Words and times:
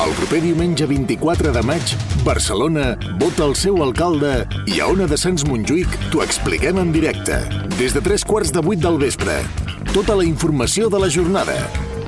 El 0.00 0.14
proper 0.16 0.38
diumenge 0.40 0.86
24 0.88 1.50
de 1.52 1.60
maig, 1.68 1.90
Barcelona 2.24 2.94
vota 3.20 3.44
el 3.44 3.52
seu 3.58 3.82
alcalde 3.84 4.46
i 4.72 4.78
a 4.80 4.86
Ona 4.88 5.04
de 5.10 5.18
Sants 5.20 5.44
Montjuïc 5.44 5.92
t'ho 6.08 6.22
expliquem 6.24 6.78
en 6.80 6.88
directe. 6.94 7.36
Des 7.76 7.92
de 7.92 8.00
tres 8.00 8.24
quarts 8.24 8.48
de 8.54 8.62
vuit 8.64 8.80
del 8.80 8.96
vespre. 9.02 9.34
Tota 9.92 10.16
la 10.16 10.24
informació 10.24 10.88
de 10.88 11.02
la 11.02 11.10
jornada. 11.12 11.58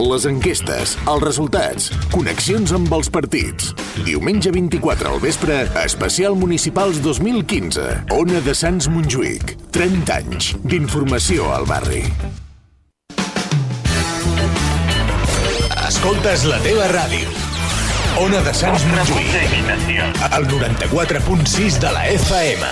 Les 0.01 0.25
enquestes, 0.25 0.97
els 1.05 1.27
resultats, 1.27 1.91
connexions 2.15 2.73
amb 2.73 2.89
els 2.97 3.13
partits. 3.13 3.75
Diumenge 4.07 4.55
24 4.57 5.13
al 5.13 5.21
vespre, 5.21 5.61
especial 5.85 6.39
Municipals 6.41 7.03
2015. 7.05 7.87
Ona 8.17 8.41
de 8.41 8.57
Sants 8.57 8.89
Montjuïc. 8.89 9.59
30 9.77 10.17
anys 10.17 10.55
d'informació 10.65 11.53
al 11.53 11.69
barri. 11.69 12.07
Escoltes 15.93 16.49
la 16.49 16.57
teva 16.65 16.89
ràdio. 16.89 17.42
Ona 18.23 18.39
de 18.47 18.53
Sants 18.55 18.83
Montjuïc. 18.87 19.33
El 20.37 20.45
94.6 20.47 21.79
de 21.83 21.91
la 21.91 22.03
FM. 22.13 22.69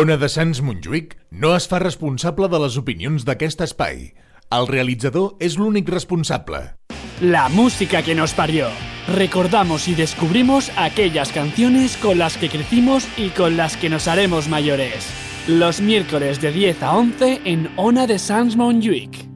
Ona 0.00 0.18
de 0.20 0.28
Sants 0.28 0.60
Montjuïc 0.60 1.14
no 1.30 1.54
es 1.56 1.68
fa 1.70 1.80
responsable 1.80 2.50
de 2.52 2.60
les 2.60 2.76
opinions 2.76 3.24
d'aquest 3.24 3.64
espai. 3.64 4.10
El 4.52 4.68
realitzador 4.68 5.32
és 5.40 5.56
l'únic 5.56 5.88
responsable. 5.94 6.60
La 7.22 7.48
música 7.48 8.02
que 8.02 8.18
nos 8.18 8.34
parió. 8.36 8.68
Recordamos 9.16 9.88
y 9.88 9.94
descubrimos 9.94 10.70
aquellas 10.76 11.32
canciones 11.32 11.96
con 11.96 12.18
las 12.18 12.36
que 12.36 12.50
crecimos 12.50 13.08
y 13.16 13.30
con 13.30 13.56
las 13.56 13.78
que 13.78 13.88
nos 13.88 14.08
haremos 14.08 14.48
mayores. 14.48 15.08
Los 15.48 15.80
miércoles 15.80 16.42
de 16.42 16.52
10 16.52 16.82
a 16.82 16.96
11 16.98 17.40
en 17.46 17.70
Ona 17.76 18.06
de 18.06 18.18
Sans 18.18 18.58
Montjuïc. 18.58 19.33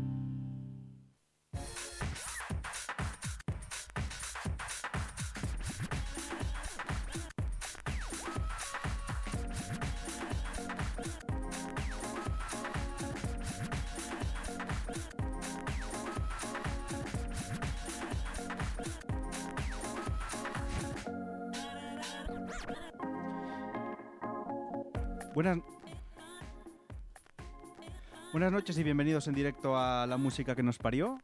Buenas 28.31 28.53
noches 28.53 28.77
y 28.77 28.83
bienvenidos 28.83 29.27
en 29.27 29.35
directo 29.35 29.79
a 29.79 30.07
la 30.07 30.19
música 30.19 30.55
que 30.55 30.63
nos 30.63 30.77
parió. 30.77 31.19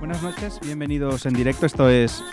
Buenas 0.00 0.22
noches, 0.24 0.58
bienvenidos 0.60 1.24
en 1.26 1.34
directo. 1.34 1.66
Esto 1.66 1.88
es 1.88 2.24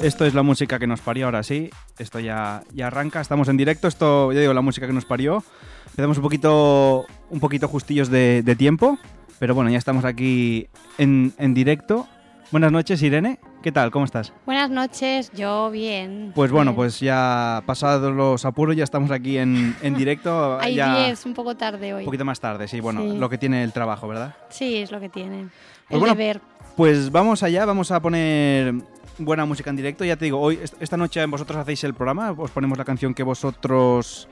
esto 0.00 0.24
es 0.24 0.34
la 0.34 0.42
música 0.42 0.78
que 0.78 0.86
nos 0.86 1.00
parió, 1.00 1.26
ahora 1.26 1.42
sí. 1.42 1.70
Esto 1.98 2.20
ya, 2.20 2.62
ya 2.72 2.86
arranca, 2.86 3.20
estamos 3.20 3.48
en 3.48 3.56
directo. 3.56 3.88
Esto, 3.88 4.32
ya 4.32 4.40
digo, 4.40 4.54
la 4.54 4.60
música 4.60 4.86
que 4.86 4.92
nos 4.92 5.04
parió. 5.04 5.42
Empezamos 5.90 6.18
un 6.18 6.22
poquito, 6.22 7.06
un 7.30 7.40
poquito 7.40 7.66
justillos 7.68 8.08
de, 8.08 8.42
de 8.42 8.56
tiempo, 8.56 8.98
pero 9.38 9.54
bueno, 9.54 9.70
ya 9.70 9.78
estamos 9.78 10.04
aquí 10.04 10.68
en, 10.98 11.32
en 11.38 11.54
directo. 11.54 12.06
Buenas 12.52 12.70
noches, 12.72 13.02
Irene. 13.02 13.40
¿Qué 13.62 13.72
tal? 13.72 13.90
¿Cómo 13.90 14.04
estás? 14.04 14.32
Buenas 14.46 14.70
noches, 14.70 15.30
yo 15.32 15.70
bien. 15.70 16.30
Pues 16.34 16.50
bueno, 16.52 16.70
bien. 16.70 16.76
pues 16.76 17.00
ya 17.00 17.62
pasados 17.66 18.14
los 18.14 18.44
apuros, 18.44 18.76
ya 18.76 18.84
estamos 18.84 19.10
aquí 19.10 19.36
en, 19.36 19.76
en 19.82 19.94
directo. 19.96 20.58
Hay 20.60 20.76
ya 20.76 21.06
10, 21.06 21.26
un 21.26 21.34
poco 21.34 21.56
tarde 21.56 21.92
hoy. 21.92 22.00
un 22.02 22.04
poquito 22.06 22.24
más 22.24 22.38
tarde, 22.40 22.68
sí, 22.68 22.80
bueno, 22.80 23.02
Sí. 23.02 23.18
lo 23.18 23.28
que 23.28 23.36
tiene 23.36 23.64
el 23.64 23.72
trabajo, 23.72 24.06
¿verdad? 24.06 24.36
Sí, 24.50 24.76
es 24.76 24.92
lo 24.92 25.00
que 25.00 25.08
tiene. 25.08 25.48
Pues 25.88 25.90
El 25.90 25.98
bueno, 25.98 26.14
deber. 26.14 26.40
Pues 26.76 27.10
vamos 27.10 27.42
allá, 27.42 27.64
vamos 27.66 27.90
a 27.90 28.00
poner 28.00 28.72
buena 29.18 29.44
música 29.44 29.70
en 29.70 29.76
directo. 29.76 30.04
Ya 30.04 30.16
te 30.16 30.24
digo, 30.26 30.40
hoy 30.40 30.58
est- 30.62 30.80
esta 30.80 30.96
noche 30.96 31.24
vosotros 31.26 31.56
hacéis 31.58 31.84
el 31.84 31.94
programa, 31.94 32.32
os 32.36 32.50
ponemos 32.50 32.78
la 32.78 32.84
canción 32.84 33.14
que 33.14 33.22
vosotros 33.22 34.28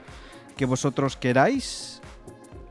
que 0.56 0.64
vosotros 0.64 1.16
queráis. 1.16 2.00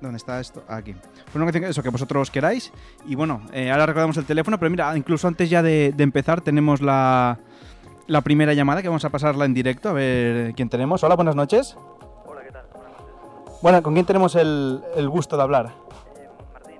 ¿Dónde 0.01 0.17
está 0.17 0.39
esto? 0.39 0.63
Aquí. 0.67 0.93
Pues 0.93 1.35
una 1.35 1.45
canción 1.45 1.63
que- 1.63 1.69
eso 1.69 1.83
que 1.83 1.89
vosotros 1.89 2.31
queráis. 2.31 2.71
Y 3.07 3.15
bueno, 3.15 3.41
eh, 3.53 3.71
ahora 3.71 3.85
recordamos 3.85 4.17
el 4.17 4.25
teléfono, 4.25 4.57
pero 4.59 4.69
mira, 4.71 4.95
incluso 4.97 5.27
antes 5.27 5.49
ya 5.49 5.61
de, 5.61 5.93
de 5.95 6.03
empezar 6.03 6.41
tenemos 6.41 6.81
la, 6.81 7.39
la 8.07 8.21
primera 8.21 8.53
llamada 8.53 8.81
que 8.81 8.87
vamos 8.87 9.05
a 9.05 9.09
pasarla 9.09 9.45
en 9.45 9.53
directo 9.53 9.89
a 9.89 9.93
ver 9.93 10.53
quién 10.55 10.69
tenemos. 10.69 11.03
Hola, 11.03 11.15
buenas 11.15 11.35
noches. 11.35 11.77
Hola, 12.25 12.41
¿qué 12.43 12.51
tal? 12.51 12.65
Buenas 12.73 12.91
noches. 12.99 13.61
Bueno, 13.61 13.83
¿con 13.83 13.93
quién 13.93 14.05
tenemos 14.05 14.35
el, 14.35 14.81
el 14.95 15.09
gusto 15.09 15.37
de 15.37 15.43
hablar? 15.43 15.73
Eh, 16.17 16.27
Martín. 16.53 16.77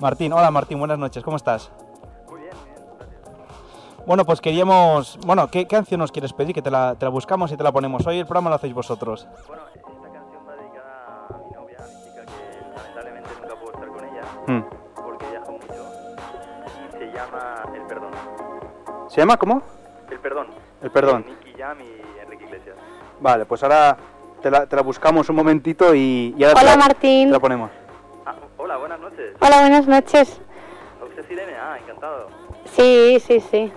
Martín, 0.00 0.32
hola 0.32 0.50
Martín, 0.50 0.78
buenas 0.78 0.98
noches, 0.98 1.22
¿cómo 1.22 1.36
estás? 1.36 1.70
Bueno, 4.06 4.24
pues 4.24 4.40
queríamos. 4.40 5.18
Bueno, 5.26 5.48
¿qué 5.50 5.66
canción 5.66 5.98
nos 6.00 6.12
quieres 6.12 6.32
pedir? 6.32 6.54
Que 6.54 6.62
te 6.62 6.70
la, 6.70 6.94
te 6.94 7.04
la 7.04 7.10
buscamos 7.10 7.50
y 7.50 7.56
te 7.56 7.64
la 7.64 7.72
ponemos. 7.72 8.06
Hoy 8.06 8.18
el 8.20 8.24
programa 8.26 8.50
lo 8.50 8.56
hacéis 8.56 8.72
vosotros. 8.72 9.26
Bueno, 9.48 9.62
esta 9.74 9.80
canción 10.12 10.42
va 10.48 10.54
dedicada 10.54 11.26
a 11.28 11.38
mi 11.38 11.50
novia, 11.54 11.78
a 11.80 11.86
mi 11.88 12.04
chica, 12.04 12.22
que 12.24 12.76
lamentablemente 12.76 13.28
nunca 13.42 13.54
puedo 13.56 13.72
estar 13.72 13.88
con 13.88 14.04
ella 14.04 14.22
Hmm. 14.46 14.62
porque 14.94 15.26
viaja 15.28 15.50
mucho. 15.50 15.74
Y 16.88 16.98
se 16.98 17.12
llama 17.12 17.62
El 17.74 17.82
Perdón. 17.82 18.10
¿Se 19.08 19.20
llama 19.20 19.36
cómo? 19.36 19.62
El 20.10 20.20
Perdón. 20.20 20.46
El 20.82 20.90
Perdón. 20.92 21.24
Nicky 21.26 21.58
Jam 21.60 21.78
y 21.80 22.20
Enrique 22.20 22.44
Iglesias. 22.44 22.76
Vale, 23.20 23.44
pues 23.44 23.60
ahora 23.64 23.96
te 24.40 24.50
la, 24.52 24.66
te 24.66 24.76
la 24.76 24.82
buscamos 24.82 25.28
un 25.30 25.34
momentito 25.36 25.92
y, 25.96 26.32
y 26.38 26.44
ahora 26.44 26.54
te 26.60 26.64
Hola 26.64 26.76
la, 26.76 26.76
Martín. 26.76 27.28
te 27.28 27.32
la 27.32 27.40
ponemos. 27.40 27.70
Ah, 28.24 28.36
hola, 28.56 28.76
buenas 28.76 29.00
noches. 29.00 29.34
Hola, 29.40 29.60
buenas 29.62 29.88
noches. 29.88 30.40
¿Usted 31.04 31.24
es 31.24 31.30
Irene? 31.32 31.54
Ah, 31.60 31.76
encantado. 31.82 32.28
Sí, 32.66 33.18
sí, 33.20 33.40
sí. 33.40 33.72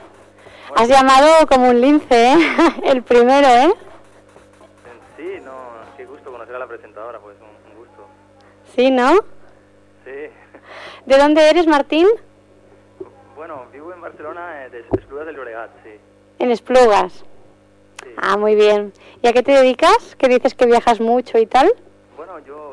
Bueno, 0.69 0.84
Has 0.84 0.88
llamado 0.90 1.47
como 1.47 1.69
un 1.69 1.81
lince, 1.81 2.34
¿eh? 2.34 2.38
El 2.84 3.03
primero, 3.03 3.47
¿eh? 3.47 3.74
Sí, 5.18 5.40
no, 5.44 5.52
qué 5.97 6.06
gusto 6.06 6.31
conocer 6.31 6.56
a 6.56 6.59
la 6.59 6.68
presentadora, 6.68 7.19
pues 7.19 7.35
un, 7.41 7.72
un 7.72 7.78
gusto. 7.78 8.07
Sí, 8.75 8.91
¿no? 8.91 9.16
Sí. 10.06 10.30
¿De 11.06 11.18
dónde 11.18 11.50
eres, 11.50 11.68
Martín? 11.68 12.07
Bueno, 13.35 13.66
vivo 13.74 13.94
en 13.94 14.02
Barcelona, 14.02 14.66
eh, 14.66 14.69
de 14.69 14.80
Esplugas 14.97 15.25
del 15.25 15.35
Llobregat, 15.35 15.69
sí. 15.84 15.91
En 16.40 16.52
Esplugas. 16.52 17.13
sí. 18.03 18.09
Ah, 18.18 18.38
muy 18.38 18.56
bien. 18.56 18.94
¿Y 19.22 19.28
a 19.28 19.34
qué 19.34 19.44
te 19.44 19.51
dedicas? 19.53 20.16
Que 20.18 20.28
dices 20.28 20.53
que 20.53 20.66
viajas 20.66 21.00
mucho 21.01 21.38
y 21.38 21.46
tal. 21.46 21.72
Bueno, 22.16 22.40
yo 22.40 22.69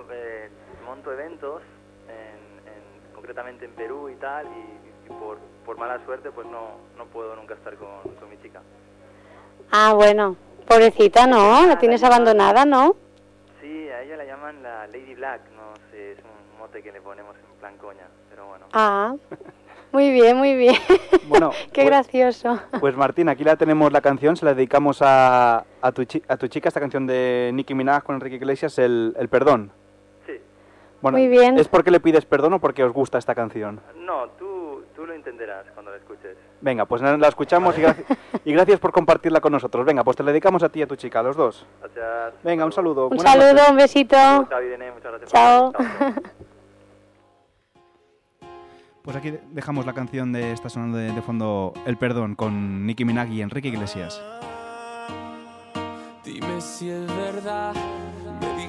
por, 5.65 5.77
por 5.77 5.79
mala 5.79 6.05
suerte 6.05 6.31
pues 6.31 6.47
no, 6.47 6.77
no 6.97 7.05
puedo 7.07 7.35
nunca 7.37 7.55
estar 7.55 7.75
con, 7.77 7.89
con 8.19 8.29
mi 8.31 8.37
chica. 8.43 8.61
Ah, 9.71 9.93
bueno. 9.95 10.37
Pobrecita, 10.69 11.27
¿no? 11.27 11.65
La 11.67 11.79
tienes 11.79 12.03
abandonada, 12.03 12.65
¿no? 12.65 12.97
Sí, 13.61 13.89
a 13.89 14.03
ella 14.03 14.17
la 14.17 14.25
llaman 14.25 14.63
la 14.63 14.87
Lady 14.89 15.15
Black, 15.15 15.41
no 15.57 15.75
sé, 15.91 16.13
es 16.13 16.19
un 16.19 16.59
mote 16.59 16.83
que 16.83 16.91
le 16.93 17.01
ponemos 17.01 17.37
en 17.37 17.61
plan 17.61 17.77
coña, 17.79 18.07
pero 18.29 18.47
bueno. 18.47 18.67
Ah. 18.73 19.15
Muy 19.93 20.11
bien, 20.11 20.37
muy 20.37 20.57
bien. 20.57 20.75
Bueno, 21.29 21.51
Qué 21.73 21.83
pues- 21.83 21.87
gracioso. 21.87 22.61
Pues 22.81 22.97
Martín, 22.97 23.29
aquí 23.29 23.43
la 23.45 23.57
tenemos 23.57 23.93
la 23.93 24.01
canción, 24.01 24.37
se 24.37 24.45
la 24.45 24.55
dedicamos 24.55 25.03
a, 25.03 25.65
a, 25.83 25.93
tu, 25.93 26.05
chi- 26.05 26.23
a 26.29 26.37
tu 26.37 26.47
chica, 26.49 26.69
esta 26.69 26.79
canción 26.81 27.05
de 27.07 27.51
Nicki 27.53 27.75
Minaj 27.75 28.03
con 28.05 28.15
Enrique 28.17 28.37
Iglesias, 28.37 28.79
el, 28.79 29.15
el 29.19 29.29
perdón. 29.29 29.73
Sí, 30.27 30.35
Bueno, 31.01 31.19
Muy 31.19 31.27
bien. 31.29 31.59
¿Es 31.59 31.67
porque 31.69 31.91
le 31.91 31.99
pides 32.01 32.25
perdón 32.27 32.53
o 32.55 32.59
porque 32.61 32.85
os 32.85 32.93
gusta 32.93 33.19
esta 33.19 33.35
canción? 33.35 33.81
no, 33.97 34.29
tú, 34.39 34.47
tú 35.07 35.13
lo 35.13 35.15
entenderás 35.15 35.67
cuando 35.73 35.93
la 35.93 35.99
escuches. 35.99 36.37
Venga, 36.61 36.85
pues 36.85 37.01
la 37.01 37.29
escuchamos 37.29 37.79
y, 37.79 37.83
graci- 37.83 38.05
y 38.45 38.53
gracias 38.53 38.81
por 38.81 38.91
compartirla 38.91 39.41
con 39.41 39.53
nosotros. 39.53 39.87
Venga, 39.87 40.03
pues 40.03 40.17
te 40.17 40.23
la 40.25 40.33
dedicamos 40.33 40.63
a 40.65 40.69
ti 40.69 40.81
y 40.81 40.83
a 40.83 40.87
tu 40.87 40.97
chica, 40.97 41.21
a 41.21 41.23
los 41.23 41.37
dos. 41.37 41.65
Gracias. 41.81 42.35
Venga, 42.43 42.65
un 42.65 42.73
saludo. 42.73 43.05
Un 43.09 43.17
Buenas 43.17 43.33
saludo, 43.33 43.53
noches. 43.53 43.71
un 43.71 43.77
besito. 43.77 44.17
Chao, 44.17 44.63
Irene, 44.63 44.91
muchas 44.91 45.13
gracias. 45.13 45.31
por 45.31 45.41
Chao. 45.41 45.73
venir. 45.73 46.15
Chao. 46.23 46.33
Pues 49.03 49.17
aquí 49.17 49.39
dejamos 49.53 49.87
la 49.87 49.93
canción 49.93 50.33
de 50.33 50.51
está 50.51 50.69
sonando 50.69 50.99
de, 50.99 51.13
de 51.13 51.23
fondo 51.23 51.73
El 51.87 51.97
Perdón 51.97 52.35
con 52.35 52.85
Nicki 52.87 53.05
Minaj 53.05 53.29
y 53.31 53.41
Enrique 53.41 53.69
Iglesias. 53.69 54.21
Dime 56.25 56.61
si 56.61 56.91
es 56.91 57.07
verdad 57.07 57.73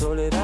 Soledad. 0.00 0.39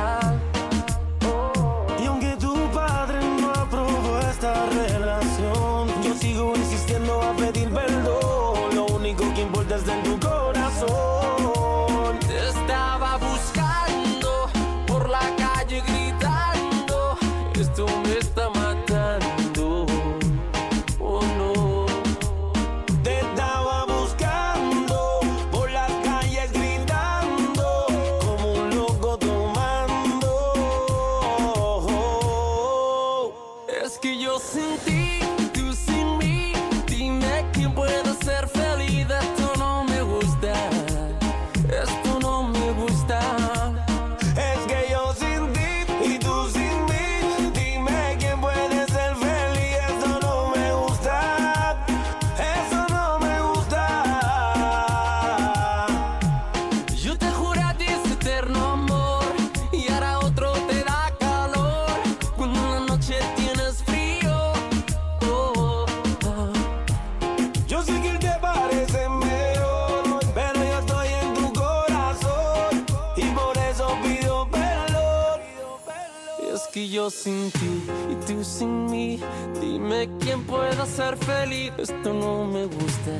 Ser 80.86 81.16
feliz. 81.16 81.72
Esto 81.78 82.12
no 82.12 82.44
me 82.44 82.66
gusta, 82.66 83.12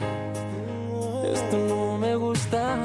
esto 1.33 1.57
no 1.69 1.99
me 1.99 2.17
gusta. 2.17 2.83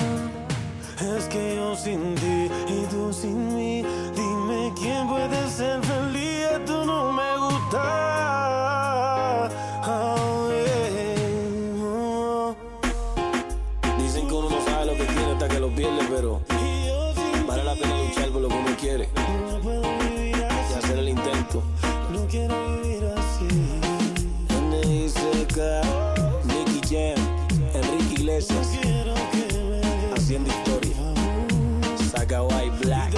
Es 1.17 1.25
que 1.25 1.55
yo 1.55 1.75
sin 1.75 2.15
ti 2.15 2.49
y 2.67 2.85
tú 2.89 3.11
sin 3.11 3.55
mí, 3.55 3.83
dime 4.15 4.73
quién 4.79 5.07
puede 5.07 5.49
ser 5.49 5.81
feliz. 5.83 6.45
Esto 6.53 6.85
no 6.85 7.11
me 7.11 7.37
gusta. 7.37 7.81
Oh, 9.87 10.49
yeah. 10.51 11.83
Oh. 11.83 12.55
Dicen 13.97 14.27
que 14.27 14.33
uno 14.33 14.49
no 14.49 14.61
sabe 14.65 14.85
lo 14.87 14.93
que 14.93 15.05
tiene 15.05 15.31
hasta 15.33 15.47
que 15.47 15.59
lo 15.59 15.69
pierde, 15.69 16.05
pero 16.09 16.41
vale 17.47 17.63
la 17.63 17.73
pena 17.75 18.03
luchar 18.03 18.29
por 18.29 18.41
lo 18.41 18.47
que 18.47 18.55
uno 18.55 18.77
quiere 18.79 19.09
no 19.51 19.59
puedo 19.59 19.81
vivir 19.81 20.37
y 20.37 20.73
hacer 20.73 20.97
el 20.97 21.09
intento. 21.09 21.63
No 22.11 22.27
quiero. 22.27 22.80
NICK, 25.51 26.45
Nicky 26.45 26.81
Jam, 26.87 27.17
Enrique 27.73 28.21
Iglesias, 28.21 28.79
haciendo 30.15 30.49
historia. 30.49 30.95
Saca 32.09 32.43
White 32.43 32.85
Black. 32.85 33.13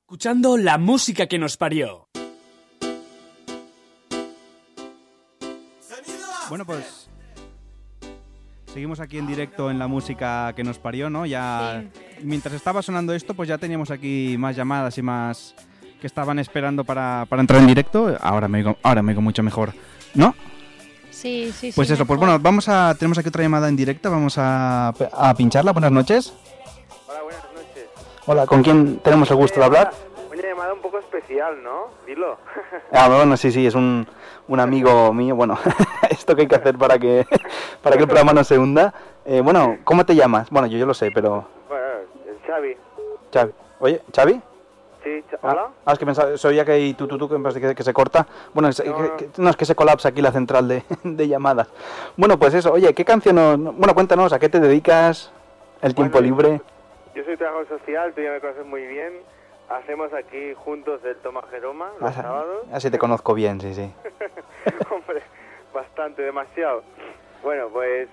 Escuchando 0.00 0.56
la 0.56 0.78
música 0.78 1.26
que 1.28 1.38
nos 1.38 1.56
parió. 1.56 2.08
Bueno, 6.48 6.64
pues 6.66 7.08
seguimos 8.72 8.98
aquí 8.98 9.18
en 9.18 9.28
directo 9.28 9.70
en 9.70 9.78
la 9.78 9.86
música 9.86 10.54
que 10.56 10.64
nos 10.64 10.80
parió, 10.80 11.08
¿no? 11.08 11.24
Ya 11.24 11.84
mientras 12.22 12.54
estaba 12.54 12.82
sonando 12.82 13.14
esto, 13.14 13.34
pues 13.34 13.48
ya 13.48 13.58
teníamos 13.58 13.92
aquí 13.92 14.34
más 14.38 14.56
llamadas 14.56 14.98
y 14.98 15.02
más 15.02 15.54
que 16.00 16.06
estaban 16.06 16.38
esperando 16.38 16.84
para, 16.84 17.26
para 17.28 17.40
entrar 17.40 17.60
en 17.60 17.66
directo. 17.66 18.16
Ahora 18.20 18.48
me 18.48 18.58
oigo, 18.58 18.76
ahora 18.82 19.02
me 19.02 19.12
oigo 19.12 19.22
mucho 19.22 19.42
mejor, 19.42 19.72
¿no? 20.14 20.34
Sí, 21.10 21.50
sí, 21.52 21.72
sí. 21.72 21.72
Pues 21.74 21.90
eso, 21.90 22.06
pues 22.06 22.18
bueno, 22.18 22.38
vamos 22.38 22.68
a 22.68 22.94
tenemos 22.96 23.18
aquí 23.18 23.28
otra 23.28 23.42
llamada 23.42 23.68
en 23.68 23.76
directo, 23.76 24.10
vamos 24.10 24.38
a, 24.38 24.88
a 24.88 25.34
pincharla. 25.34 25.72
Buenas 25.72 25.90
noches. 25.90 26.32
Hola, 27.08 27.22
buenas 27.22 27.42
noches. 27.52 27.86
Hola, 28.26 28.46
¿con 28.46 28.62
quién 28.62 28.98
tenemos 28.98 29.30
el 29.30 29.36
gusto 29.36 29.58
de 29.58 29.66
hablar? 29.66 29.90
Una 30.32 30.42
llamada 30.42 30.72
un 30.74 30.80
poco 30.80 30.98
especial, 31.00 31.62
¿no? 31.62 31.88
Dilo. 32.06 32.38
Ah, 32.92 33.08
bueno, 33.08 33.36
sí, 33.36 33.50
sí, 33.52 33.66
es 33.66 33.74
un, 33.74 34.06
un 34.46 34.60
amigo 34.60 35.12
mío. 35.12 35.34
Bueno, 35.36 35.58
esto 36.10 36.34
que 36.34 36.42
hay 36.42 36.48
que 36.48 36.54
hacer 36.54 36.78
para 36.78 36.98
que, 36.98 37.26
para 37.82 37.96
que 37.96 38.02
el 38.02 38.08
programa 38.08 38.32
no 38.32 38.44
se 38.44 38.58
hunda. 38.58 38.94
Eh, 39.26 39.40
bueno, 39.42 39.78
¿cómo 39.84 40.06
te 40.06 40.14
llamas? 40.14 40.48
Bueno, 40.50 40.68
yo, 40.68 40.78
yo 40.78 40.86
lo 40.86 40.94
sé, 40.94 41.10
pero... 41.12 41.46
bueno, 41.68 41.84
el 42.26 42.38
Xavi. 42.46 42.76
Xavi. 43.32 43.52
Oye, 43.80 44.02
¿Xavi? 44.14 44.40
Sí, 45.08 45.24
Ah, 45.42 45.50
¿hola? 45.52 45.68
Ah, 45.86 45.92
es 45.92 45.98
que 45.98 46.04
pensaba, 46.06 46.36
soy 46.36 46.56
ya 46.56 46.64
que 46.64 46.72
hay 46.72 46.94
tú, 46.94 47.06
tú, 47.06 47.16
tú, 47.16 47.28
que, 47.28 47.36
me 47.38 47.42
parece 47.42 47.60
que, 47.60 47.74
que 47.74 47.82
se 47.82 47.92
corta. 47.94 48.26
Bueno, 48.52 48.68
es, 48.68 48.84
No, 48.84 48.96
que- 48.96 49.02
no. 49.02 49.16
que- 49.16 49.28
no, 49.38 49.50
es 49.50 49.56
que 49.56 49.64
se 49.64 49.74
colapsa 49.74 50.08
aquí 50.10 50.20
la 50.20 50.32
central 50.32 50.68
de, 50.68 50.82
de 51.04 51.28
llamadas. 51.28 51.68
Bueno, 52.16 52.38
pues 52.38 52.52
eso, 52.54 52.72
oye, 52.72 52.92
¿qué 52.94 53.04
canción. 53.04 53.36
Bueno, 53.78 53.94
cuéntanos, 53.94 54.32
¿a 54.32 54.38
qué 54.38 54.48
te 54.48 54.60
dedicas? 54.60 55.32
¿El 55.80 55.94
tiempo 55.94 56.20
libre? 56.20 56.60
Yo 57.14 57.24
soy 57.24 57.36
trabajador 57.36 57.68
social, 57.80 58.12
tú 58.14 58.20
ya 58.20 58.32
me 58.32 58.40
conoces 58.40 58.66
muy 58.66 58.86
bien. 58.86 59.12
Hacemos 59.70 60.12
aquí 60.14 60.54
juntos 60.54 61.00
el 61.04 61.16
Toma 61.16 61.42
Jeroma 61.50 61.90
los 62.00 62.10
Ah, 62.10 62.22
sábados. 62.22 62.66
Así 62.72 62.90
te 62.90 62.98
conozco 62.98 63.34
bien, 63.34 63.60
sí, 63.60 63.74
sí. 63.74 63.92
Hombre, 64.90 65.22
bastante, 65.74 66.22
demasiado. 66.22 66.82
Bueno, 67.42 67.68
pues 67.72 68.08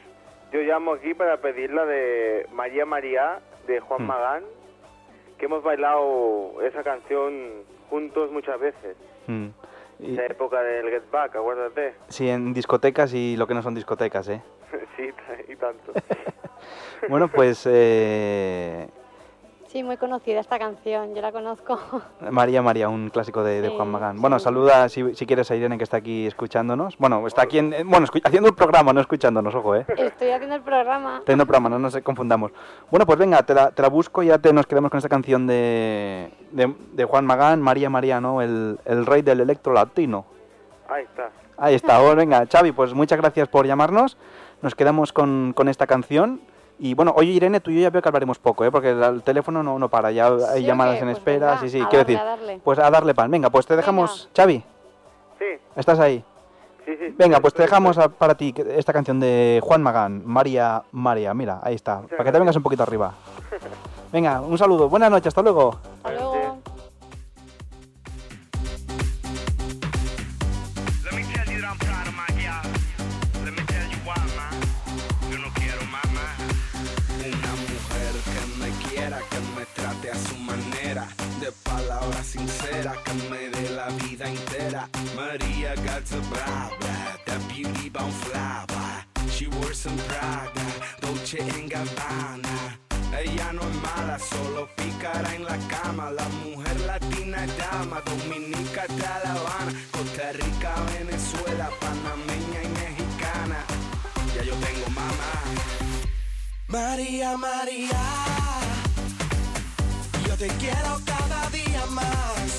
yo 0.51 0.59
llamo 0.61 0.93
aquí 0.93 1.13
para 1.13 1.37
pedir 1.37 1.71
la 1.73 1.85
de 1.85 2.47
María 2.53 2.85
María 2.85 3.39
de 3.67 3.79
Juan 3.79 4.03
Mm. 4.03 4.07
Magán, 4.07 4.43
que 5.45 5.53
hemos 5.53 5.63
bailado 5.63 6.59
esa 6.63 6.81
canción 6.83 7.63
juntos 7.91 8.31
muchas 8.31 8.59
veces. 8.59 8.97
Mm. 9.27 9.47
Y- 9.99 10.13
Esa 10.13 10.25
época 10.25 10.61
del 10.63 10.89
Get 10.89 11.03
Back, 11.11 11.35
acuérdate. 11.35 11.93
sí, 12.09 12.27
en 12.27 12.51
discotecas 12.53 13.13
y 13.13 13.37
lo 13.37 13.45
que 13.45 13.53
no 13.53 13.61
son 13.61 13.75
discotecas, 13.75 14.27
¿eh? 14.27 14.41
sí, 14.97 15.09
y 15.47 15.55
tanto. 15.55 15.93
Bueno, 17.09 17.27
pues 17.27 17.67
eh, 17.69 18.87
Sí, 19.75 19.84
muy 19.84 19.98
conocida 19.98 20.39
esta 20.39 20.58
canción, 20.58 21.13
yo 21.13 21.22
la 21.22 21.34
conozco. 21.34 21.77
María 22.32 22.62
María, 22.62 22.88
un 22.88 23.10
clásico 23.10 23.44
de, 23.44 23.60
de 23.62 23.67
Sí, 23.67 23.74
Juan 23.75 23.89
Magán. 23.89 24.22
Bueno, 24.22 24.39
sí. 24.39 24.46
saluda 24.46 24.88
si, 24.88 25.13
si 25.15 25.25
quieres 25.25 25.51
a 25.51 25.55
Irene 25.58 25.77
que 25.77 25.84
está 25.84 25.98
aquí 25.98 26.25
escuchándonos. 26.25 26.98
Bueno, 26.98 27.27
está 27.27 27.41
aquí 27.41 27.58
en, 27.58 27.72
bueno, 27.86 28.08
haciendo 28.24 28.48
el 28.48 28.55
programa, 28.55 28.94
no 28.94 29.01
escuchándonos, 29.01 29.53
ojo, 29.53 29.75
¿eh? 29.75 29.86
Estoy 29.98 30.29
haciendo 30.29 30.55
el 30.55 30.62
programa. 30.62 31.24
Teniendo 31.25 31.41
el 31.41 31.48
programa, 31.48 31.67
no 31.67 31.77
nos 31.77 31.98
confundamos. 31.98 32.53
Bueno, 32.89 33.05
pues 33.05 33.20
venga, 33.20 33.44
te 33.44 33.53
la, 33.53 33.70
te 33.72 33.82
la 33.82 33.89
busco 33.89 34.24
y 34.24 34.27
ya 34.27 34.38
te, 34.38 34.53
nos 34.53 34.65
quedamos 34.65 34.91
con 34.91 34.98
esta 34.98 35.10
canción 35.10 35.46
de, 35.46 36.32
de, 36.51 36.74
de 36.94 37.03
Juan 37.03 37.25
Magán, 37.25 37.62
María 37.62 37.89
María, 37.89 38.22
¿no? 38.22 38.41
El, 38.41 38.79
el 38.86 39.05
rey 39.05 39.24
del 39.24 39.41
electro 39.41 39.74
latino. 39.74 40.24
Ahí 40.88 41.03
está. 41.03 41.32
Ahí 41.58 41.75
está, 41.75 42.00
bueno, 42.00 42.15
venga, 42.15 42.46
Xavi, 42.50 42.72
pues 42.72 42.94
muchas 42.94 43.20
gracias 43.20 43.50
por 43.50 43.67
llamarnos. 43.67 44.15
Nos 44.62 44.74
quedamos 44.74 45.12
con, 45.12 45.51
con 45.53 45.67
esta 45.67 45.86
canción. 45.86 46.39
Y 46.77 46.94
bueno, 46.94 47.13
oye 47.15 47.32
Irene, 47.32 47.60
tú 47.62 47.72
y 47.72 47.75
yo 47.75 47.82
ya 47.82 47.89
veo 47.89 48.01
que 48.01 48.10
hablaremos 48.10 48.38
poco, 48.38 48.65
¿eh? 48.65 48.72
porque 48.72 48.89
el, 48.91 49.01
el 49.01 49.24
teléfono 49.24 49.63
no, 49.63 49.79
no 49.79 49.88
para, 49.89 50.12
ya 50.12 50.27
hay 50.27 50.60
¿Sí 50.60 50.63
o 50.65 50.67
llamadas 50.67 50.96
qué? 50.96 51.00
en 51.03 51.05
Pues 51.08 51.17
espera, 51.20 51.48
venga, 51.51 51.62
sí, 51.62 51.70
sí, 51.70 51.82
a 51.82 51.88
quiero 51.89 52.03
darle, 52.03 52.13
decir. 52.13 52.17
a 52.20 52.24
darle. 52.25 52.62
Pues 52.63 52.79
a 52.79 52.89
darle 52.91 53.13
pan. 53.15 53.32
Venga, 53.32 53.50
pues 53.50 53.65
te 53.65 53.75
dejamos, 53.75 54.29
Xavi, 54.36 54.63
Sí, 55.39 55.46
¿estás 55.75 56.00
ahí? 56.00 56.24
Sí, 56.86 56.91
sí. 57.00 57.15
Venga, 57.17 57.39
pues 57.39 57.53
te 57.53 57.62
dejamos 57.63 57.98
a- 57.98 58.10
para 58.10 58.36
ti 58.36 58.53
esta 58.70 58.91
canción 58.94 59.20
de 59.20 59.60
Juan 59.63 59.82
Magán, 59.82 60.22
María, 60.25 60.84
María, 60.91 61.34
mira, 61.34 61.60
ahí 61.63 61.75
está, 61.75 62.01
para 62.01 62.24
que 62.25 62.32
te 62.32 62.39
vengas 62.39 62.55
un 62.58 62.63
poquito 62.63 62.84
arriba. 62.84 63.13
Venga, 64.12 64.41
un 64.41 64.58
saludo, 64.58 64.88
buenas 64.89 65.10
noches, 65.12 65.27
hasta 65.27 65.41
luego. 65.41 65.77
Hasta 66.03 66.12
luego. 66.12 66.58
De 81.45 81.51
palabras 81.51 82.25
sinceras, 82.25 82.97
que 83.05 83.13
me 83.29 83.49
dé 83.49 83.69
la 83.69 83.87
vida 84.01 84.25
entera. 84.27 84.89
María 85.15 85.75
got 85.75 86.03
blah 86.29 86.69
blah, 86.79 87.11
that 87.25 87.41
beauty 87.49 87.89
bound. 87.89 88.13
She 89.29 89.47
wears 89.47 89.77
some 89.77 89.97
Prada, 90.07 90.65
Dolce 91.01 91.39
and 91.39 91.69
Gabbana. 91.69 92.55
Ella 93.21 93.51
no 93.53 93.61
es 93.61 93.75
mala, 93.87 94.17
solo 94.17 94.67
pícara 94.75 95.35
en 95.35 95.43
la 95.43 95.57
cama. 95.73 96.09
La 96.11 96.27
mujer 96.43 96.79
latina 96.81 97.37
es 97.45 97.57
dama, 97.57 98.01
dominica 98.01 98.81
hasta 98.87 99.13
La 99.25 99.35
Costa 99.91 100.31
Rica, 100.41 100.73
Venezuela, 100.97 101.69
panameña 101.81 102.61
y 102.63 102.69
mexicana. 102.81 103.59
Ya 104.35 104.43
yo 104.49 104.55
tengo 104.65 104.87
mamá. 104.89 105.33
María, 106.67 107.37
María, 107.37 108.01
te 110.37 110.47
quiero 110.47 110.99
cada 111.05 111.49
día 111.49 111.85
más. 111.91 112.57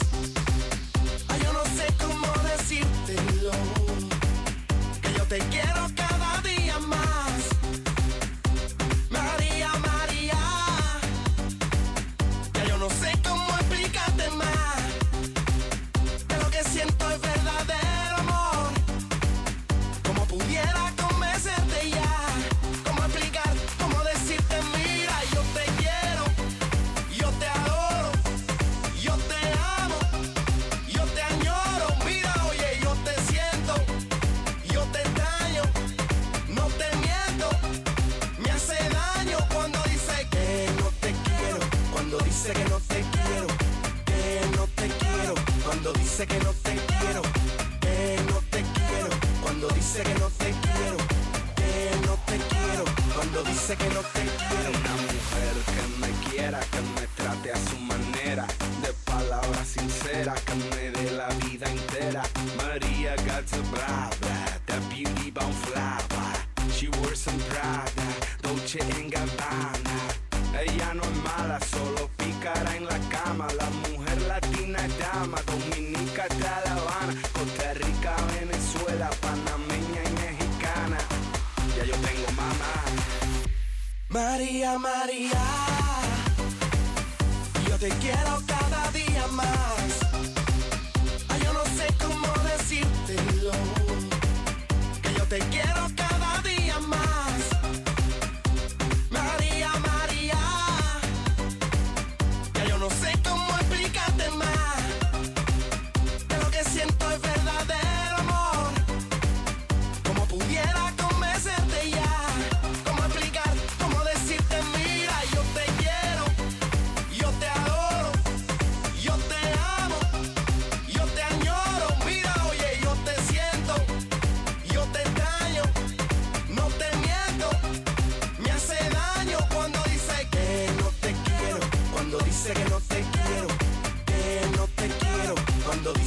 Ay, 1.28 1.40
yo 1.44 1.52
no 1.52 1.62
sé 1.76 1.86
cómo 2.00 2.26
decírtelo, 2.48 3.50
que 5.02 5.12
yo 5.18 5.24
te 5.24 5.38
quiero 5.50 5.86
cada 5.94 6.05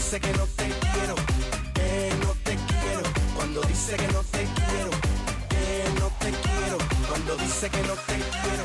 dice 0.09 0.21
que 0.21 0.37
no 0.39 0.45
te 0.55 0.63
quiero, 0.63 1.15
que 1.75 2.11
no 2.25 2.33
te 2.43 2.55
quiero, 2.55 3.03
cuando 3.35 3.61
dice 3.61 3.95
que 3.95 4.07
no 4.07 4.21
te 4.23 4.39
quiero, 4.39 4.89
que 5.49 5.99
no 5.99 6.07
te 6.19 6.31
quiero, 6.31 6.77
cuando 7.07 7.35
dice 7.37 7.69
que 7.69 7.77
no 7.83 7.93
te 7.93 8.13
quiero. 8.15 8.63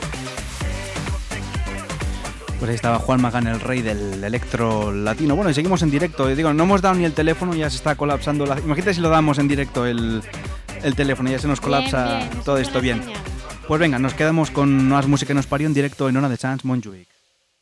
Pues 2.59 2.71
ahí 2.71 2.75
estaba 2.75 2.99
Juan 2.99 3.21
Magán, 3.21 3.47
el 3.47 3.61
rey 3.61 3.83
del 3.83 4.25
electro 4.25 4.91
latino. 4.91 5.37
Bueno, 5.37 5.51
y 5.51 5.55
seguimos 5.55 5.83
en 5.83 5.91
directo. 5.91 6.29
Digo, 6.29 6.55
no 6.55 6.63
hemos 6.63 6.81
dado 6.81 6.95
ni 6.95 7.05
el 7.05 7.13
teléfono, 7.13 7.55
ya 7.55 7.69
se 7.69 7.77
está 7.77 7.95
colapsando. 7.95 8.47
La... 8.47 8.59
Imagínate 8.59 8.95
si 8.95 9.03
lo 9.03 9.11
damos 9.11 9.37
en 9.37 9.47
directo 9.47 9.85
el, 9.85 10.23
el 10.83 10.95
teléfono, 10.95 11.31
ya 11.31 11.39
se 11.39 11.47
nos 11.49 11.61
colapsa 11.61 12.07
Bien, 12.07 12.19
bien, 12.21 12.33
eso 12.33 12.43
todo 12.43 12.57
es 12.57 12.69
esto 12.69 12.81
bien. 12.81 13.03
señal. 13.03 13.21
Pues 13.69 13.81
venga, 13.81 13.99
nos 13.99 14.15
quedamos 14.15 14.51
con 14.51 14.89
más 14.89 15.07
música 15.07 15.29
que 15.29 15.35
nos 15.35 15.47
parió 15.47 15.67
en 15.67 15.75
directo 15.75 16.09
en 16.09 16.17
Ona 16.17 16.31
de 16.31 16.39
Sans 16.39 16.65
Montjuic. 16.65 17.14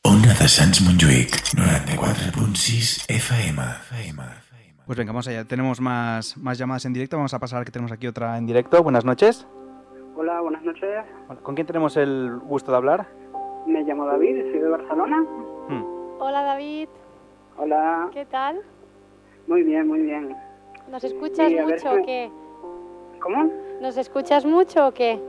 Ona 0.04 0.35
de 0.35 0.49
Sants 0.50 0.80
Montjuïc, 0.82 1.30
94.6 1.54 3.06
FM. 3.09 3.62
Pues 4.87 4.99
venga, 4.99 5.12
vamos 5.12 5.28
allá. 5.28 5.44
Tenemos 5.44 5.80
más, 5.80 6.37
más 6.38 6.59
llamadas 6.59 6.85
en 6.87 6.92
directo. 6.92 7.16
Vamos 7.16 7.32
a 7.35 7.38
pasar 7.38 7.64
que 7.64 7.71
tenemos 7.71 7.92
aquí 7.92 8.09
otra 8.09 8.37
en 8.37 8.44
directo. 8.47 8.82
Buenas 8.82 9.04
noches. 9.04 9.47
Hola, 10.16 10.40
buenas 10.40 10.62
noches. 10.64 11.04
Hola, 11.28 11.40
¿Con 11.40 11.54
quién 11.54 11.66
tenemos 11.68 11.97
el 11.97 12.37
gusto 12.40 12.73
de 12.73 12.76
hablar? 12.78 13.06
Me 13.66 13.82
llamo 13.85 14.04
David, 14.06 14.40
soy 14.50 14.59
de 14.61 14.68
Barcelona. 14.68 15.25
Hmm. 15.68 15.85
Hola 16.18 16.42
David, 16.42 16.88
Hola, 17.56 18.09
¿qué 18.12 18.25
tal? 18.26 18.61
muy 19.47 19.62
bien, 19.62 19.87
muy 19.87 20.00
bien. 20.00 20.35
¿Nos 20.90 21.04
escuchas 21.04 21.49
Sí, 21.49 21.56
mucho 21.61 21.78
si- 21.78 21.87
o 21.87 22.04
qué? 22.04 22.30
¿Cómo? 23.21 23.50
¿Nos 23.80 23.97
escuchas 23.97 24.44
mucho 24.44 24.88
o 24.88 24.92
qué? 24.92 25.21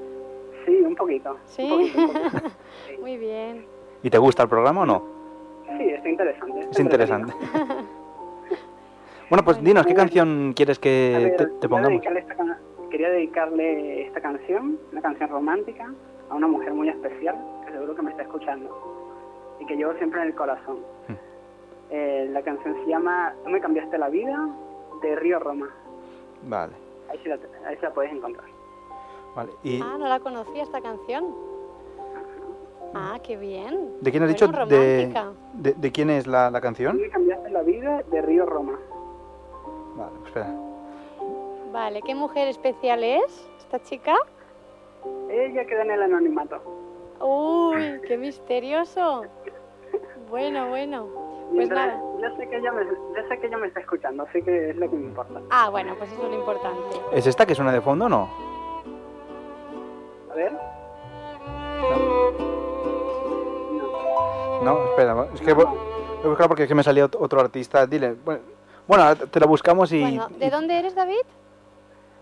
Sí, 0.65 0.71
un 0.83 0.95
poquito. 0.95 1.37
¿Sí? 1.45 1.61
Un 1.63 1.79
poquito, 1.91 1.99
un 2.01 2.31
poquito. 2.31 2.51
Muy 3.01 3.17
bien. 3.17 3.65
¿Y 4.03 4.09
te 4.09 4.17
gusta 4.17 4.43
el 4.43 4.49
programa 4.49 4.81
o 4.81 4.85
no? 4.85 5.03
Sí, 5.77 5.89
está 5.89 6.09
interesante. 6.09 6.59
está 6.59 6.71
Es 6.71 6.79
interesante. 6.79 7.33
Bueno, 9.29 9.43
pues 9.45 9.63
dinos, 9.63 9.85
¿qué 9.87 9.95
canción 9.95 10.53
quieres 10.55 10.77
que 10.77 11.15
ver, 11.17 11.37
te, 11.37 11.45
te 11.45 11.51
quería 11.53 11.69
pongamos? 11.69 11.89
dedicarle 11.89 12.19
esta 12.19 12.35
can- 12.35 12.57
quería 12.91 13.09
dedicarle 13.09 14.05
esta 14.05 14.21
canción, 14.21 14.77
una 14.91 15.01
canción 15.01 15.29
romántica, 15.29 15.91
a 16.29 16.35
una 16.35 16.45
mujer 16.47 16.71
muy 16.73 16.89
especial, 16.89 17.35
que 17.65 17.71
seguro 17.71 17.95
que 17.95 18.01
me 18.03 18.11
está 18.11 18.23
escuchando, 18.23 18.69
y 19.59 19.65
que 19.65 19.75
llevo 19.75 19.93
siempre 19.93 20.21
en 20.21 20.27
el 20.27 20.35
corazón. 20.35 20.77
Hmm. 21.07 21.13
Eh, 21.89 22.27
la 22.31 22.43
canción 22.43 22.75
se 22.83 22.85
llama 22.91 23.33
Tú 23.43 23.49
me 23.49 23.59
cambiaste 23.59 23.97
la 23.97 24.09
vida, 24.09 24.37
de 25.01 25.15
Río 25.15 25.39
Roma. 25.39 25.67
Vale, 26.43 26.73
Ahí 27.09 27.19
sí 27.23 27.29
la, 27.29 27.35
ahí 27.65 27.75
sí 27.77 27.81
la 27.81 27.91
puedes 27.93 28.11
encontrar. 28.11 28.45
vale. 29.35 29.51
¿Y 29.63 29.81
Ah, 29.81 29.95
no 29.97 30.07
la 30.07 30.19
conocía 30.19 30.61
esta 30.61 30.79
canción. 30.81 31.25
Ah, 32.95 33.17
qué 33.23 33.37
bien. 33.37 33.91
de 34.01 34.11
quién 34.11 34.23
has 34.23 34.39
Bueno, 34.39 34.65
dicho? 34.65 34.65
De, 34.67 35.13
de, 35.53 35.73
de 35.73 35.91
quién 35.91 36.09
es 36.09 36.27
la, 36.27 36.51
la 36.51 36.61
canción? 36.61 36.97
me 36.97 37.09
cambiaste 37.09 37.49
la 37.49 37.61
vida, 37.63 38.03
de 38.11 38.21
Río 38.21 38.45
Roma. 38.45 38.77
Vale, 39.95 40.11
pues 40.19 40.27
espera. 40.27 40.53
Vale, 41.71 42.01
¿qué 42.03 42.13
mujer 42.15 42.47
especial 42.49 43.03
es 43.03 43.49
esta 43.59 43.81
chica? 43.81 44.15
Ella 45.29 45.65
queda 45.65 45.81
en 45.83 45.91
el 45.91 46.03
anonimato. 46.03 46.61
Uy, 47.19 47.99
qué 48.07 48.17
misterioso. 48.17 49.23
Bueno, 50.29 50.69
bueno. 50.69 51.07
Mientras- 51.51 51.87
nada. 51.87 52.01
Yo 52.21 52.37
sé, 52.37 52.47
que 52.47 52.57
ella 52.57 52.71
me, 52.71 52.85
yo 52.85 53.27
sé 53.27 53.37
que 53.39 53.47
ella 53.47 53.57
me 53.57 53.67
está 53.67 53.81
escuchando, 53.81 54.23
así 54.23 54.41
que 54.41 54.69
es 54.69 54.75
lo 54.77 54.89
que 54.89 54.95
me 54.95 55.07
importa. 55.07 55.41
Ah, 55.49 55.69
bueno, 55.69 55.93
pues 55.97 56.09
eso 56.13 56.23
es 56.23 56.29
lo 56.31 56.39
importante. 56.39 56.97
¿Es 57.11 57.27
esta 57.27 57.45
que 57.45 57.53
suena 57.53 57.73
de 57.73 57.81
fondo 57.81 58.05
o 58.05 58.09
no? 58.09 58.29
A 60.31 60.35
ver. 60.35 60.53
No, 64.63 64.89
espera, 64.89 65.27
es 65.33 65.41
que 65.41 65.53
voy 65.53 65.65
voy 65.65 65.75
a 66.23 66.27
buscar 66.27 66.47
porque 66.47 66.63
es 66.63 66.69
que 66.69 66.75
me 66.75 66.83
salía 66.83 67.05
ot- 67.05 67.17
otro 67.19 67.39
artista. 67.41 67.85
Dile, 67.85 68.15
bueno, 68.87 69.15
te 69.15 69.39
lo 69.39 69.47
buscamos 69.47 69.91
y... 69.91 69.99
Bueno, 70.01 70.27
¿de 70.39 70.49
dónde 70.49 70.79
eres, 70.79 70.95
David? 70.95 71.21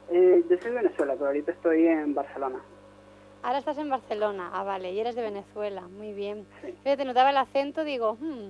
Eh, 0.09 0.43
yo 0.49 0.57
soy 0.57 0.71
de 0.71 0.77
Venezuela, 0.77 1.13
pero 1.13 1.27
ahorita 1.27 1.51
estoy 1.51 1.87
en 1.87 2.13
Barcelona. 2.15 2.59
Ahora 3.43 3.59
estás 3.59 3.77
en 3.77 3.89
Barcelona. 3.89 4.49
Ah, 4.53 4.63
vale, 4.63 4.91
y 4.91 4.99
eres 4.99 5.15
de 5.15 5.21
Venezuela. 5.21 5.81
Muy 5.87 6.13
bien. 6.13 6.45
Fíjate, 6.83 7.05
notaba 7.05 7.29
el 7.29 7.37
acento, 7.37 7.83
digo, 7.83 8.15
hmm. 8.19 8.49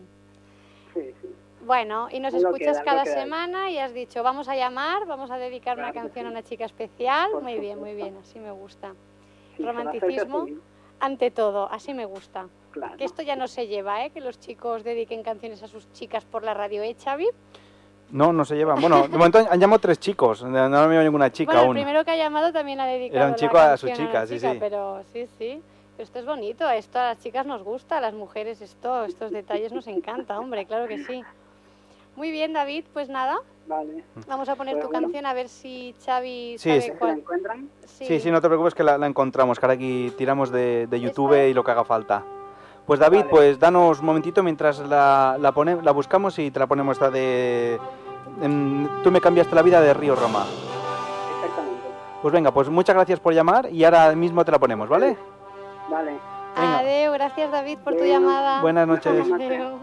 Sí, 0.93 1.13
sí. 1.21 1.35
Bueno, 1.65 2.07
y 2.11 2.19
nos 2.19 2.33
escuchas 2.33 2.77
queda, 2.79 2.83
cada 2.83 3.05
semana 3.05 3.69
y 3.69 3.77
has 3.77 3.93
dicho, 3.93 4.23
vamos 4.23 4.49
a 4.49 4.55
llamar, 4.55 5.05
vamos 5.05 5.29
a 5.29 5.37
dedicar 5.37 5.77
una 5.77 5.91
Claro 5.91 6.07
canción 6.07 6.25
a 6.25 6.29
sí. 6.29 6.31
una 6.33 6.43
chica 6.43 6.65
especial. 6.65 7.29
Por 7.31 7.43
Muy 7.43 7.59
bien, 7.59 7.77
muy 7.79 7.93
bien, 7.93 8.17
así 8.19 8.39
me 8.39 8.51
gusta. 8.51 8.93
Sí, 9.55 9.57
se 9.57 9.63
va 9.63 9.69
a 9.69 9.73
hacer 9.73 10.01
Romanticismo. 10.01 10.47
Ante 11.01 11.31
todo, 11.31 11.69
así 11.71 11.93
me 11.93 12.05
gusta. 12.05 12.47
Claro. 12.71 12.95
Que 12.95 13.03
esto 13.03 13.21
ya 13.21 13.35
no 13.35 13.47
se 13.47 13.67
lleva, 13.67 14.05
¿eh? 14.05 14.11
Que 14.11 14.21
los 14.21 14.39
chicos 14.39 14.85
dediquen 14.85 15.23
canciones 15.23 15.61
a 15.61 15.67
sus 15.67 15.91
chicas 15.91 16.23
por 16.23 16.43
la 16.43 16.53
radio, 16.53 16.81
¿eh, 16.83 16.95
Xavi? 17.03 17.27
No, 18.11 18.31
no 18.31 18.45
se 18.45 18.55
llevan. 18.55 18.79
Bueno, 18.79 19.03
de 19.07 19.17
momento 19.17 19.39
han 19.39 19.59
llamado 19.59 19.79
tres 19.79 19.99
chicos, 19.99 20.43
no 20.43 20.69
me 20.87 20.97
ha 20.97 21.03
ninguna 21.03 21.31
chica 21.31 21.51
bueno, 21.51 21.61
el 21.61 21.67
aún. 21.67 21.75
primero 21.75 22.05
que 22.05 22.11
ha 22.11 22.17
llamado 22.17 22.53
también 22.53 22.79
ha 22.79 22.85
dedicado 22.85 23.17
Era 23.17 23.25
un 23.25 23.31
la 23.31 23.37
chico 23.37 23.57
a 23.57 23.77
su 23.77 23.87
chica, 23.89 24.19
la 24.21 24.27
sí, 24.27 24.35
chica, 24.35 24.51
sí. 24.51 24.57
Pero 24.59 25.03
sí, 25.11 25.27
sí. 25.37 25.61
Pero 25.95 26.03
esto 26.03 26.19
es 26.19 26.25
bonito, 26.25 26.69
esto 26.69 26.99
a 26.99 27.03
las 27.09 27.19
chicas 27.19 27.45
nos 27.45 27.63
gusta, 27.63 27.97
a 27.97 28.01
las 28.01 28.13
mujeres 28.13 28.61
esto, 28.61 29.05
estos 29.05 29.31
detalles 29.31 29.71
nos 29.71 29.87
encanta, 29.87 30.39
hombre, 30.39 30.65
claro 30.65 30.87
que 30.87 31.03
sí. 31.03 31.23
Muy 32.15 32.29
bien, 32.31 32.53
David, 32.53 32.85
pues 32.93 33.09
nada, 33.09 33.39
Vale. 33.67 34.03
vamos 34.27 34.49
a 34.49 34.55
poner 34.55 34.75
Pues 34.75 34.85
tu 34.85 34.91
bueno. 34.91 35.07
canción 35.07 35.25
a 35.25 35.33
ver 35.33 35.47
si 35.49 35.95
Xavi 36.05 36.57
Sí, 36.57 36.69
sabe 36.69 36.81
sí. 36.81 36.87
¿Se 36.87 36.93
la 36.93 36.99
cuál. 36.99 37.11
encuentran? 37.19 37.69
Sí, 37.85 38.19
sí, 38.19 38.29
no 38.31 38.41
te 38.41 38.47
preocupes 38.47 38.73
que 38.75 38.83
la, 38.83 38.97
la 38.97 39.07
encontramos, 39.07 39.59
que 39.59 39.65
ahora 39.65 39.73
aquí 39.75 40.11
tiramos 40.17 40.51
de, 40.51 40.87
de 40.87 40.99
YouTube 40.99 41.47
y 41.49 41.53
lo 41.53 41.63
que 41.63 41.71
haga 41.71 41.83
falta. 41.85 42.23
Pues 42.85 42.99
David, 42.99 43.19
Vale. 43.19 43.29
pues 43.29 43.59
danos 43.59 43.99
un 43.99 44.05
momentito 44.07 44.43
mientras 44.43 44.79
la, 44.79 45.37
la, 45.39 45.51
pone- 45.53 45.81
la 45.81 45.91
buscamos 45.91 46.37
y 46.39 46.51
te 46.51 46.59
la 46.59 46.67
ponemos 46.67 46.97
esta 46.97 47.09
de... 47.09 47.79
em, 48.41 48.87
Tú 49.03 49.11
me 49.11 49.21
cambiaste 49.21 49.55
la 49.55 49.61
vida 49.61 49.79
de 49.79 49.93
Río 49.93 50.15
Roma. 50.15 50.45
Exactamente. 51.39 51.81
Pues 52.21 52.33
venga, 52.33 52.51
pues 52.51 52.69
muchas 52.69 52.95
gracias 52.95 53.19
por 53.19 53.33
llamar 53.33 53.69
y 53.71 53.83
ahora 53.85 54.11
mismo 54.13 54.43
te 54.43 54.51
la 54.51 54.59
ponemos, 54.59 54.89
¿vale? 54.89 55.17
Vale. 55.89 56.11
Venga. 56.55 56.79
Adeu, 56.79 57.13
gracias 57.13 57.49
David 57.49 57.77
por 57.79 57.95
tu 57.95 58.03
llamada. 58.03 58.61
Buenas 58.61 58.85
noches. 58.87 59.31
Adeu. 59.31 59.77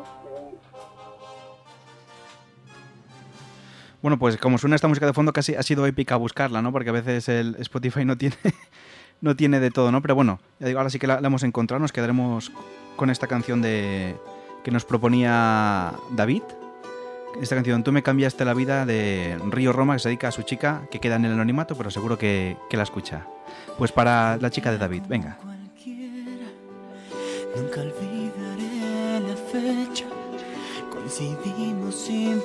Bueno, 4.02 4.18
pues 4.18 4.36
como 4.36 4.58
suena 4.58 4.76
esta 4.76 4.88
música 4.88 5.06
de 5.06 5.12
fondo, 5.12 5.32
casi 5.32 5.54
ha 5.54 5.62
sido 5.62 5.86
épica 5.86 6.16
buscarla, 6.16 6.62
¿no? 6.62 6.72
Porque 6.72 6.90
a 6.90 6.92
veces 6.92 7.28
el 7.28 7.56
Spotify 7.58 8.04
no 8.04 8.16
tiene, 8.16 8.36
no 9.20 9.34
tiene 9.36 9.60
de 9.60 9.70
todo, 9.70 9.90
¿no? 9.90 10.02
Pero 10.02 10.14
bueno, 10.14 10.40
ya 10.60 10.68
digo, 10.68 10.78
ahora 10.78 10.90
sí 10.90 10.98
que 10.98 11.06
la, 11.06 11.20
la 11.20 11.26
hemos 11.26 11.42
encontrado, 11.42 11.80
nos 11.80 11.92
quedaremos 11.92 12.52
con 12.96 13.10
esta 13.10 13.26
canción 13.26 13.62
de 13.62 14.16
que 14.62 14.70
nos 14.70 14.84
proponía 14.84 15.94
David. 16.10 16.42
Esta 17.40 17.54
canción, 17.54 17.84
Tú 17.84 17.92
me 17.92 18.02
cambiaste 18.02 18.44
la 18.44 18.54
vida 18.54 18.84
de 18.86 19.38
Río 19.50 19.72
Roma, 19.72 19.94
que 19.94 20.00
se 20.00 20.08
dedica 20.08 20.28
a 20.28 20.32
su 20.32 20.42
chica, 20.42 20.82
que 20.90 20.98
queda 20.98 21.16
en 21.16 21.24
el 21.24 21.32
anonimato, 21.32 21.76
pero 21.76 21.90
seguro 21.90 22.18
que, 22.18 22.56
que 22.68 22.76
la 22.76 22.82
escucha. 22.82 23.26
Pues 23.76 23.92
para 23.92 24.36
la 24.38 24.50
chica 24.50 24.70
de 24.70 24.78
David, 24.78 25.02
venga. 25.08 25.38
Nunca 27.56 27.80
olvidaré 27.80 29.20
la 29.20 29.36
fecha. 29.36 30.06
Coincidimos 30.90 31.94
sin 31.94 32.40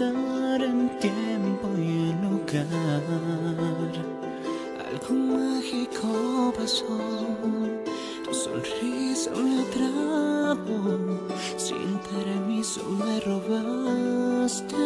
en 0.00 0.88
tiempo 1.00 1.68
y 1.76 2.10
en 2.10 2.22
lugar. 2.22 2.66
Algo 4.88 5.14
mágico 5.14 6.52
pasó. 6.56 6.86
Tu 8.24 8.32
sonrisa 8.32 9.30
me 9.32 9.60
atrapó. 9.62 10.98
Sin 11.58 11.98
permiso 11.98 12.82
me 12.84 13.20
robaste 13.20 14.81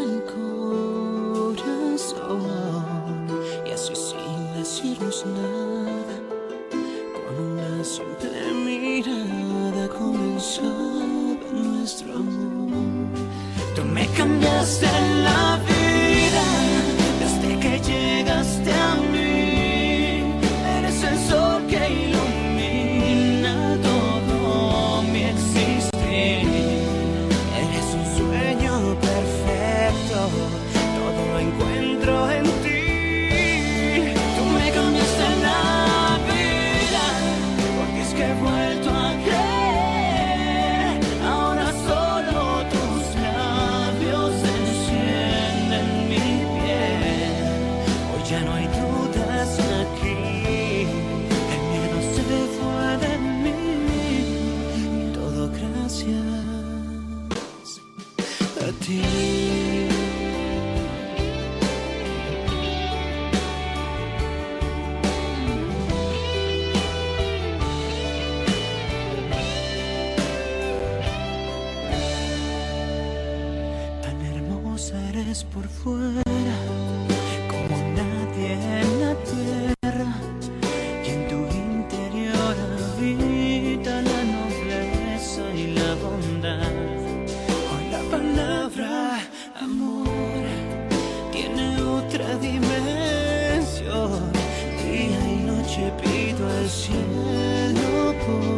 people. 98.26 98.55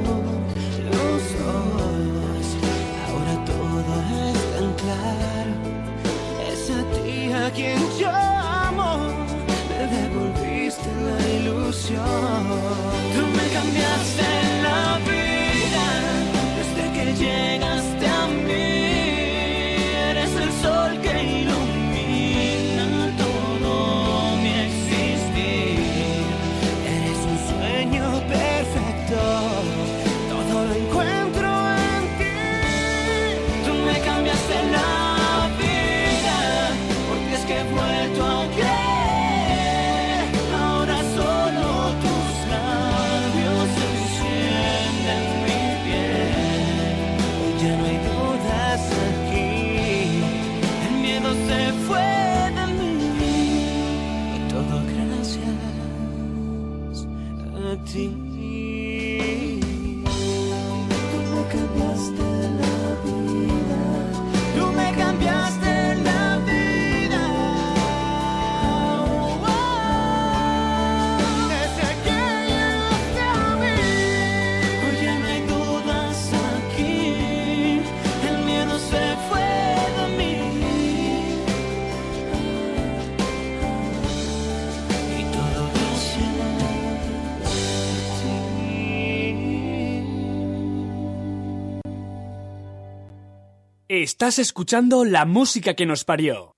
Estás 94.03 94.39
escuchando 94.39 95.05
la 95.05 95.25
música 95.25 95.75
que 95.75 95.85
nos 95.87 96.05
parió. 96.05 96.53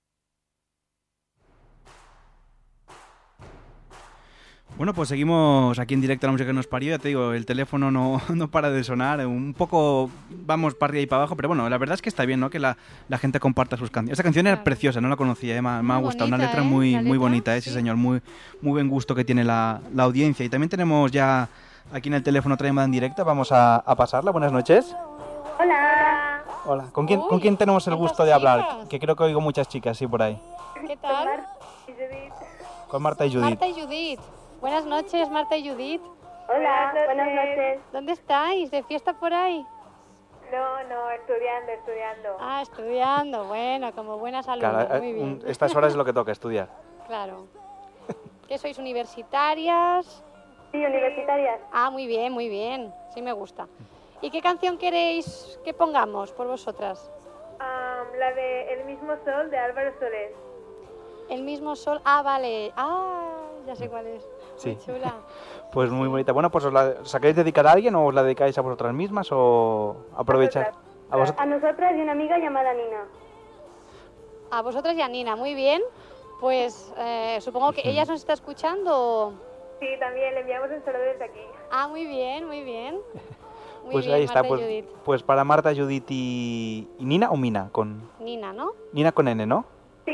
Bueno, 4.77 4.93
pues 4.93 5.09
seguimos 5.09 5.77
aquí 5.79 5.93
en 5.95 6.01
directo 6.01 6.25
a 6.25 6.29
la 6.29 6.31
música 6.33 6.47
que 6.47 6.53
nos 6.53 6.67
parió. 6.67 6.91
Ya 6.91 6.99
te 6.99 7.07
digo, 7.09 7.33
el 7.33 7.45
teléfono 7.47 7.89
no, 7.91 8.21
no 8.33 8.49
para 8.51 8.69
de 8.69 8.83
sonar. 8.83 9.25
Un 9.25 9.53
poco 9.55 10.09
vamos 10.29 10.75
para 10.75 10.91
arriba 10.91 11.01
y 11.03 11.05
para 11.07 11.21
abajo, 11.23 11.35
pero 11.35 11.47
bueno, 11.49 11.67
la 11.67 11.77
verdad 11.79 11.95
es 11.95 12.01
que 12.01 12.09
está 12.09 12.25
bien, 12.25 12.39
¿no? 12.39 12.49
Que 12.51 12.59
la, 12.59 12.77
la 13.09 13.17
gente 13.17 13.39
comparta 13.39 13.75
sus 13.75 13.89
canciones. 13.89 14.13
Esta 14.13 14.23
canción 14.23 14.45
era 14.47 14.63
preciosa, 14.63 15.01
no 15.01 15.09
la 15.09 15.15
conocía, 15.17 15.55
¿eh? 15.57 15.61
me, 15.61 15.69
ha- 15.69 15.81
me 15.81 15.93
ha 15.93 15.97
Muy 15.97 16.05
gustado. 16.05 16.27
Una 16.27 16.37
letra 16.37 16.61
¿eh? 16.61 16.65
muy, 16.65 16.95
muy 17.03 17.17
bonita, 17.17 17.55
¿eh? 17.57 17.61
Sí, 17.61 17.69
señor. 17.71 17.95
Muy, 17.95 18.21
muy 18.61 18.71
buen 18.73 18.87
gusto 18.87 19.15
que 19.15 19.25
tiene 19.25 19.43
la, 19.43 19.81
la 19.95 20.03
audiencia. 20.03 20.45
Y 20.45 20.49
también 20.49 20.69
tenemos 20.69 21.11
ya 21.11 21.49
aquí 21.91 22.09
en 22.09 22.15
el 22.15 22.23
teléfono 22.23 22.55
otra 22.55 22.67
llamada 22.67 22.85
en 22.85 22.91
directa. 22.91 23.23
Vamos 23.23 23.51
a, 23.51 23.77
a 23.77 23.95
pasarla. 23.95 24.31
Buenas 24.31 24.51
noches. 24.51 24.95
Hola. 26.65 26.85
¿Con 26.91 27.07
quién, 27.07 27.21
¿con 27.21 27.35
Uy, 27.35 27.41
quién 27.41 27.57
tenemos 27.57 27.85
el 27.87 27.93
¿cuántas 27.93 28.09
gusto 28.11 28.25
de 28.25 28.33
hablar? 28.33 28.59
chicas? 28.69 28.87
Que 28.89 28.99
creo 28.99 29.15
que 29.15 29.23
oigo 29.23 29.41
muchas 29.41 29.67
chicas, 29.67 29.97
sí, 29.97 30.07
por 30.07 30.21
ahí. 30.21 30.39
¿Qué 30.87 30.97
tal? 30.97 31.45
Con 32.87 33.01
Marta 33.01 33.25
y 33.25 33.29
Judith. 33.33 33.43
Marta 33.49 33.67
y 33.67 33.73
Judith. 33.81 34.19
Buenas 34.59 34.85
noches, 34.85 35.29
Marta 35.29 35.57
y 35.57 35.67
Judith. 35.69 36.01
Hola, 36.47 36.93
buenas 37.05 37.27
noches. 37.33 37.79
¿Dónde 37.91 38.11
estáis? 38.13 38.69
¿De 38.69 38.83
fiesta 38.83 39.13
por 39.13 39.33
ahí? 39.33 39.65
No, 40.51 40.83
no, 40.89 41.09
estudiando, 41.11 41.71
estudiando. 41.71 42.29
Ah, 42.39 42.61
estudiando. 42.61 43.45
Bueno, 43.45 43.91
como 43.93 44.17
buenas 44.17 44.45
Claro, 44.45 44.67
alumnas. 44.79 44.91
eh, 44.91 44.99
Muy 44.99 45.13
bien. 45.13 45.25
un- 45.41 45.49
estas 45.49 45.73
horas 45.75 45.91
es 45.91 45.95
lo 45.95 46.03
que 46.03 46.13
toca 46.13 46.31
estudiar. 46.31 46.67
Claro. 47.07 47.45
¿Qué 48.47 48.57
sois 48.57 48.77
universitarias? 48.77 50.21
Sí, 50.73 50.77
universitarias. 50.85 51.59
Ah, 51.71 51.89
muy 51.89 52.05
bien, 52.05 52.33
muy 52.33 52.49
bien. 52.49 52.93
Sí 53.13 53.21
me 53.21 53.31
gusta. 53.31 53.67
¿Y 54.21 54.29
qué 54.29 54.41
canción 54.41 54.77
queréis 54.77 55.59
que 55.63 55.73
pongamos 55.73 56.31
por 56.31 56.47
vosotras? 56.47 57.11
Am, 57.59 58.07
la 58.19 58.31
de 58.33 58.73
El 58.73 58.85
mismo 58.85 59.13
sol 59.25 59.49
de 59.49 59.57
Álvaro 59.57 59.91
Soler. 59.99 60.33
El 61.29 61.43
mismo 61.43 61.75
sol. 61.75 62.01
Ah, 62.05 62.21
vale. 62.21 62.71
Ah, 62.75 63.37
ya 63.65 63.75
sé 63.75 63.89
cuál 63.89 64.07
es. 64.07 64.27
Sí. 64.55 64.69
Muy 64.69 64.79
chula. 64.79 65.13
Pues 65.71 65.89
muy 65.89 66.09
bonita. 66.09 66.33
Bueno, 66.33 66.51
pues 66.51 66.65
os 66.65 66.73
la, 66.73 66.95
¿os 67.01 67.13
la 67.13 67.19
queréis 67.21 67.37
dedicar 67.37 67.65
a 67.65 67.71
alguien 67.71 67.95
o 67.95 68.05
os 68.05 68.13
la 68.13 68.23
dedicáis 68.23 68.57
a 68.57 68.61
vosotras 68.61 68.93
mismas 68.93 69.29
o 69.31 69.95
aprovechar? 70.17 70.73
A 71.09 71.15
vosotras. 71.15 71.41
A 71.41 71.45
nosotras 71.45 71.93
y 71.95 72.01
una 72.01 72.11
amiga 72.11 72.37
llamada 72.37 72.73
Nina. 72.73 73.05
A 74.51 74.61
vosotras 74.61 74.95
y 74.95 75.01
a 75.01 75.07
Nina, 75.07 75.37
muy 75.37 75.55
bien. 75.55 75.81
Pues 76.41 76.93
eh, 76.97 77.37
supongo 77.39 77.71
que 77.71 77.87
ella 77.89 78.03
nos 78.03 78.19
está 78.19 78.33
escuchando. 78.33 79.33
Sí, 79.79 79.87
también 79.97 80.33
le 80.33 80.41
enviamos 80.41 80.71
un 80.71 80.83
saludo 80.83 81.03
desde 81.03 81.23
aquí. 81.23 81.39
Ah, 81.71 81.87
muy 81.87 82.05
bien, 82.05 82.45
muy 82.45 82.63
bien. 82.63 82.99
Muy 83.83 83.91
Pues 83.91 84.05
bien, 84.05 84.17
ahí 84.17 84.23
está. 84.23 84.43
Marta 84.43 84.49
Pues, 84.49 84.83
pues 85.03 85.23
para 85.23 85.43
Marta, 85.43 85.73
Judith 85.75 86.05
y, 86.09 86.87
y 86.99 87.05
Nina 87.05 87.29
o 87.31 87.37
Mina 87.37 87.69
con 87.71 88.09
Nina, 88.19 88.53
¿no? 88.53 88.71
Nina 88.93 89.11
con 89.11 89.27
N, 89.27 89.45
¿no? 89.45 89.65
Sí. 90.05 90.13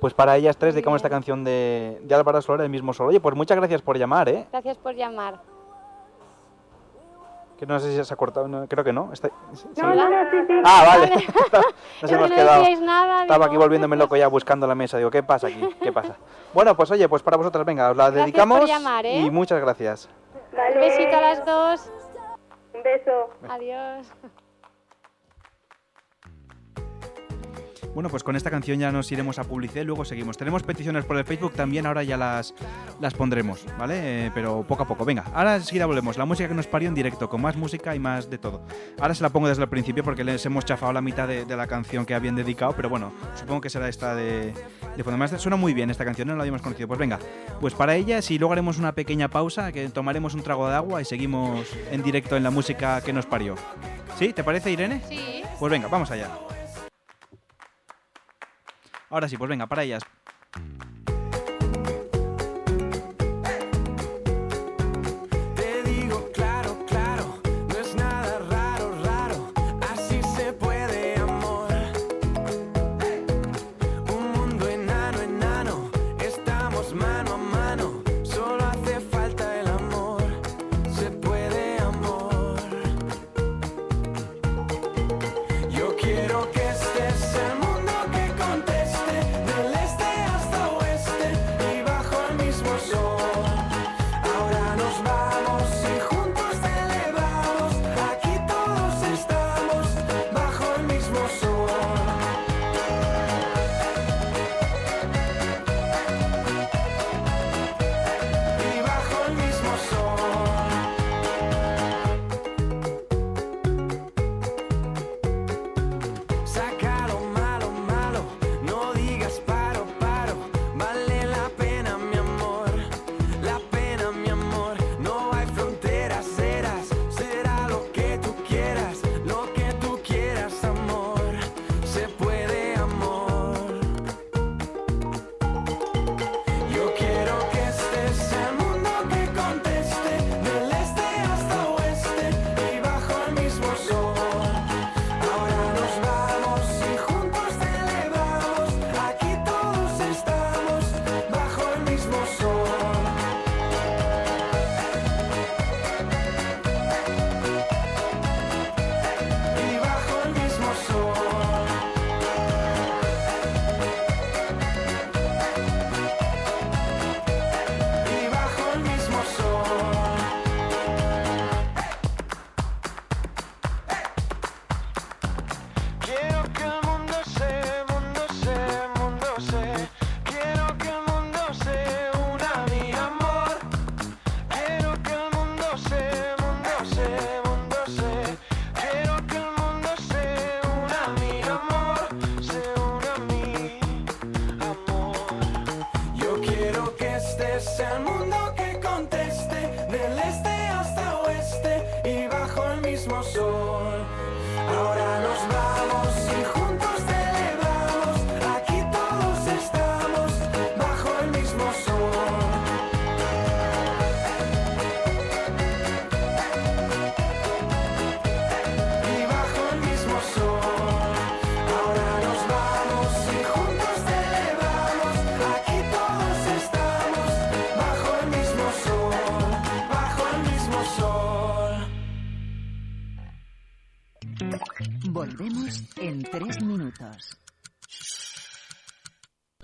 Pues 0.00 0.12
para 0.14 0.36
ellas 0.36 0.56
tres 0.56 0.74
dedicamos 0.74 0.96
esta 0.98 1.08
canción 1.10 1.42
de, 1.42 1.98
de 2.02 2.14
Álvaro 2.14 2.40
Soler, 2.42 2.64
el 2.64 2.70
mismo 2.70 2.92
solo. 2.92 3.08
Oye, 3.08 3.20
pues 3.20 3.34
muchas 3.34 3.56
gracias 3.56 3.82
por 3.82 3.96
llamar, 3.98 4.28
¿eh? 4.28 4.46
Gracias 4.52 4.76
por 4.76 4.94
llamar. 4.94 5.40
Que 7.58 7.64
no 7.64 7.80
sé 7.80 7.90
si 7.96 8.04
se 8.04 8.12
ha 8.12 8.16
cortado, 8.18 8.46
no, 8.48 8.66
creo 8.68 8.84
que 8.84 8.92
no. 8.92 9.10
Está- 9.14 9.30
¿sí? 9.54 9.66
No, 9.80 9.94
no, 9.94 10.10
no, 10.10 10.30
sí, 10.30 10.36
sí. 10.46 10.52
Ah, 10.62 10.84
vale. 10.86 11.08
no 11.10 11.16
Es 11.22 11.24
se 12.02 12.06
que 12.06 12.14
hemos 12.14 12.28
no 12.28 12.36
quedado. 12.36 12.62
nada, 12.82 13.22
Estaba 13.22 13.44
digo, 13.46 13.46
aquí 13.46 13.56
volviéndome 13.56 13.96
loco 13.96 14.14
ya 14.14 14.28
buscando 14.28 14.66
la 14.66 14.74
mesa. 14.74 14.98
Digo, 14.98 15.10
¿qué 15.10 15.22
pasa 15.22 15.46
aquí? 15.46 15.66
¿Qué 15.82 15.90
pasa? 15.92 16.16
Bueno, 16.52 16.74
pues 16.76 16.90
oye, 16.90 17.06
pues 17.08 17.22
para 17.22 17.36
vosotras, 17.38 17.64
venga, 17.66 17.90
os 17.90 17.96
la 17.96 18.04
Gracias 18.04 18.24
dedicamos. 18.26 18.60
por 18.60 18.68
llamar, 18.68 19.04
¿eh? 19.06 19.20
Y 19.20 19.30
muchas 19.30 19.60
gracias. 19.60 20.08
Un 20.74 20.80
besito 20.80 21.16
a 21.16 21.20
las 21.20 21.44
dos. 21.46 21.90
Un 22.76 22.82
beso. 22.82 23.30
Adiós. 23.48 24.12
Bueno, 27.94 28.08
pues 28.08 28.22
con 28.22 28.36
esta 28.36 28.50
canción 28.50 28.78
ya 28.78 28.92
nos 28.92 29.10
iremos 29.12 29.38
a 29.38 29.44
publicidad 29.44 29.82
y 29.82 29.84
luego 29.84 30.04
seguimos. 30.04 30.36
Tenemos 30.36 30.62
peticiones 30.62 31.04
por 31.04 31.16
el 31.16 31.24
Facebook 31.24 31.52
también, 31.52 31.86
ahora 31.86 32.02
ya 32.02 32.16
las, 32.16 32.54
las 33.00 33.14
pondremos, 33.14 33.64
¿vale? 33.78 34.26
Eh, 34.26 34.30
pero 34.34 34.62
poco 34.62 34.82
a 34.82 34.86
poco. 34.86 35.04
Venga, 35.04 35.24
ahora 35.34 35.56
enseguida 35.56 35.86
volvemos. 35.86 36.16
La 36.18 36.24
música 36.24 36.48
que 36.48 36.54
nos 36.54 36.66
parió 36.66 36.88
en 36.88 36.94
directo, 36.94 37.28
con 37.28 37.40
más 37.42 37.56
música 37.56 37.94
y 37.94 37.98
más 37.98 38.28
de 38.30 38.38
todo. 38.38 38.62
Ahora 39.00 39.14
se 39.14 39.22
la 39.22 39.30
pongo 39.30 39.48
desde 39.48 39.62
el 39.62 39.68
principio 39.68 40.02
porque 40.04 40.24
les 40.24 40.44
hemos 40.46 40.64
chafado 40.64 40.92
la 40.92 41.00
mitad 41.00 41.28
de, 41.28 41.44
de 41.44 41.56
la 41.56 41.66
canción 41.66 42.06
que 42.06 42.14
habían 42.14 42.36
dedicado, 42.36 42.74
pero 42.74 42.88
bueno, 42.88 43.12
supongo 43.34 43.60
que 43.60 43.70
será 43.70 43.88
esta 43.88 44.14
de, 44.14 44.52
de 44.96 45.04
fondo. 45.04 45.10
Además, 45.10 45.40
suena 45.40 45.56
muy 45.56 45.74
bien 45.74 45.90
esta 45.90 46.04
canción, 46.04 46.28
no 46.28 46.36
la 46.36 46.42
habíamos 46.42 46.62
conocido. 46.62 46.88
Pues 46.88 46.98
venga, 46.98 47.18
pues 47.60 47.74
para 47.74 47.94
ellas 47.94 48.30
y 48.30 48.38
luego 48.38 48.52
haremos 48.52 48.78
una 48.78 48.92
pequeña 48.92 49.28
pausa, 49.28 49.72
que 49.72 49.88
tomaremos 49.88 50.34
un 50.34 50.42
trago 50.42 50.68
de 50.68 50.74
agua 50.74 51.02
y 51.02 51.04
seguimos 51.04 51.66
en 51.90 52.02
directo 52.02 52.36
en 52.36 52.42
la 52.42 52.50
música 52.50 53.00
que 53.00 53.12
nos 53.12 53.26
parió. 53.26 53.54
¿Sí? 54.18 54.32
¿Te 54.32 54.42
parece, 54.42 54.70
Irene? 54.70 55.02
Sí. 55.08 55.42
Pues 55.58 55.70
venga, 55.70 55.88
vamos 55.88 56.10
allá. 56.10 56.28
Ahora 59.10 59.28
sí, 59.28 59.36
pues 59.36 59.48
venga, 59.48 59.66
para 59.66 59.84
ellas. 59.84 60.02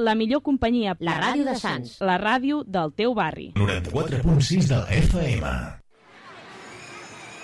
La 0.03 0.17
millor 0.19 0.43
companyia. 0.43 0.97
La 0.99 1.15
ràdio 1.21 1.45
de 1.47 1.55
Sants. 1.55 2.01
La 2.03 2.17
ràdio 2.19 2.65
del 2.67 2.91
teu 2.99 3.15
barri. 3.15 3.53
94.6 3.55 4.67
de 4.67 4.81
la 4.81 4.89
FM. 4.99 5.53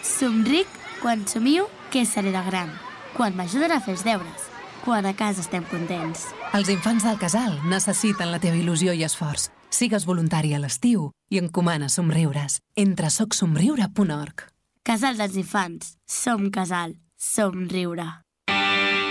Somric 0.02 0.66
quan 0.98 1.22
somiu 1.30 1.68
que 1.92 2.02
seré 2.06 2.32
de 2.34 2.42
gran. 2.50 2.72
Quan 3.14 3.36
m'ajuden 3.38 3.70
a 3.70 3.78
fer 3.84 3.94
els 3.94 4.02
deures. 4.06 4.48
Quan 4.82 5.06
a 5.06 5.14
casa 5.14 5.44
estem 5.44 5.62
contents. 5.70 6.26
Els 6.56 6.70
infants 6.74 7.06
del 7.06 7.18
casal 7.22 7.54
necessiten 7.70 8.32
la 8.34 8.42
teva 8.42 8.58
il·lusió 8.58 8.94
i 8.96 9.06
esforç. 9.06 9.48
Sigues 9.70 10.08
voluntari 10.08 10.54
a 10.56 10.58
l'estiu 10.58 11.12
i 11.30 11.38
encomana 11.38 11.88
somriures. 11.92 12.58
Entra 12.74 13.06
a 13.06 13.14
socsomriure.org. 13.14 14.48
Casal 14.82 15.20
dels 15.20 15.36
infants. 15.38 15.94
Som 16.08 16.50
casal. 16.50 16.96
Som 17.18 17.68
riure. 17.70 18.08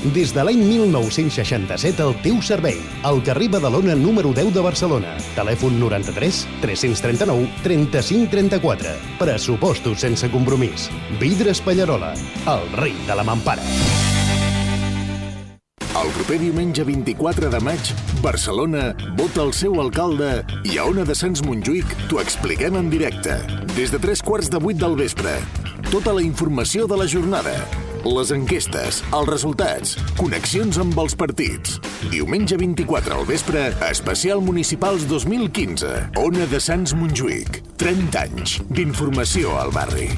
Des 0.00 0.30
de 0.32 0.40
l'any 0.40 0.62
1967 0.64 2.00
al 2.00 2.14
teu 2.24 2.38
servei. 2.40 2.78
Al 3.04 3.20
carrer 3.22 3.50
Badalona 3.52 3.92
número 3.94 4.32
10 4.32 4.54
de 4.54 4.62
Barcelona. 4.64 5.16
Telèfon 5.36 5.76
93 5.76 6.46
339 6.62 7.50
35 7.62 8.30
34. 8.32 8.94
Pressupostos 9.18 10.00
sense 10.00 10.30
compromís. 10.32 10.88
Vidres 11.20 11.60
Pallarola, 11.60 12.14
el 12.48 12.64
rei 12.80 12.96
de 13.06 13.14
la 13.14 13.24
mampara. 13.24 13.66
El 16.00 16.08
proper 16.16 16.38
diumenge 16.40 16.84
24 16.86 17.50
de 17.52 17.60
maig, 17.60 17.92
Barcelona 18.22 18.94
vota 19.18 19.42
el 19.44 19.52
seu 19.52 19.76
alcalde 19.82 20.46
i 20.64 20.78
a 20.78 20.86
Ona 20.88 21.04
de 21.04 21.18
Sants 21.18 21.44
Montjuïc 21.44 21.92
t'ho 22.08 22.22
expliquem 22.24 22.78
en 22.80 22.88
directe. 22.88 23.36
Des 23.76 23.92
de 23.92 24.00
tres 24.00 24.24
quarts 24.24 24.48
de 24.48 24.62
vuit 24.64 24.80
del 24.80 24.96
vespre. 24.96 25.36
Tota 25.90 26.16
la 26.16 26.24
informació 26.24 26.88
de 26.88 26.96
la 26.96 27.10
jornada. 27.10 27.58
Les 28.00 28.30
enquestes, 28.32 29.02
els 29.12 29.28
resultats, 29.28 29.90
connexions 30.16 30.78
amb 30.80 30.96
els 31.02 31.12
partits. 31.20 31.74
Diumenge 32.08 32.56
24 32.56 33.12
al 33.12 33.26
vespre, 33.28 33.66
especial 33.90 34.40
Municipals 34.40 35.04
2015. 35.10 35.90
Ona 36.22 36.46
de 36.48 36.60
Sants 36.64 36.94
Montjuïc. 36.96 37.58
30 37.76 38.22
anys 38.22 38.54
d'informació 38.72 39.52
al 39.60 39.72
barri. 39.74 40.08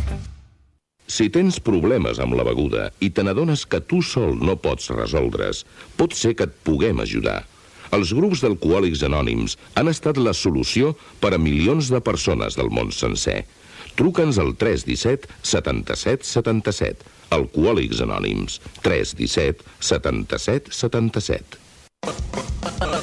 Si 1.11 1.27
tens 1.35 1.59
problemes 1.59 2.21
amb 2.23 2.37
la 2.39 2.45
beguda 2.47 2.85
i 3.03 3.11
te 3.11 3.25
n'adones 3.27 3.65
que 3.67 3.83
tu 3.83 3.99
sol 4.07 4.39
no 4.39 4.55
pots 4.55 4.93
resoldre's, 4.95 5.65
pot 5.99 6.15
ser 6.15 6.37
que 6.39 6.47
et 6.47 6.55
puguem 6.63 7.03
ajudar. 7.03 7.41
Els 7.93 8.13
grups 8.15 8.45
d'alcohòlics 8.45 9.03
anònims 9.09 9.59
han 9.75 9.91
estat 9.91 10.23
la 10.23 10.37
solució 10.39 10.95
per 11.19 11.35
a 11.35 11.43
milions 11.43 11.91
de 11.91 11.99
persones 12.01 12.55
del 12.55 12.71
món 12.71 12.95
sencer. 12.95 13.43
Truca'ns 13.99 14.39
al 14.39 14.55
317 14.55 15.27
77 15.43 16.31
77. 16.31 17.11
Alcohòlics 17.33 18.05
Anònims. 18.05 18.61
317 18.85 19.65
77 19.81 20.73
77. 20.73 21.63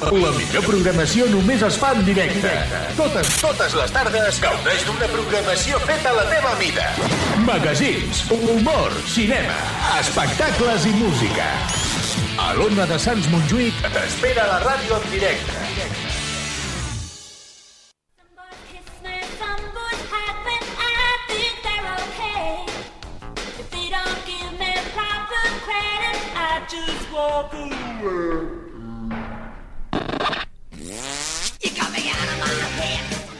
La 0.09 0.31
millor 0.33 0.63
programació 0.65 1.27
només 1.31 1.61
es 1.63 1.77
fa 1.79 1.91
en 1.95 2.01
directe. 2.07 2.51
Totes, 2.97 3.29
totes 3.41 3.75
les 3.77 3.93
tardes 3.95 4.39
gaudeix 4.43 4.85
d'una 4.87 5.09
programació 5.11 5.79
feta 5.85 6.11
a 6.11 6.17
la 6.17 6.25
teva 6.31 6.55
mida. 6.59 6.87
Magazins, 7.45 8.23
humor, 8.33 8.95
cinema, 9.13 9.59
espectacles 9.99 10.89
i 10.89 10.95
música. 10.97 11.47
A 12.39 12.53
l'Ona 12.57 12.87
de 12.89 12.97
Sants 12.99 13.27
Montjuïc 13.31 13.79
t'espera 13.93 14.47
la 14.49 14.59
ràdio 14.65 14.97
en 14.99 15.09
directe. 15.13 15.98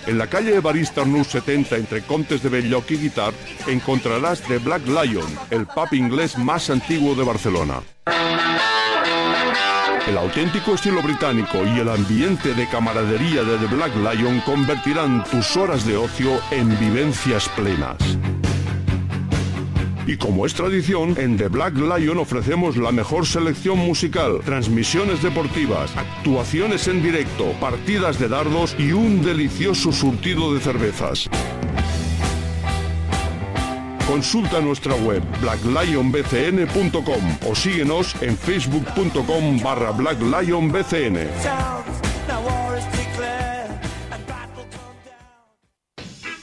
En 0.09 0.17
la 0.17 0.25
calle 0.25 0.55
Evarista 0.55 1.01
Arnús 1.01 1.27
70 1.27 1.75
entre 1.75 2.01
Contes 2.01 2.41
de 2.41 2.49
Belloc 2.49 2.89
y 2.89 2.97
Guitar 2.97 3.31
encontrarás 3.67 4.41
The 4.41 4.57
Black 4.57 4.87
Lion, 4.87 5.27
el 5.51 5.67
pub 5.67 5.93
inglés 5.93 6.35
más 6.35 6.71
antiguo 6.71 7.13
de 7.13 7.23
Barcelona. 7.23 7.83
El 10.07 10.17
auténtico 10.17 10.73
estilo 10.73 11.03
británico 11.03 11.59
y 11.63 11.79
el 11.79 11.89
ambiente 11.89 12.55
de 12.55 12.67
camaradería 12.69 13.43
de 13.43 13.59
The 13.59 13.67
Black 13.67 13.95
Lion 13.97 14.41
convertirán 14.41 15.23
tus 15.25 15.55
horas 15.55 15.85
de 15.85 15.97
ocio 15.97 16.39
en 16.49 16.67
vivencias 16.79 17.47
plenas. 17.49 17.97
Y 20.09 20.17
como 20.17 20.47
es 20.47 20.55
tradición, 20.55 21.13
en 21.19 21.37
The 21.37 21.49
Black 21.49 21.75
Lion 21.75 22.17
ofrecemos 22.17 22.75
la 22.77 22.91
mejor 22.91 23.27
selección 23.27 23.77
musical, 23.77 24.39
transmisiones 24.43 25.21
deportivas, 25.21 25.95
actuaciones 25.95 26.87
en 26.87 27.03
directo, 27.03 27.51
partidas 27.59 28.17
de 28.17 28.27
dardos 28.27 28.75
y 28.79 28.91
un 28.91 29.21
delicioso 29.21 29.91
surtido 29.91 30.51
de 30.51 30.61
cervezas. 30.61 31.29
Consulta 34.07 34.59
nuestra 34.61 34.95
web 34.95 35.21
blacklionbcn.com 35.41 37.37
o 37.47 37.53
síguenos 37.53 38.15
en 38.23 38.35
facebook.com 38.35 39.59
barra 39.61 39.91
blacklionbcn. 39.91 41.17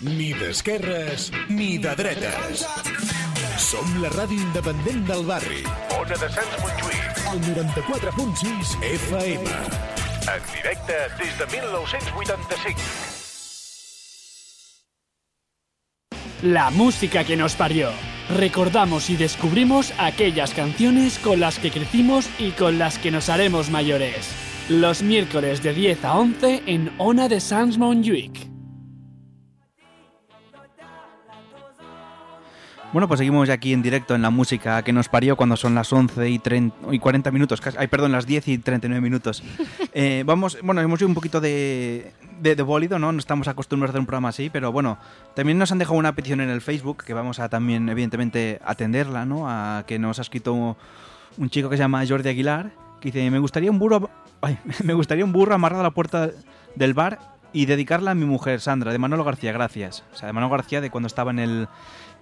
Ni 0.03 0.33
d'esquerres 0.35 1.33
ni 1.49 1.79
de. 1.79 3.16
Som 3.57 3.89
la 4.03 4.11
ràdio 4.13 4.37
independent 4.37 5.07
del 5.09 5.23
barri. 5.25 5.63
Ona 5.97 6.17
de 6.21 6.27
Sants 6.29 6.57
Montjuïc. 6.61 7.21
El 7.33 7.41
94.6 7.57 8.75
FM. 8.85 9.45
En 10.29 10.43
directe 10.51 10.99
des 11.17 11.39
de 11.39 11.47
1985. 11.55 12.81
La 16.43 16.71
música 16.71 17.25
que 17.25 17.39
nos 17.39 17.55
parió. 17.55 17.89
Recordamos 18.37 19.09
y 19.09 19.17
descubrimos 19.17 19.95
aquellas 19.97 20.53
canciones 20.53 21.19
con 21.19 21.41
las 21.41 21.59
que 21.59 21.71
crecimos 21.71 22.29
y 22.39 22.51
con 22.51 22.79
las 22.79 22.99
que 22.99 23.11
nos 23.11 23.31
haremos 23.31 23.71
mayores. 23.71 24.29
Los 24.69 25.03
miércoles 25.03 25.63
de 25.63 25.73
10 25.73 26.05
a 26.05 26.19
11 26.19 26.63
en 26.67 26.93
Ona 26.99 27.29
de 27.29 27.41
Sans 27.41 27.79
Montjuïc. 27.79 28.56
Bueno, 32.97 33.09
pues 33.09 33.19
seguimos 33.19 33.51
aquí 33.51 33.75
en 33.75 33.83
directo 33.83 34.15
en 34.15 34.23
la 34.23 34.31
música 34.31 34.81
que 34.81 34.91
nos 34.91 35.11
parió 35.11 35.37
cuando 35.37 35.55
son 35.59 35.75
las 35.75 35.93
11 35.93 36.31
y, 36.31 36.39
30, 36.39 36.95
y 36.95 36.99
40 36.99 37.31
minutos. 37.31 37.61
casi- 37.61 37.77
Ay, 37.79 37.89
perdón, 37.89 38.11
las 38.11 38.25
10 38.25 38.49
y 38.49 38.57
39 38.57 39.03
minutos. 39.03 39.43
Eh, 39.93 40.25
vamos, 40.25 40.57
bueno, 40.63 40.81
hemos 40.81 40.99
ido 41.01 41.09
un 41.09 41.15
poquito 41.15 41.41
de, 41.43 42.13
de, 42.41 42.57
de 42.57 42.63
bólido, 42.63 42.99
¿no? 42.99 43.13
No 43.13 43.19
estamos 43.19 43.49
acostumbrados 43.49 43.91
a 43.91 43.93
hacer 43.93 44.01
un 44.01 44.07
programa 44.07 44.31
así, 44.31 44.49
pero 44.49 44.73
bueno, 44.73 44.97
también 45.35 45.59
nos 45.59 45.73
han 45.73 45.79
dejado 45.79 45.99
una 45.99 46.15
petición 46.15 46.41
en 46.41 46.49
el 46.49 46.63
Facebook 46.63 47.05
que 47.05 47.13
vamos 47.13 47.39
a 47.39 47.51
también, 47.51 47.87
evidentemente, 47.91 48.61
atenderla, 48.65 49.27
¿no? 49.27 49.45
A 49.47 49.85
que 49.87 49.99
nos 49.99 50.19
ha 50.19 50.23
escrito 50.23 50.55
un 50.55 51.51
chico 51.51 51.69
que 51.69 51.77
se 51.77 51.83
llama 51.83 52.03
Jordi 52.07 52.31
Aguilar, 52.31 52.71
que 53.01 53.11
dice, 53.11 53.31
me 53.31 53.39
gustaría 53.39 53.71
un 53.71 53.79
burro, 53.79 54.09
ay, 54.41 54.59
me 54.85 54.95
gustaría 54.95 55.25
un 55.27 55.33
burro 55.33 55.55
amarrado 55.55 55.81
a 55.81 55.85
la 55.85 55.91
puerta 55.93 56.31
del 56.75 56.95
bar 56.95 57.36
y 57.57 57.67
dedicarla 57.67 58.11
a 58.11 58.15
mi 58.15 58.25
mujer, 58.27 58.61
Sandra, 58.61 58.93
de 58.93 58.99
Manolo 58.99 59.25
García, 59.25 59.53
gracias. 59.53 60.05
O 60.13 60.17
sea, 60.17 60.27
de 60.27 60.33
Manolo 60.33 60.51
García 60.53 60.81
de 60.81 60.91
cuando 60.91 61.07
estaba 61.07 61.31
en 61.31 61.39
el, 61.39 61.69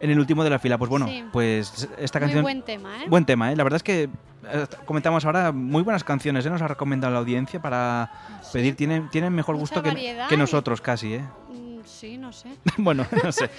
en 0.01 0.11
el 0.11 0.19
último 0.19 0.45
de 0.45 0.51
la 0.51 0.59
fila. 0.59 0.79
Pues 0.79 0.89
bueno, 0.89 1.07
Sí. 1.09 1.25
pues 1.33 1.89
esta 1.99 2.19
Muy 2.19 2.25
canción... 2.27 2.43
buen 2.43 2.63
tema, 2.63 3.03
¿eh? 3.03 3.07
Buen 3.09 3.25
tema, 3.25 3.53
¿eh? 3.53 3.57
La 3.57 3.65
verdad 3.65 3.77
es 3.79 3.83
que 3.83 4.03
eh, 4.05 4.67
comentamos 4.85 5.25
ahora 5.25 5.51
muy 5.53 5.83
buenas 5.83 6.05
canciones, 6.05 6.47
¿eh? 6.47 6.51
Nos 6.51 6.63
ha 6.63 6.69
recomendado 6.69 7.13
la 7.13 7.19
audiencia 7.21 7.61
para 7.61 8.11
pedir. 8.53 8.77
Tienen, 8.77 9.09
tienen 9.11 9.33
mejor 9.35 9.57
gusto 9.57 9.83
que, 9.83 10.17
que 10.29 10.37
nosotros 10.37 10.81
casi, 10.81 11.15
¿eh? 11.15 11.25
Mm, 11.51 11.65
Sí, 11.85 12.17
no 12.17 12.33
sé. 12.33 12.49
bueno, 12.79 13.05
no 13.25 13.33
sé. 13.33 13.51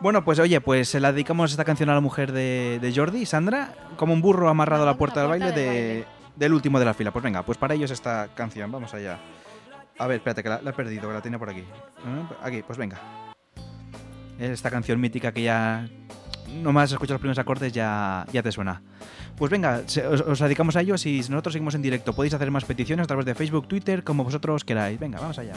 Bueno, 0.00 0.24
pues 0.24 0.38
oye, 0.38 0.60
pues 0.60 0.88
se 0.88 0.98
la 0.98 1.12
dedicamos 1.12 1.50
esta 1.50 1.64
canción 1.64 1.90
a 1.90 1.94
la 1.94 2.00
mujer 2.00 2.32
de, 2.32 2.78
de 2.80 2.92
Jordi, 2.94 3.26
Sandra, 3.26 3.72
como 3.96 4.14
un 4.14 4.20
burro 4.22 4.48
amarrado 4.48 4.82
a 4.84 4.86
la 4.86 4.94
puerta 4.96 5.20
del 5.20 5.28
baile, 5.28 5.46
puerta 5.46 5.60
del 5.60 5.74
de- 5.74 6.04
del 6.36 6.52
último 6.54 6.78
de 6.78 6.84
la 6.84 6.94
fila. 6.94 7.10
Pues 7.10 7.22
venga, 7.22 7.42
pues 7.42 7.58
para 7.58 7.74
ellos 7.74 7.90
esta 7.90 8.28
canción, 8.34 8.70
vamos 8.72 8.94
allá. 8.94 9.18
A 9.98 10.06
ver, 10.06 10.18
espérate, 10.18 10.42
que 10.42 10.48
la, 10.48 10.60
la 10.62 10.70
he 10.70 10.72
perdido, 10.72 11.08
que 11.08 11.14
la 11.14 11.20
tenía 11.22 11.38
por 11.38 11.50
aquí. 11.50 11.64
Ah, 12.04 12.28
Aquí, 12.44 12.62
pues 12.62 12.78
venga. 12.78 12.98
Esta 14.38 14.70
canción 14.70 15.00
mítica 15.00 15.32
que 15.32 15.42
ya 15.42 15.88
nomás 16.62 16.92
escuchas 16.92 17.14
los 17.14 17.20
primeros 17.20 17.38
acordes 17.38 17.72
ya, 17.72 18.24
ya 18.32 18.42
te 18.42 18.52
suena. 18.52 18.82
Pues 19.36 19.50
venga, 19.50 19.82
os, 19.86 20.20
os 20.20 20.38
dedicamos 20.38 20.76
a 20.76 20.80
ellos 20.80 21.04
y 21.06 21.18
nosotros 21.28 21.52
seguimos 21.52 21.74
en 21.74 21.82
directo. 21.82 22.12
Podéis 22.12 22.34
hacer 22.34 22.50
más 22.50 22.64
peticiones 22.64 23.04
a 23.04 23.06
través 23.06 23.26
de 23.26 23.34
Facebook, 23.34 23.66
Twitter, 23.68 24.04
como 24.04 24.24
vosotros 24.24 24.64
queráis. 24.64 24.98
Venga, 24.98 25.18
vamos 25.20 25.38
allá. 25.38 25.54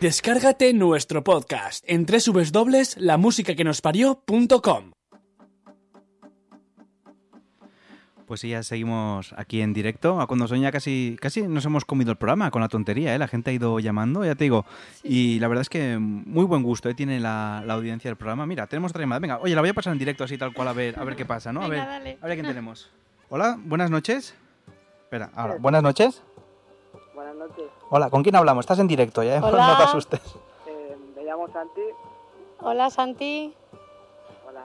Descárgate 0.00 0.72
nuestro 0.74 1.24
podcast 1.24 1.84
en 1.88 2.06
www.lamusicaquenosparió.com. 2.06 4.92
Pues 8.26 8.38
sí, 8.40 8.50
ya 8.50 8.62
seguimos 8.62 9.32
aquí 9.36 9.60
en 9.62 9.72
directo. 9.72 10.20
A 10.20 10.26
cuando 10.28 10.46
son 10.46 10.60
ya 10.60 10.70
casi, 10.70 11.16
casi 11.20 11.42
nos 11.42 11.64
hemos 11.64 11.84
comido 11.86 12.12
el 12.12 12.18
programa 12.18 12.50
con 12.52 12.60
la 12.62 12.68
tontería, 12.68 13.12
¿eh? 13.14 13.18
La 13.18 13.26
gente 13.26 13.50
ha 13.50 13.54
ido 13.54 13.80
llamando, 13.80 14.22
ya 14.24 14.34
te 14.36 14.44
digo. 14.44 14.64
Y 15.02 15.40
la 15.40 15.48
verdad 15.48 15.62
es 15.62 15.70
que 15.70 15.96
muy 15.98 16.44
buen 16.44 16.62
gusto, 16.62 16.88
¿eh? 16.90 16.94
Tiene 16.94 17.18
la, 17.20 17.62
la 17.66 17.72
audiencia 17.74 18.08
del 18.10 18.16
programa. 18.16 18.44
Mira, 18.46 18.66
tenemos 18.66 18.90
otra 18.92 19.00
llamada. 19.02 19.18
Venga, 19.18 19.38
oye, 19.38 19.54
la 19.54 19.62
voy 19.62 19.70
a 19.70 19.74
pasar 19.74 19.94
en 19.94 19.98
directo 19.98 20.24
así 20.24 20.36
tal 20.38 20.52
cual 20.52 20.68
a 20.68 20.74
ver, 20.74 20.98
a 20.98 21.04
ver 21.04 21.16
qué 21.16 21.24
pasa, 21.24 21.52
¿no? 21.54 21.62
A 21.62 21.68
Venga, 21.68 21.84
ver, 21.86 21.92
dale. 21.94 22.18
a 22.20 22.26
ver 22.26 22.36
quién 22.36 22.46
tenemos. 22.48 22.90
Hola, 23.30 23.58
buenas 23.64 23.90
noches. 23.90 24.34
Espera, 25.04 25.30
ahora, 25.34 25.56
buenas 25.58 25.82
noches. 25.82 26.22
Buenas 27.14 27.34
noches. 27.34 27.64
Hola, 27.90 28.10
¿con 28.10 28.22
quién 28.22 28.36
hablamos? 28.36 28.64
Estás 28.64 28.78
en 28.80 28.88
directo, 28.88 29.22
ya, 29.22 29.36
¿eh? 29.36 29.40
Hola. 29.42 29.66
no 29.72 29.76
te 29.78 29.82
asustes. 29.84 30.20
Eh, 30.66 30.96
me 31.16 31.24
llamo 31.24 31.48
Santi. 31.48 31.80
Hola 32.60 32.90
Santi, 32.90 33.54
Hola. 34.48 34.64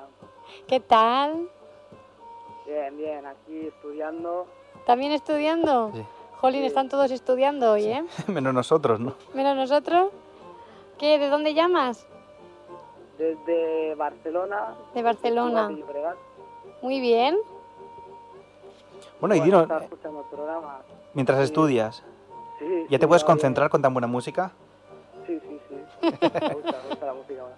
¿qué 0.68 0.80
tal? 0.80 1.48
Bien, 2.66 2.98
bien. 2.98 3.26
Aquí 3.26 3.68
estudiando. 3.68 4.48
¿También 4.86 5.12
estudiando? 5.12 5.92
Sí. 5.94 6.04
Jolín, 6.42 6.64
están 6.64 6.90
todos 6.90 7.12
estudiando 7.12 7.72
hoy, 7.72 7.86
¿eh? 7.86 8.06
Menos 8.28 8.54
nosotros, 8.54 9.00
¿no? 9.00 9.14
Menos 9.34 9.56
nosotros. 9.56 10.10
¿Qué? 10.98 11.18
¿De 11.20 11.30
dónde 11.30 11.54
llamas? 11.54 12.06
Desde 13.18 13.96
Barcelona. 13.96 14.76
De 14.94 15.04
Barcelona. 15.04 15.68
De. 15.68 15.84
Muy 16.82 17.00
bien. 17.00 17.38
Bueno, 19.22 19.36
y 19.36 19.40
Bueno, 19.40 19.66
dinos, 19.66 19.84
mientras 21.14 21.38
Sí. 21.40 21.44
estudias, 21.46 22.04
Sí, 22.64 22.86
¿ya 22.89 22.99
te 22.99 23.07
puedes 23.07 23.24
concentrar 23.24 23.70
con 23.70 23.82
tan 23.82 23.93
buena 23.93 24.07
música? 24.07 24.51
Sí, 25.28 25.39
sí, 25.47 25.59
sí. 25.70 25.76
Me 26.01 26.09
gusta, 26.11 26.41
me 26.41 26.89
gusta 26.89 27.05
la 27.05 27.14
música. 27.14 27.41
ahora. 27.41 27.55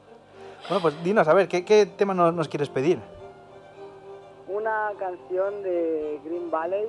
Bueno, 0.70 0.82
pues 0.82 1.04
dinos, 1.04 1.28
a 1.28 1.34
ver, 1.34 1.48
¿qué, 1.48 1.64
qué 1.64 1.86
tema 1.86 2.14
nos, 2.14 2.34
nos 2.34 2.48
quieres 2.48 2.70
pedir? 2.70 3.00
Una 4.48 4.92
canción 4.98 5.62
de 5.64 6.20
Green 6.24 6.50
Valley 6.52 6.86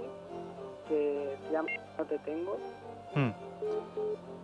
que 0.88 1.36
se 1.46 1.52
llama 1.52 1.68
No 1.98 2.04
te 2.04 2.18
tengo. 2.20 2.56
Hmm. 3.14 3.30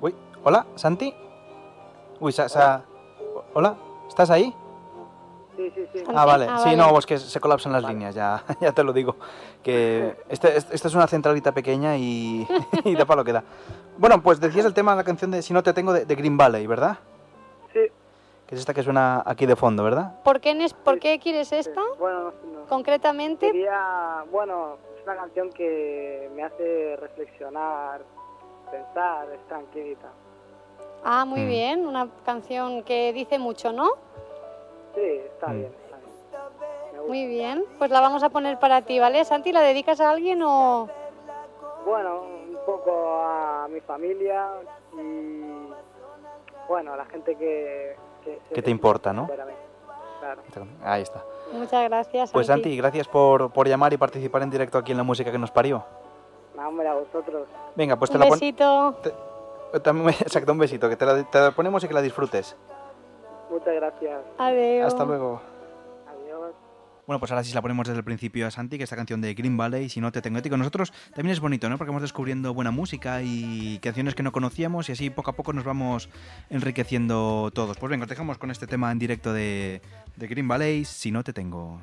Uy, 0.00 0.14
hola, 0.44 0.66
Santi. 0.74 1.14
Uy, 2.20 2.32
sa- 2.32 2.48
sa- 2.48 2.84
hola, 3.54 3.76
¿estás 4.08 4.30
ahí? 4.30 4.54
Sí, 5.56 5.70
sí, 5.74 5.86
sí. 5.92 6.02
Ah, 6.14 6.24
vale. 6.24 6.46
Sí, 6.64 6.74
no, 6.76 6.88
pues 6.90 7.04
que 7.06 7.18
se 7.18 7.38
colapsan 7.40 7.72
las 7.72 7.84
líneas, 7.84 8.14
ya, 8.14 8.42
ya 8.60 8.72
te 8.72 8.82
lo 8.82 8.92
digo. 8.92 9.16
Que 9.62 10.16
este- 10.28 10.56
este- 10.56 10.74
esta 10.74 10.88
es 10.88 10.94
una 10.94 11.06
centralita 11.06 11.52
pequeña 11.52 11.96
y, 11.96 12.46
y 12.84 12.94
da 12.96 13.04
para 13.04 13.20
lo 13.20 13.24
que 13.24 13.32
da. 13.32 13.44
Bueno, 13.98 14.22
pues 14.22 14.40
decías 14.40 14.64
el 14.66 14.74
tema 14.74 14.92
de 14.92 14.96
la 14.98 15.04
canción 15.04 15.30
de 15.30 15.42
Si 15.42 15.52
no 15.52 15.62
te 15.62 15.72
tengo 15.72 15.92
de, 15.92 16.04
de 16.06 16.14
Green 16.14 16.36
Valley, 16.36 16.66
¿verdad? 16.66 16.98
Sí. 17.72 17.80
Que 18.46 18.54
es 18.54 18.60
esta 18.60 18.72
que 18.74 18.82
suena 18.82 19.22
aquí 19.26 19.44
de 19.46 19.54
fondo, 19.56 19.84
¿verdad? 19.84 20.22
¿Por 20.24 20.40
qué, 20.40 20.54
nes- 20.54 20.74
¿por 20.74 20.98
qué 20.98 21.18
quieres 21.18 21.52
esta? 21.52 21.80
Bueno, 21.98 22.32
no. 22.52 22.64
Concretamente. 22.68 23.46
Quería, 23.52 24.24
bueno, 24.30 24.76
es 24.98 25.02
una 25.04 25.16
canción 25.16 25.50
que 25.50 26.30
me 26.34 26.42
hace 26.44 26.96
reflexionar, 26.98 28.00
pensar, 28.70 29.28
es 29.32 29.46
tranquilita. 29.48 30.08
Ah, 31.04 31.24
Mm. 31.24 31.28
muy 31.28 31.44
bien. 31.44 31.86
Una 31.86 32.08
canción 32.24 32.82
que 32.84 33.12
dice 33.12 33.38
mucho, 33.38 33.72
¿no? 33.72 33.90
Sí, 34.94 35.00
está 35.00 35.48
Mm. 35.48 35.52
bien, 35.58 35.72
está 35.84 35.96
bien. 36.92 37.06
Muy 37.08 37.26
bien. 37.26 37.64
Pues 37.78 37.90
la 37.90 38.00
vamos 38.00 38.22
a 38.22 38.28
poner 38.30 38.58
para 38.58 38.82
ti, 38.82 38.98
¿vale? 38.98 39.24
Santi, 39.24 39.52
¿la 39.52 39.60
dedicas 39.60 40.00
a 40.00 40.10
alguien 40.10 40.42
o...? 40.42 40.88
Bueno, 41.84 42.20
un 42.22 42.58
poco 42.64 43.22
a 43.22 43.66
mi 43.68 43.80
familia 43.80 44.48
y, 44.94 45.68
bueno, 46.68 46.92
a 46.92 46.96
la 46.96 47.04
gente 47.06 47.34
que... 47.36 47.96
Que, 48.54 48.62
te 48.62 48.70
importa, 48.70 49.12
¿no? 49.12 49.28
Claro. 50.20 50.66
Ahí 50.84 51.02
está. 51.02 51.24
Muchas 51.52 51.82
gracias. 51.88 52.30
Pues 52.30 52.46
Santi. 52.46 52.76
Gracias 52.76 53.08
por, 53.08 53.50
por 53.50 53.66
llamar 53.66 53.92
y 53.92 53.96
participar 53.96 54.42
en 54.42 54.50
directo 54.50 54.78
aquí 54.78 54.92
en 54.92 54.98
la 54.98 55.02
música 55.02 55.32
que 55.32 55.38
nos 55.38 55.50
parió. 55.50 55.84
No, 56.54 56.68
hombre, 56.68 56.86
a 56.86 56.94
vosotros. 56.94 57.48
Venga, 57.74 57.96
pues 57.96 58.10
te 58.12 58.16
Un 58.16 58.20
la 58.20 58.26
pon- 58.28 58.38
besito. 58.38 58.94
Exacto, 60.20 60.52
un 60.52 60.58
besito, 60.58 60.88
que 60.88 60.96
te 60.96 61.04
la, 61.04 61.24
te 61.24 61.40
la 61.40 61.50
ponemos 61.50 61.82
y 61.82 61.88
que 61.88 61.94
la 61.94 62.02
disfrutes. 62.02 62.56
Muchas 63.62 63.76
gracias. 63.76 64.20
Adiós. 64.38 64.86
Hasta 64.86 65.04
luego. 65.04 65.40
Adiós. 66.08 66.52
Bueno, 67.06 67.20
pues 67.20 67.30
ahora 67.30 67.44
sí 67.44 67.50
se 67.50 67.54
la 67.54 67.62
ponemos 67.62 67.86
desde 67.86 67.98
el 67.98 68.04
principio 68.04 68.44
a 68.46 68.50
Santi, 68.50 68.76
que 68.76 68.82
esta 68.84 68.96
canción 68.96 69.20
de 69.20 69.34
Green 69.34 69.56
Valley, 69.56 69.88
Si 69.88 70.00
no 70.00 70.10
te 70.10 70.20
tengo 70.20 70.38
ético. 70.38 70.56
Nosotros 70.56 70.92
también 71.14 71.32
es 71.32 71.38
bonito, 71.38 71.68
¿no? 71.68 71.78
Porque 71.78 71.90
vamos 71.90 72.02
descubriendo 72.02 72.52
buena 72.54 72.72
música 72.72 73.22
y 73.22 73.78
canciones 73.80 74.16
que 74.16 74.24
no 74.24 74.32
conocíamos 74.32 74.88
y 74.88 74.92
así 74.92 75.10
poco 75.10 75.30
a 75.30 75.36
poco 75.36 75.52
nos 75.52 75.64
vamos 75.64 76.08
enriqueciendo 76.50 77.52
todos. 77.54 77.78
Pues 77.78 77.90
venga, 77.90 78.02
os 78.04 78.08
dejamos 78.08 78.38
con 78.38 78.50
este 78.50 78.66
tema 78.66 78.90
en 78.90 78.98
directo 78.98 79.32
de, 79.32 79.80
de 80.16 80.26
Green 80.26 80.48
Valley, 80.48 80.84
Si 80.84 81.12
no 81.12 81.22
te 81.22 81.32
tengo. 81.32 81.80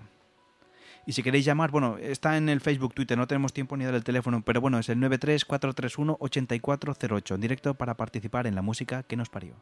Y 1.05 1.13
si 1.13 1.23
queréis 1.23 1.45
llamar, 1.45 1.71
bueno, 1.71 1.97
está 1.97 2.35
en 2.35 2.49
el 2.49 2.59
Facebook, 2.59 2.93
Twitter, 2.93 3.17
no 3.17 3.25
tenemos 3.25 3.53
tiempo 3.53 3.77
ni 3.77 3.85
dar 3.85 3.95
el 3.95 4.03
teléfono, 4.03 4.43
pero 4.43 4.59
bueno, 4.59 4.79
es 4.79 4.89
el 4.89 4.99
93431-8408, 4.99 7.35
en 7.35 7.41
directo 7.41 7.73
para 7.73 7.95
participar 7.95 8.47
en 8.47 8.55
la 8.55 8.61
música 8.61 9.03
que 9.03 9.15
nos 9.15 9.29
parió. 9.29 9.55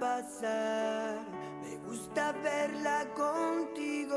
Me 0.00 1.76
gusta 1.86 2.32
verla 2.42 3.06
contigo. 3.14 4.16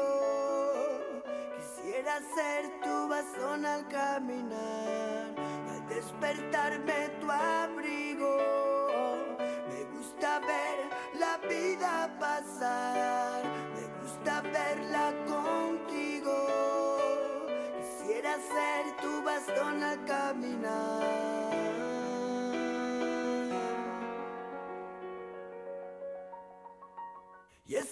Quisiera 1.57 2.19
ser 2.19 2.79
tu 2.81 3.09
bastón 3.09 3.65
al 3.65 3.85
caminar 3.89 5.35
al 5.69 5.87
despertarme 5.89 7.09
tu 7.19 7.29
abrigo. 7.29 8.37
Me 9.67 9.83
gusta 9.97 10.39
ver 10.39 10.89
la 11.19 11.37
vida 11.49 12.15
pasar, 12.17 13.43
me 13.75 13.85
gusta 14.01 14.41
verla 14.41 15.13
contigo. 15.27 16.47
Quisiera 17.77 18.35
ser 18.35 18.95
tu 19.01 19.21
bastón 19.23 19.83
al 19.83 20.05
caminar. 20.05 21.32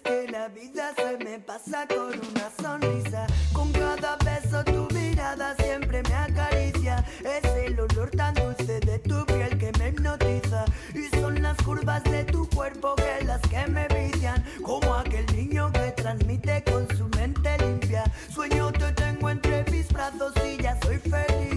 Que 0.03 0.27
la 0.31 0.47
vida 0.49 0.93
se 0.95 1.17
me 1.23 1.39
pasa 1.39 1.87
con 1.87 2.09
una 2.09 2.49
sonrisa. 2.61 3.27
Con 3.53 3.71
cada 3.71 4.17
beso 4.17 4.63
tu 4.63 4.87
mirada 4.93 5.55
siempre 5.55 6.01
me 6.03 6.13
acaricia. 6.13 7.05
Es 7.23 7.45
el 7.65 7.79
olor 7.79 8.09
tan 8.11 8.33
dulce 8.33 8.79
de 8.79 8.99
tu 8.99 9.25
piel 9.25 9.57
que 9.57 9.71
me 9.79 9.89
hipnotiza. 9.89 10.65
Y 10.93 11.15
son 11.17 11.41
las 11.41 11.57
curvas 11.57 12.03
de 12.03 12.23
tu 12.25 12.47
cuerpo 12.49 12.95
que 12.95 13.23
las 13.25 13.41
que 13.41 13.65
me 13.67 13.87
vician. 13.87 14.43
Como 14.63 14.93
aquel 14.93 15.25
niño 15.35 15.71
que 15.71 15.91
transmite 15.91 16.63
con 16.63 16.87
su 16.97 17.07
mente 17.17 17.57
limpia. 17.59 18.03
Sueño 18.33 18.71
te 18.71 18.91
tengo 18.93 19.29
entre 19.29 19.63
mis 19.71 19.87
brazos 19.91 20.33
y 20.45 20.61
ya 20.61 20.77
soy 20.81 20.97
feliz. 20.97 21.50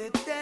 Y 0.00 0.10
no 0.26 0.39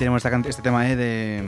tenemos 0.00 0.24
esta 0.24 0.34
este 0.48 0.62
tema 0.62 0.88
eh, 0.90 0.96
de, 0.96 1.42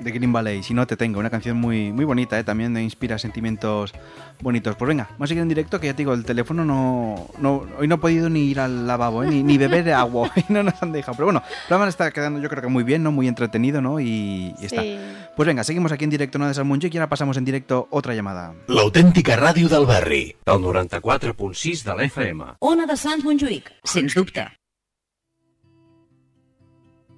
de 0.00 0.10
Green 0.10 0.32
Valley, 0.32 0.64
Si 0.64 0.74
no 0.74 0.84
te 0.84 0.96
tengo, 0.96 1.20
una 1.20 1.30
canción 1.30 1.56
muy, 1.56 1.92
muy 1.92 2.04
bonita, 2.04 2.36
eh, 2.36 2.42
también 2.42 2.76
inspira 2.76 3.18
sentimientos 3.18 3.92
bonitos. 4.40 4.74
Pues 4.74 4.88
venga, 4.88 5.06
vamos 5.12 5.26
a 5.26 5.28
seguir 5.28 5.42
en 5.42 5.48
directo, 5.48 5.78
que 5.78 5.86
ya 5.86 5.92
te 5.92 5.98
digo, 5.98 6.12
el 6.12 6.24
teléfono 6.24 6.64
no, 6.64 7.28
no 7.38 7.64
hoy 7.78 7.86
no 7.86 7.94
he 7.94 7.98
podido 7.98 8.28
ni 8.28 8.50
ir 8.50 8.58
al 8.58 8.88
lavabo, 8.88 9.22
eh, 9.22 9.28
ni, 9.28 9.44
ni 9.44 9.58
beber 9.58 9.92
agua, 9.92 10.28
hoy 10.36 10.44
no 10.48 10.64
nos 10.64 10.82
han 10.82 10.90
dejado. 10.90 11.14
Pero 11.14 11.26
bueno, 11.26 11.44
el 11.46 11.68
programa 11.68 11.88
está 11.88 12.10
quedando 12.10 12.40
yo 12.40 12.48
creo 12.48 12.62
que 12.62 12.68
muy 12.68 12.82
bien, 12.82 13.04
¿no? 13.04 13.12
Muy 13.12 13.28
entretenido, 13.28 13.80
¿no? 13.80 14.00
Y, 14.00 14.56
y 14.58 14.64
está. 14.66 14.82
Sí. 14.82 14.98
Pues 15.36 15.46
venga, 15.46 15.62
seguimos 15.62 15.92
aquí 15.92 16.02
en 16.02 16.10
directo, 16.10 16.36
no 16.40 16.48
de 16.48 16.54
Salmonjo, 16.54 16.88
y 16.88 16.96
ahora 16.96 17.08
pasamos 17.08 17.36
en 17.36 17.44
directo 17.44 17.86
otra 17.92 18.12
llamada. 18.14 18.54
L'autèntica 18.66 19.38
ràdio 19.38 19.68
del 19.68 19.86
barri. 19.86 20.34
El 20.46 20.58
94.6 20.58 21.84
de 21.84 21.94
l'FM. 21.94 22.44
Ona 22.58 22.86
de 22.86 22.96
Sants 22.96 23.24
Montjuïc, 23.24 23.70
sens 23.84 24.18
dubte. 24.18 24.63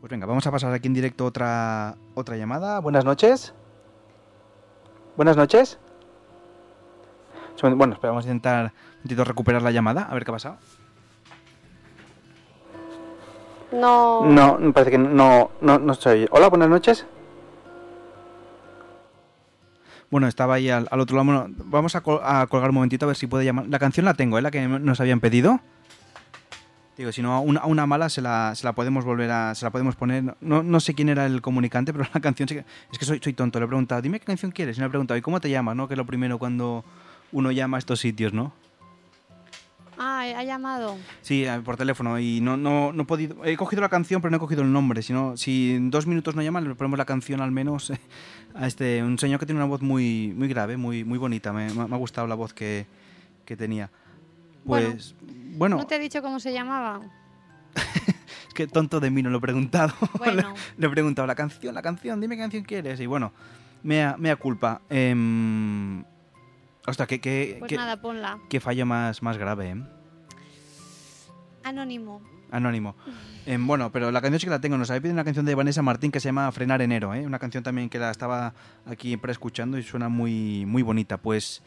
Pues 0.07 0.13
venga, 0.13 0.27
vamos 0.27 0.47
a 0.47 0.53
pasar 0.53 0.73
aquí 0.73 0.87
en 0.87 0.95
directo 0.95 1.25
otra, 1.25 1.97
otra 2.15 2.37
llamada. 2.37 2.79
Buenas 2.79 3.05
noches. 3.05 3.53
Buenas 5.17 5.37
noches. 5.37 5.81
Bueno, 7.61 7.95
espera, 7.95 8.13
vamos 8.13 8.25
a 8.25 8.29
intentar 8.29 8.73
momentito 8.99 9.25
recuperar 9.25 9.63
la 9.63 9.73
llamada, 9.73 10.03
a 10.03 10.15
ver 10.15 10.25
qué 10.25 10.31
ha 10.31 10.35
pasado. 10.35 10.59
No. 13.73 14.25
No, 14.27 14.59
me 14.59 14.73
parece 14.73 14.93
que 14.93 14.99
no, 14.99 15.51
no, 15.61 15.79
no 15.81 15.93
oye. 16.11 16.29
Hola, 16.31 16.51
buenas 16.51 16.69
noches. 16.69 17.05
Bueno, 20.09 20.29
estaba 20.29 20.55
ahí 20.55 20.71
al, 20.71 20.87
al 20.89 21.01
otro 21.01 21.17
lado. 21.17 21.25
Bueno, 21.25 21.47
vamos 21.65 21.97
a, 21.97 22.01
col- 22.03 22.21
a 22.23 22.47
colgar 22.47 22.71
un 22.71 22.77
momentito 22.77 23.07
a 23.07 23.09
ver 23.09 23.17
si 23.17 23.27
puede 23.27 23.45
llamar. 23.45 23.67
La 23.67 23.81
canción 23.81 24.07
la 24.07 24.15
tengo, 24.15 24.39
¿eh? 24.39 24.43
La 24.43 24.53
que 24.53 24.69
nos 24.69 25.01
habían 25.01 25.19
pedido. 25.19 25.59
Digo, 26.97 27.13
si 27.13 27.21
no, 27.21 27.35
a 27.35 27.41
una, 27.41 27.65
una 27.67 27.87
mala 27.87 28.09
se 28.09 28.23
la, 28.23 28.55
se 28.55 28.65
la 28.65 28.75
podemos 28.75 29.05
volver 29.05 29.31
a. 29.31 29.55
Se 29.55 29.67
la 29.67 29.71
podemos 29.71 29.97
poner. 29.97 30.35
No, 30.41 30.63
no 30.63 30.81
sé 30.81 30.95
quién 30.95 31.11
era 31.11 31.27
el 31.27 31.43
comunicante, 31.43 31.93
pero 31.95 32.07
la 32.13 32.21
canción. 32.21 32.49
Es 32.49 32.99
que 32.99 33.05
soy, 33.05 33.21
soy 33.23 33.35
tonto. 33.35 33.59
Le 33.59 33.67
he 33.67 33.69
preguntado, 33.69 34.01
dime 34.01 34.19
qué 34.19 34.27
canción 34.27 34.51
quieres. 34.51 34.79
Y 34.79 34.81
me 34.81 34.87
he 34.87 34.91
preguntado, 34.91 35.19
¿y 35.19 35.23
cómo 35.23 35.41
te 35.41 35.51
llamas? 35.51 35.77
¿No? 35.77 35.89
Que 35.89 35.95
es 35.95 35.99
lo 35.99 36.07
primero 36.07 36.39
cuando 36.39 36.85
uno 37.33 37.53
llama 37.53 37.77
a 37.77 37.81
estos 37.81 38.01
sitios, 38.01 38.33
¿no? 38.33 38.53
Ah, 39.99 40.21
ha 40.23 40.45
llamado. 40.45 40.97
Sí, 41.23 41.45
eh, 41.45 41.61
por 41.65 41.77
teléfono. 41.77 42.19
Y 42.19 42.41
no, 42.41 42.57
no, 42.57 42.93
no 42.93 43.03
he 43.03 43.07
podido. 43.07 43.45
He 43.45 43.57
cogido 43.57 43.83
la 43.83 43.89
canción, 43.91 44.23
pero 44.23 44.31
no 44.31 44.39
he 44.39 44.41
cogido 44.41 44.63
el 44.63 44.73
nombre. 44.73 45.03
Si, 45.03 45.13
no, 45.13 45.37
si 45.37 45.75
en 45.75 45.91
dos 45.91 46.07
minutos 46.07 46.35
no 46.35 46.43
llaman, 46.43 46.67
le 46.67 46.75
ponemos 46.75 46.99
la 46.99 47.05
canción 47.05 47.43
al 47.43 47.51
menos 47.51 47.93
a 48.55 48.67
este. 48.67 49.03
Un 49.03 49.19
señor 49.19 49.39
que 49.39 49.45
tiene 49.45 49.59
una 49.59 49.69
voz 49.69 49.83
muy, 49.83 50.33
muy 50.35 50.49
grave, 50.49 50.79
muy, 50.79 51.05
muy 51.05 51.19
bonita. 51.19 51.53
Me, 51.53 51.73
me 51.73 51.83
ha 51.83 51.99
gustado 51.99 52.27
la 52.27 52.35
voz 52.35 52.55
que, 52.55 52.87
que 53.45 53.55
tenía. 53.55 53.91
Bueno. 54.67 54.91
Pues. 54.91 55.15
Bueno, 55.57 55.77
¿No 55.79 55.87
te 55.87 55.97
he 55.97 55.99
dicho 55.99 56.21
cómo 56.21 56.39
se 56.39 56.53
llamaba? 56.53 57.01
es 58.49 58.55
que 58.55 58.67
tonto 58.67 59.01
de 59.01 59.11
mí 59.11 59.23
no 59.23 59.31
lo 59.31 59.39
he 59.39 59.41
preguntado. 59.41 59.95
Bueno. 60.19 60.55
le 60.77 60.87
he 60.87 60.91
preguntado 60.91 61.27
la 61.27 61.35
canción, 61.35 61.75
la 61.75 61.83
canción, 61.83 62.21
dime 62.21 62.37
qué 62.37 62.43
canción 62.43 62.65
quieres. 62.65 63.01
Y 63.01 63.07
bueno, 63.07 63.33
mea, 63.83 64.17
mea 64.19 64.37
culpa. 64.37 64.83
Eh, 64.91 65.15
ostras, 66.87 67.09
qué, 67.09 67.21
qué, 67.21 67.57
Pues 67.59 67.71
qué- 67.71 67.77
nada, 67.77 68.01
ponla. 68.01 68.39
qué 68.51 68.61
fallo 68.61 68.85
más, 68.85 69.23
más 69.23 69.39
grave, 69.39 69.71
¿eh? 69.71 69.83
Anónimo. 71.65 72.21
Anónimo. 72.51 72.95
Em, 73.49 73.65
bueno, 73.65 73.93
pero 73.93 74.11
la 74.11 74.21
canción 74.21 74.41
sí 74.41 74.47
que 74.47 74.51
la 74.51 74.61
tengo. 74.61 74.77
Nos 74.77 74.91
había 74.91 75.01
pedido 75.03 75.13
una 75.15 75.23
canción 75.23 75.47
de 75.47 75.55
Vanessa 75.55 75.81
Martín 75.81 76.11
que 76.11 76.19
se 76.19 76.27
llama 76.31 76.51
Frenar 76.51 76.83
Enero, 76.83 77.15
¿eh? 77.15 77.25
Una 77.25 77.39
canción 77.39 77.63
también 77.63 77.89
que 77.89 78.01
la 78.01 78.11
estaba 78.11 78.55
aquí 78.87 79.17
preescuchando 79.17 79.79
y 79.79 79.85
suena 79.85 80.09
muy, 80.09 80.65
muy 80.67 80.83
bonita. 80.83 81.17
Pues, 81.17 81.63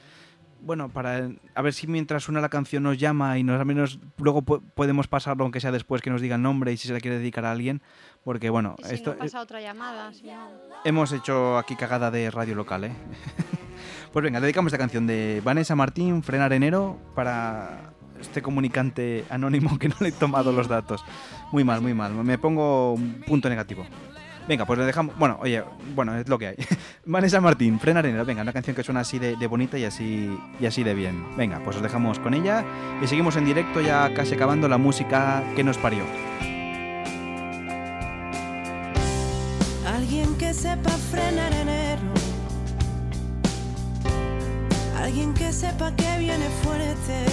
bueno, 0.61 0.89
para 0.89 1.29
a 1.55 1.61
ver 1.61 1.73
si 1.73 1.87
mientras 1.87 2.23
suena 2.23 2.41
la 2.41 2.49
canción 2.49 2.83
nos 2.83 2.97
llama 2.97 3.37
y 3.37 3.43
nos 3.43 3.59
al 3.59 3.65
menos 3.65 3.99
luego 4.17 4.41
po- 4.41 4.61
podemos 4.75 5.07
pasarlo, 5.07 5.43
aunque 5.43 5.59
sea 5.59 5.71
después 5.71 6.01
que 6.01 6.09
nos 6.09 6.21
diga 6.21 6.35
el 6.35 6.41
nombre 6.41 6.71
y 6.73 6.77
si 6.77 6.87
se 6.87 6.93
la 6.93 6.99
quiere 6.99 7.17
dedicar 7.19 7.45
a 7.45 7.51
alguien. 7.51 7.81
Porque, 8.23 8.49
bueno, 8.49 8.75
si 8.83 8.95
esto 8.95 9.11
no 9.13 9.19
pasa 9.19 9.39
otra 9.41 9.61
llamada, 9.61 10.13
si 10.13 10.23
no. 10.27 10.49
hemos 10.83 11.11
hecho 11.13 11.57
aquí 11.57 11.75
cagada 11.75 12.11
de 12.11 12.29
radio 12.29 12.55
local, 12.55 12.83
¿eh? 12.83 12.91
pues 14.13 14.23
venga, 14.23 14.41
dedicamos 14.41 14.71
esta 14.73 14.77
canción 14.77 15.07
de 15.07 15.41
Vanessa 15.43 15.75
Martín, 15.75 16.21
Frenar 16.23 16.51
Enero, 16.53 16.99
para 17.15 17.93
este 18.19 18.41
comunicante 18.41 19.23
anónimo 19.29 19.79
que 19.79 19.87
no 19.89 19.95
le 20.01 20.09
he 20.09 20.11
tomado 20.11 20.51
los 20.51 20.67
datos. 20.67 21.03
Muy 21.53 21.63
mal, 21.63 21.81
muy 21.81 21.93
mal. 21.93 22.13
Me 22.13 22.37
pongo 22.37 22.93
un 22.93 23.21
punto 23.25 23.47
negativo. 23.49 23.85
Venga, 24.49 24.65
pues 24.65 24.79
le 24.79 24.85
dejamos. 24.85 25.15
Bueno, 25.15 25.37
oye, 25.41 25.63
bueno, 25.93 26.17
es 26.17 26.27
lo 26.27 26.39
que 26.39 26.47
hay. 26.47 26.55
Vanessa 27.05 27.39
Martín, 27.39 27.79
Frenar 27.79 28.07
Enero. 28.07 28.25
Venga, 28.25 28.41
una 28.41 28.51
canción 28.51 28.75
que 28.75 28.83
suena 28.83 29.01
así 29.01 29.19
de, 29.19 29.35
de 29.35 29.45
bonita 29.45 29.77
y 29.77 29.85
así, 29.85 30.35
y 30.59 30.65
así 30.65 30.81
de 30.83 30.95
bien. 30.95 31.23
Venga, 31.37 31.61
pues 31.63 31.75
os 31.77 31.83
dejamos 31.83 32.17
con 32.17 32.33
ella 32.33 32.65
y 32.99 33.05
seguimos 33.05 33.35
en 33.35 33.45
directo 33.45 33.79
ya 33.79 34.11
casi 34.15 34.33
acabando 34.33 34.67
la 34.67 34.79
música 34.79 35.43
que 35.55 35.63
nos 35.63 35.77
parió. 35.77 36.03
Alguien 39.85 40.35
que 40.39 40.51
sepa 40.51 40.89
frenar 40.89 41.53
enero. 41.53 42.01
Alguien 44.97 45.31
que 45.35 45.53
sepa 45.53 45.95
que 45.95 46.17
viene 46.17 46.49
fuerte. 46.63 47.25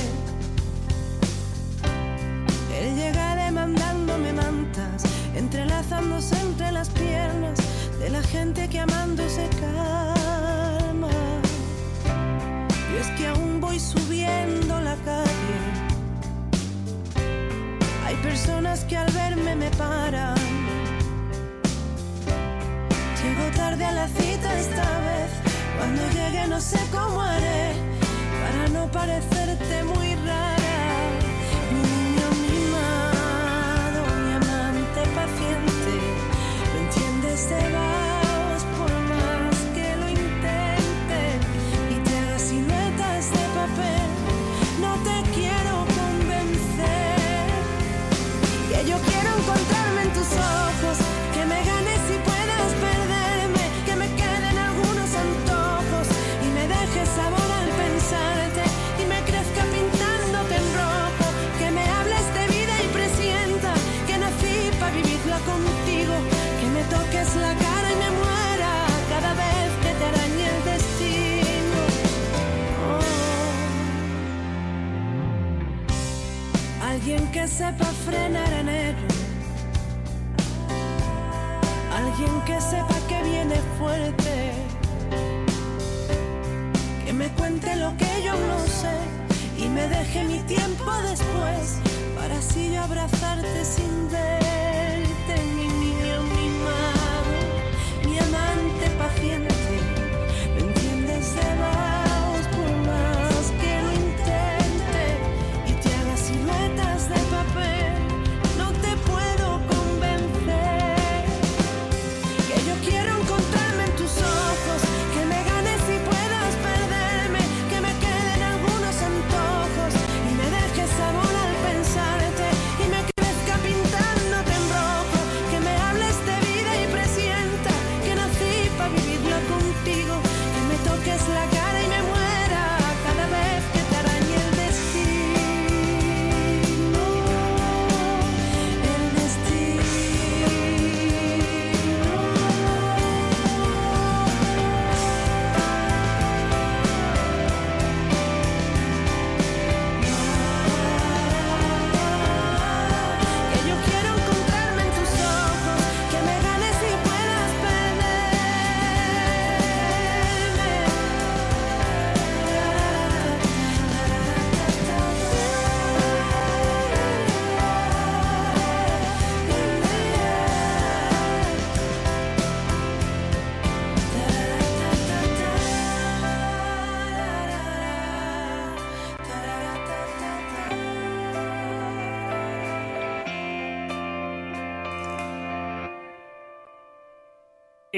Él 2.79 2.95
llega 2.95 3.37
demandándome 3.37 4.35
mantas, 4.35 5.03
entrelazándose 5.37 6.35
entre 6.41 6.73
las 6.73 6.89
piernas 6.89 7.59
de 7.99 8.11
la 8.11 8.23
gente 8.23 8.69
que 8.69 8.81
amando 8.81 9.23
se 9.29 9.49
calma. 9.61 11.11
Y 12.93 12.97
es 13.01 13.09
que 13.19 13.27
aún 13.27 13.61
voy 13.61 13.79
subiendo 13.79 14.81
la 14.81 14.97
calle. 14.97 15.59
Hay 18.07 18.17
personas 18.17 18.85
que 18.85 18.97
al 18.97 19.11
verme 19.13 19.55
me 19.57 19.71
paran. 19.73 20.37
Llego 23.23 23.57
tarde 23.57 23.85
a 23.85 23.93
la 23.93 24.09
cita 24.09 24.59
esta 24.59 24.89
vez. 25.09 25.31
Cuando 25.77 26.03
llegue 26.13 26.47
no 26.49 26.61
sé 26.61 26.79
cómo 26.91 27.21
haré 27.21 27.73
para 28.43 28.69
no 28.69 28.91
parecerte 28.91 29.85
muy 29.85 30.15
rara. 30.27 30.66
Amante 35.17 35.33
paciente. 35.33 35.46
Sepa 77.57 77.87
frenar 78.05 78.53
enero. 78.53 78.99
Alguien 81.97 82.35
que 82.45 82.61
sepa 82.61 82.97
que 83.09 83.23
viene 83.23 83.57
fuerte. 83.79 84.53
Que 87.07 87.13
me 87.15 87.29
cuente 87.31 87.75
lo 87.77 87.97
que 87.97 88.13
yo 88.23 88.33
no 88.33 88.59
sé 88.81 88.97
y 89.57 89.69
me 89.71 89.89
deje 89.89 90.25
mi 90.25 90.41
tiempo 90.41 90.91
después 91.09 91.79
para 92.15 92.37
así 92.37 92.77
abrazarte 92.77 93.65
sin 93.65 94.11
verte. 94.11 94.76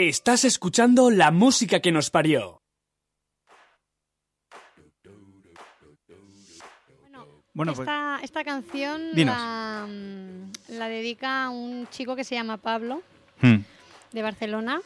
Estás 0.01 0.45
escuchando 0.45 1.11
la 1.11 1.33
música 1.33 1.81
que 1.81 1.91
nos 1.91 2.09
parió. 2.09 2.63
Bueno, 7.53 7.73
pues 7.75 7.81
esta, 7.81 8.21
esta 8.23 8.45
canción 8.45 9.11
la, 9.15 9.89
mm, 9.89 10.53
la 10.79 10.89
dedica 10.89 11.47
a 11.47 11.51
un 11.51 11.89
chico 11.89 12.15
que 12.15 12.23
se 12.23 12.37
llama 12.37 12.59
Pablo, 12.59 13.03
hmm, 13.43 13.57
de 14.13 14.23
Barcelona. 14.23 14.81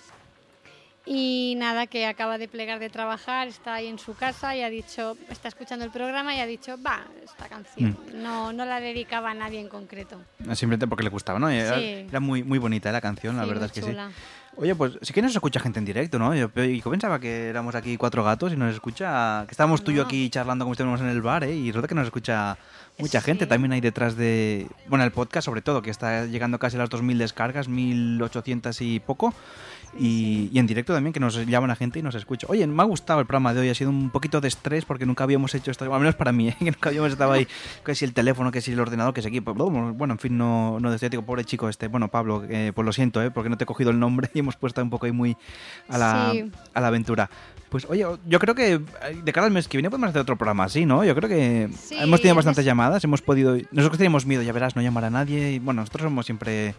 Y 1.04 1.54
nada, 1.58 1.88
que 1.88 2.06
acaba 2.06 2.38
de 2.38 2.46
plegar 2.46 2.78
de 2.78 2.88
trabajar, 2.88 3.48
está 3.48 3.74
ahí 3.74 3.88
en 3.88 3.98
su 3.98 4.14
casa 4.14 4.54
y 4.54 4.62
ha 4.62 4.70
dicho, 4.70 5.16
está 5.30 5.48
escuchando 5.48 5.84
el 5.84 5.90
programa 5.90 6.34
y 6.36 6.38
ha 6.40 6.46
dicho, 6.46 6.76
va, 6.80 7.00
esta 7.24 7.48
canción. 7.48 7.96
No, 8.14 8.52
no 8.52 8.64
la 8.64 8.78
dedicaba 8.80 9.30
a 9.30 9.34
nadie 9.34 9.58
en 9.58 9.68
concreto. 9.68 10.20
simplemente 10.54 10.86
porque 10.86 11.02
le 11.02 11.10
gustaba, 11.10 11.40
¿no? 11.40 11.48
Era, 11.48 11.76
Sí. 11.76 12.06
era 12.08 12.20
muy, 12.20 12.44
muy 12.44 12.58
bonita 12.60 12.92
la 12.92 13.00
canción, 13.00 13.36
la 13.36 13.42
Sí, 13.42 13.48
verdad 13.48 13.62
muy 13.62 13.66
es 13.66 13.72
que 13.72 13.80
chula. 13.80 14.08
sí. 14.10 14.14
Oye, 14.54 14.74
pues 14.74 14.98
sí 15.00 15.14
que 15.14 15.22
nos 15.22 15.32
escucha 15.34 15.58
gente 15.60 15.78
en 15.78 15.86
directo, 15.86 16.18
¿no? 16.18 16.34
Yo, 16.34 16.50
yo 16.54 16.90
pensaba 16.90 17.18
que 17.18 17.48
éramos 17.48 17.74
aquí 17.74 17.96
cuatro 17.96 18.22
gatos 18.22 18.52
y 18.52 18.56
nos 18.56 18.74
escucha... 18.74 19.44
Que 19.48 19.52
estábamos 19.52 19.82
tú 19.82 19.92
y 19.92 19.94
yo 19.94 20.02
aquí 20.04 20.28
charlando 20.28 20.66
como 20.66 20.74
si 20.74 20.82
estuviéramos 20.82 21.00
en 21.00 21.08
el 21.08 21.22
bar, 21.22 21.42
¿eh? 21.44 21.54
Y 21.56 21.68
resulta 21.70 21.88
que 21.88 21.94
nos 21.94 22.04
escucha 22.04 22.58
mucha 22.98 23.22
gente. 23.22 23.46
También 23.46 23.72
hay 23.72 23.80
detrás 23.80 24.14
de... 24.14 24.66
Bueno, 24.88 25.04
el 25.06 25.10
podcast 25.10 25.46
sobre 25.46 25.62
todo, 25.62 25.80
que 25.80 25.88
está 25.90 26.26
llegando 26.26 26.58
casi 26.58 26.76
a 26.76 26.80
las 26.80 26.90
2.000 26.90 27.16
descargas, 27.16 27.70
1.800 27.70 28.76
y 28.82 29.00
poco. 29.00 29.32
Y, 29.98 30.48
y 30.52 30.58
en 30.58 30.66
directo 30.66 30.94
también, 30.94 31.12
que 31.12 31.20
nos 31.20 31.36
llama 31.46 31.66
la 31.66 31.76
gente 31.76 31.98
y 31.98 32.02
nos 32.02 32.14
escucha. 32.14 32.46
Oye, 32.48 32.66
me 32.66 32.82
ha 32.82 32.86
gustado 32.86 33.20
el 33.20 33.26
programa 33.26 33.52
de 33.52 33.60
hoy, 33.60 33.68
ha 33.68 33.74
sido 33.74 33.90
un 33.90 34.10
poquito 34.10 34.40
de 34.40 34.48
estrés 34.48 34.84
porque 34.84 35.04
nunca 35.04 35.24
habíamos 35.24 35.54
hecho 35.54 35.70
esto, 35.70 35.84
al 35.92 36.00
menos 36.00 36.14
para 36.14 36.32
mí, 36.32 36.48
¿eh? 36.50 36.56
que 36.58 36.64
nunca 36.66 36.88
habíamos 36.88 37.12
estado 37.12 37.32
ahí, 37.32 37.46
que 37.84 37.94
si 37.94 38.04
el 38.04 38.14
teléfono, 38.14 38.50
que 38.50 38.60
si 38.60 38.72
el 38.72 38.80
ordenador, 38.80 39.12
que 39.12 39.22
si 39.22 39.28
aquí, 39.28 39.40
bueno, 39.40 40.14
en 40.14 40.18
fin, 40.18 40.38
no, 40.38 40.80
no 40.80 40.96
digo, 40.96 41.22
pobre 41.24 41.44
chico 41.44 41.68
este, 41.68 41.88
bueno, 41.88 42.08
Pablo, 42.08 42.44
eh, 42.48 42.72
pues 42.74 42.84
lo 42.86 42.92
siento, 42.92 43.22
¿eh? 43.22 43.30
porque 43.30 43.50
no 43.50 43.56
te 43.58 43.64
he 43.64 43.66
cogido 43.66 43.90
el 43.90 43.98
nombre 43.98 44.30
y 44.34 44.38
hemos 44.38 44.56
puesto 44.56 44.82
un 44.82 44.90
poco 44.90 45.06
ahí 45.06 45.12
muy 45.12 45.36
a 45.88 45.98
la, 45.98 46.30
Sí. 46.32 46.50
a 46.74 46.80
la 46.80 46.86
aventura. 46.88 47.28
Pues 47.72 47.86
oye, 47.88 48.06
yo 48.26 48.38
creo 48.38 48.54
que 48.54 48.74
eh, 48.74 48.80
de 49.24 49.32
cara 49.32 49.46
al 49.46 49.52
mes 49.52 49.66
que 49.66 49.78
viene 49.78 49.88
podemos 49.90 50.10
hacer 50.10 50.20
otro 50.22 50.36
programa 50.36 50.64
así, 50.64 50.84
¿no? 50.86 51.02
Yo 51.04 51.14
creo 51.16 51.28
que 51.28 51.68
Sí, 51.76 51.96
hemos 51.98 52.20
tenido 52.20 52.32
en 52.34 52.36
bastantes 52.36 52.60
es- 52.60 52.66
llamadas, 52.66 53.02
hemos 53.02 53.22
podido... 53.22 53.56
Nosotros 53.72 53.96
teníamos 53.98 54.26
miedo, 54.26 54.42
ya 54.42 54.52
verás, 54.52 54.76
no 54.76 54.82
llamar 54.82 55.06
a 55.06 55.10
nadie. 55.10 55.52
Y 55.52 55.58
bueno, 55.58 55.80
nosotros 55.80 56.02
somos 56.04 56.26
siempre 56.26 56.74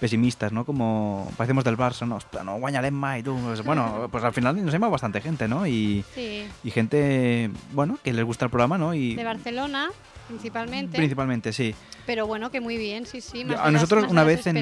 pesimistas, 0.00 0.50
¿no? 0.52 0.64
Como 0.64 1.30
parecemos 1.36 1.64
del 1.64 1.76
Barça, 1.76 2.06
¿no? 2.08 2.18
No 2.44 2.58
guañarem 2.58 2.94
más 2.94 3.18
y 3.18 3.22
tú. 3.24 3.36
Pues, 3.44 3.62
bueno, 3.62 4.08
pues 4.12 4.24
al 4.24 4.32
final 4.32 4.64
nos 4.64 4.72
llama 4.72 4.88
bastante 4.88 5.20
gente, 5.20 5.46
¿no? 5.48 5.66
Y, 5.66 6.02
Sí. 6.14 6.46
y 6.64 6.70
gente, 6.70 7.50
bueno, 7.72 7.98
que 8.02 8.12
les 8.14 8.24
gusta 8.24 8.46
el 8.46 8.50
programa, 8.50 8.78
¿no? 8.78 8.94
Y 8.94 9.16
De 9.16 9.24
Barcelona, 9.24 9.90
principalmente. 10.28 10.96
principalmente, 10.96 11.52
sí. 11.52 11.74
Pero 12.06 12.26
bueno, 12.26 12.50
que 12.50 12.60
muy 12.62 12.78
bien, 12.78 13.04
sí, 13.04 13.20
sí. 13.20 13.44
Más 13.44 13.58
a 13.58 13.64
las- 13.64 13.72
nosotros 13.74 14.04
más 14.04 14.12
una 14.12 14.24
vez 14.24 14.46
en. 14.46 14.56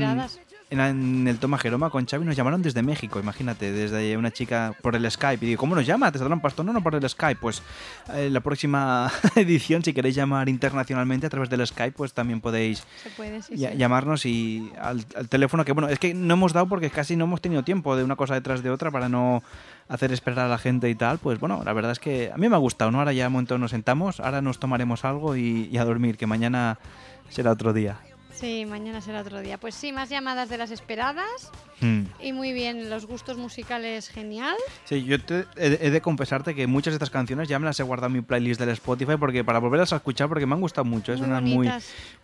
En, 0.71 1.29
el 1.29 1.39
Toma 1.39 1.59
Jeroma 1.59 1.91
con 1.91 2.07
Xavi 2.07 2.25
nos 2.25 2.35
llamaron 2.37 2.61
desde 2.61 2.83
México, 2.83 3.21
imagínate, 3.21 3.71
desde 3.71 4.17
una 4.17 4.33
chica 4.33 4.75
por 4.83 4.97
el 4.97 5.09
Skype. 5.11 5.45
Y 5.45 5.49
digo, 5.51 5.61
¿cómo 5.61 5.75
nos 5.77 5.87
llama? 5.87 6.11
¿Te 6.11 6.19
saldrá 6.19 6.35
un 6.35 6.41
pastor? 6.41 6.65
No, 6.67 6.73
no, 6.73 6.83
por 6.83 6.95
el 6.95 7.09
Skype. 7.09 7.41
Pues 7.41 7.63
eh, 8.15 8.29
la 8.31 8.41
próxima 8.41 9.11
edición, 9.37 9.85
si 9.85 9.93
queréis 9.93 10.15
llamar 10.17 10.49
internacionalmente 10.49 11.27
a 11.27 11.31
través 11.31 11.49
del 11.51 11.65
Skype, 11.67 11.93
pues 11.97 12.13
también 12.13 12.41
podéis 12.41 12.83
Se 13.03 13.11
puede, 13.11 13.43
sí, 13.43 13.57
ya- 13.57 13.71
sí. 13.73 13.77
llamarnos 13.77 14.27
y 14.27 14.73
al, 14.81 15.05
al 15.17 15.29
teléfono, 15.29 15.65
que 15.65 15.73
bueno, 15.73 15.89
es 15.89 15.99
que 15.99 16.15
no 16.15 16.35
hemos 16.35 16.53
dado 16.53 16.67
porque 16.69 16.91
casi 16.91 17.15
no 17.17 17.25
hemos 17.25 17.41
tenido 17.41 17.63
tiempo 17.63 17.97
de 17.97 18.03
una 18.05 18.17
cosa 18.17 18.35
detrás 18.35 18.63
de 18.63 18.71
otra 18.71 18.91
para 18.91 19.09
no 19.09 19.43
hacer 19.89 20.11
esperar 20.13 20.47
a 20.47 20.49
la 20.49 20.59
gente 20.59 20.91
y 20.91 20.95
tal. 20.97 21.19
Pues 21.19 21.39
bueno, 21.39 21.63
la 21.65 21.73
verdad 21.75 21.93
es 21.93 22.01
que 22.01 22.33
a 22.35 22.37
mí 22.39 22.49
me 22.49 22.57
ha 22.57 22.59
gustado, 22.59 22.91
¿no? 22.91 22.99
Ahora 22.99 23.13
ya 23.13 23.29
un 23.29 23.35
momento 23.35 23.57
nos 23.59 23.71
sentamos, 23.71 24.19
ahora 24.21 24.43
nos 24.43 24.59
tomaremos 24.59 25.05
algo 25.05 25.37
y, 25.37 25.69
y 25.71 25.79
a 25.79 25.85
dormir, 25.85 26.17
que 26.17 26.27
mañana 26.27 26.79
será 27.29 27.53
otro 27.53 27.73
día. 27.73 27.99
Sí, 28.39 28.67
mañana 28.67 29.01
será 29.01 29.23
otro 29.23 29.41
día. 29.41 29.59
Pues 29.59 29.75
sí, 29.75 29.93
más 29.93 30.11
llamadas 30.11 30.51
de 30.51 30.59
las 30.59 30.71
esperadas. 30.71 31.51
Hmm. 31.81 32.03
Y 32.21 32.33
muy 32.33 32.53
bien, 32.53 32.91
los 32.91 33.07
gustos 33.07 33.39
musicales 33.39 34.09
genial. 34.09 34.55
Sí, 34.85 35.05
yo 35.05 35.19
te- 35.23 35.47
he, 35.57 35.79
he 35.87 35.91
de 35.91 36.01
confesarte 36.03 36.55
que 36.55 36.67
muchas 36.67 36.93
de 36.93 36.97
estas 36.97 37.09
canciones 37.11 37.49
ya 37.49 37.59
me 37.59 37.65
las 37.65 37.81
he 37.81 37.83
guardado 37.83 38.09
en 38.09 38.13
mi 38.15 38.21
playlist 38.21 38.61
del 38.61 38.69
Spotify 38.71 39.15
porque 39.19 39.43
para 39.43 39.59
volverlas 39.59 39.93
a 39.95 39.97
escuchar 39.97 40.29
porque 40.29 40.45
me 40.45 40.55
han 40.55 40.61
gustado 40.61 40.85
mucho, 40.85 41.13
es 41.15 41.21
Muy 41.21 41.41
muy, 41.41 41.71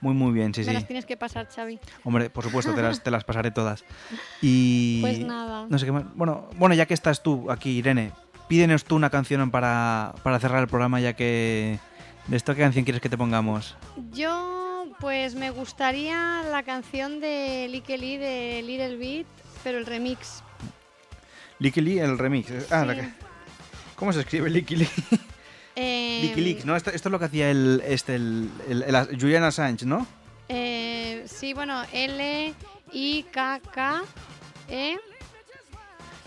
muy 0.01 0.15
muy 0.15 0.33
bien, 0.33 0.53
sí, 0.53 0.61
Me 0.61 0.67
sí. 0.67 0.73
las 0.75 0.87
tienes 0.87 1.07
que 1.07 1.17
pasar, 1.17 1.49
Xavi. 1.49 1.79
Hombre, 2.05 2.29
por 2.31 2.45
supuesto, 2.45 2.75
te 2.75 2.83
las, 2.83 3.03
te 3.03 3.11
las 3.11 3.25
pasaré 3.25 3.51
todas. 3.51 3.85
Y 4.43 5.01
Pues 5.01 5.19
nada. 5.21 5.67
No 5.69 5.79
sé 5.79 5.87
qué 5.87 5.93
más. 5.93 6.05
Bueno, 6.15 6.49
bueno, 6.59 6.75
ya 6.75 6.85
que 6.87 6.95
estás 6.95 7.23
tú 7.23 7.51
aquí, 7.51 7.71
Irene, 7.79 8.13
pídenos 8.49 8.85
tú 8.85 8.97
una 8.97 9.09
canción 9.11 9.51
para, 9.51 10.15
para 10.23 10.39
cerrar 10.41 10.61
el 10.63 10.69
programa 10.69 11.01
ya 11.01 11.15
que 11.15 11.79
de 12.27 12.37
esto 12.37 12.55
qué 12.55 12.61
canción 12.63 12.85
quieres 12.85 13.01
que 13.01 13.09
te 13.09 13.17
pongamos. 13.19 13.77
Yo, 14.13 14.72
pues 15.01 15.35
me 15.35 15.51
gustaría 15.51 16.43
la 16.51 16.63
canción 16.63 17.21
de 17.21 17.69
Licky 17.71 17.97
Lee 17.97 18.17
de 18.19 18.63
Little 18.63 18.97
Beat, 18.97 19.27
pero 19.65 19.79
el 19.79 19.87
remix. 19.87 20.43
Licky 21.59 21.81
Lee, 21.81 21.99
el 22.01 22.19
remix. 22.19 22.51
Ah, 22.71 22.85
la 22.85 22.95
que- 22.95 23.09
¿Cómo 23.97 24.13
se 24.13 24.21
escribe 24.21 24.51
Licky 24.51 24.77
Lee? 24.77 24.89
Eh, 25.75 26.21
Licky 26.25 26.41
Leaks, 26.43 26.65
¿no? 26.67 26.77
Esto, 26.77 26.91
esto 26.91 27.09
es 27.09 27.13
lo 27.13 27.19
que 27.19 27.25
hacía 27.25 27.51
el, 27.51 27.83
este, 27.87 28.15
el, 28.17 28.51
el- 28.69 28.83
el- 28.83 29.19
Julian 29.21 29.43
Assange, 29.45 29.87
¿no? 29.87 30.07
eh, 30.49 31.23
sí, 31.27 31.55
bueno, 31.55 31.83
L, 31.93 32.53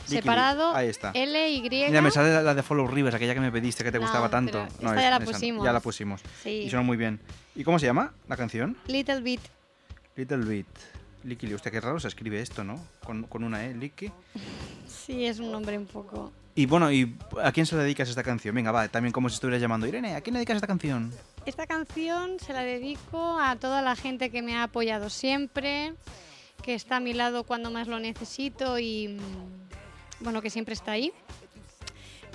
Separado, 0.06 0.76
ahí 0.76 0.88
está. 0.90 1.12
L, 1.14 1.50
Y. 1.52 1.62
Mira, 1.70 2.02
me 2.02 2.12
sale 2.12 2.34
la, 2.34 2.42
la 2.42 2.54
de 2.56 2.64
Follow 2.64 2.88
Rivers, 2.88 3.16
aquella 3.16 3.34
que 3.34 3.40
me 3.40 3.52
pediste 3.52 3.84
que 3.84 3.92
te 3.92 3.98
No, 4.00 4.04
gustaba 4.04 4.30
tanto. 4.30 4.64
esta 4.64 5.02
ya 5.02 5.10
la 5.10 5.20
pusimos. 5.20 5.66
Ya 5.66 5.74
la 5.74 5.80
pusimos. 5.80 6.22
Sí. 6.44 6.50
Y 6.66 6.70
sonó 6.70 6.84
muy 6.84 6.98
bien. 6.98 7.20
¿Y 7.56 7.64
cómo 7.64 7.80
se 7.80 7.86
llama 7.86 8.14
la 8.28 8.38
canción? 8.38 8.78
Little 8.88 9.22
Beat. 9.22 9.42
Little 10.16 10.38
Bit. 10.46 10.68
Licky. 11.24 11.52
Hostia, 11.54 11.72
qué 11.72 11.82
raro 11.82 12.00
se 12.00 12.08
escribe 12.08 12.40
esto, 12.40 12.64
¿no? 12.64 12.80
Con, 13.04 13.24
con 13.24 13.44
una 13.44 13.66
E, 13.66 13.74
Licky. 13.74 14.12
Sí, 14.88 15.26
es 15.26 15.40
un 15.40 15.52
nombre 15.52 15.78
un 15.78 15.86
poco. 15.86 16.32
Y 16.56 16.66
bueno, 16.66 16.92
¿y 16.92 17.16
a 17.44 17.52
quién 17.52 17.66
se 17.68 17.76
le 17.76 17.84
dedicas 17.84 18.10
esta 18.10 18.24
canción? 18.24 18.56
Venga, 18.56 18.72
va, 18.72 18.88
también 18.88 19.12
como 19.12 19.30
si 19.30 19.36
estuvieras 19.36 19.62
llamando. 19.62 19.86
Irene, 19.86 20.16
¿a 20.16 20.22
quién 20.22 20.34
le 20.34 20.40
dedicas 20.40 20.56
esta 20.56 20.68
canción? 20.68 21.12
Esta 21.46 21.68
canción 21.68 22.40
se 22.40 22.54
la 22.54 22.62
dedico 22.64 23.38
a 23.40 23.56
toda 23.58 23.84
la 23.84 23.96
gente 23.96 24.32
que 24.32 24.42
me 24.42 24.56
ha 24.56 24.64
apoyado 24.64 25.12
siempre, 25.12 25.94
que 26.64 26.74
está 26.74 26.96
a 26.96 27.00
mi 27.02 27.14
lado 27.14 27.44
cuando 27.44 27.70
más 27.70 27.88
lo 27.88 28.00
necesito 28.00 28.80
y 28.80 29.18
bueno, 30.26 30.42
que 30.42 30.50
siempre 30.50 30.74
está 30.74 30.92
ahí. 30.92 31.14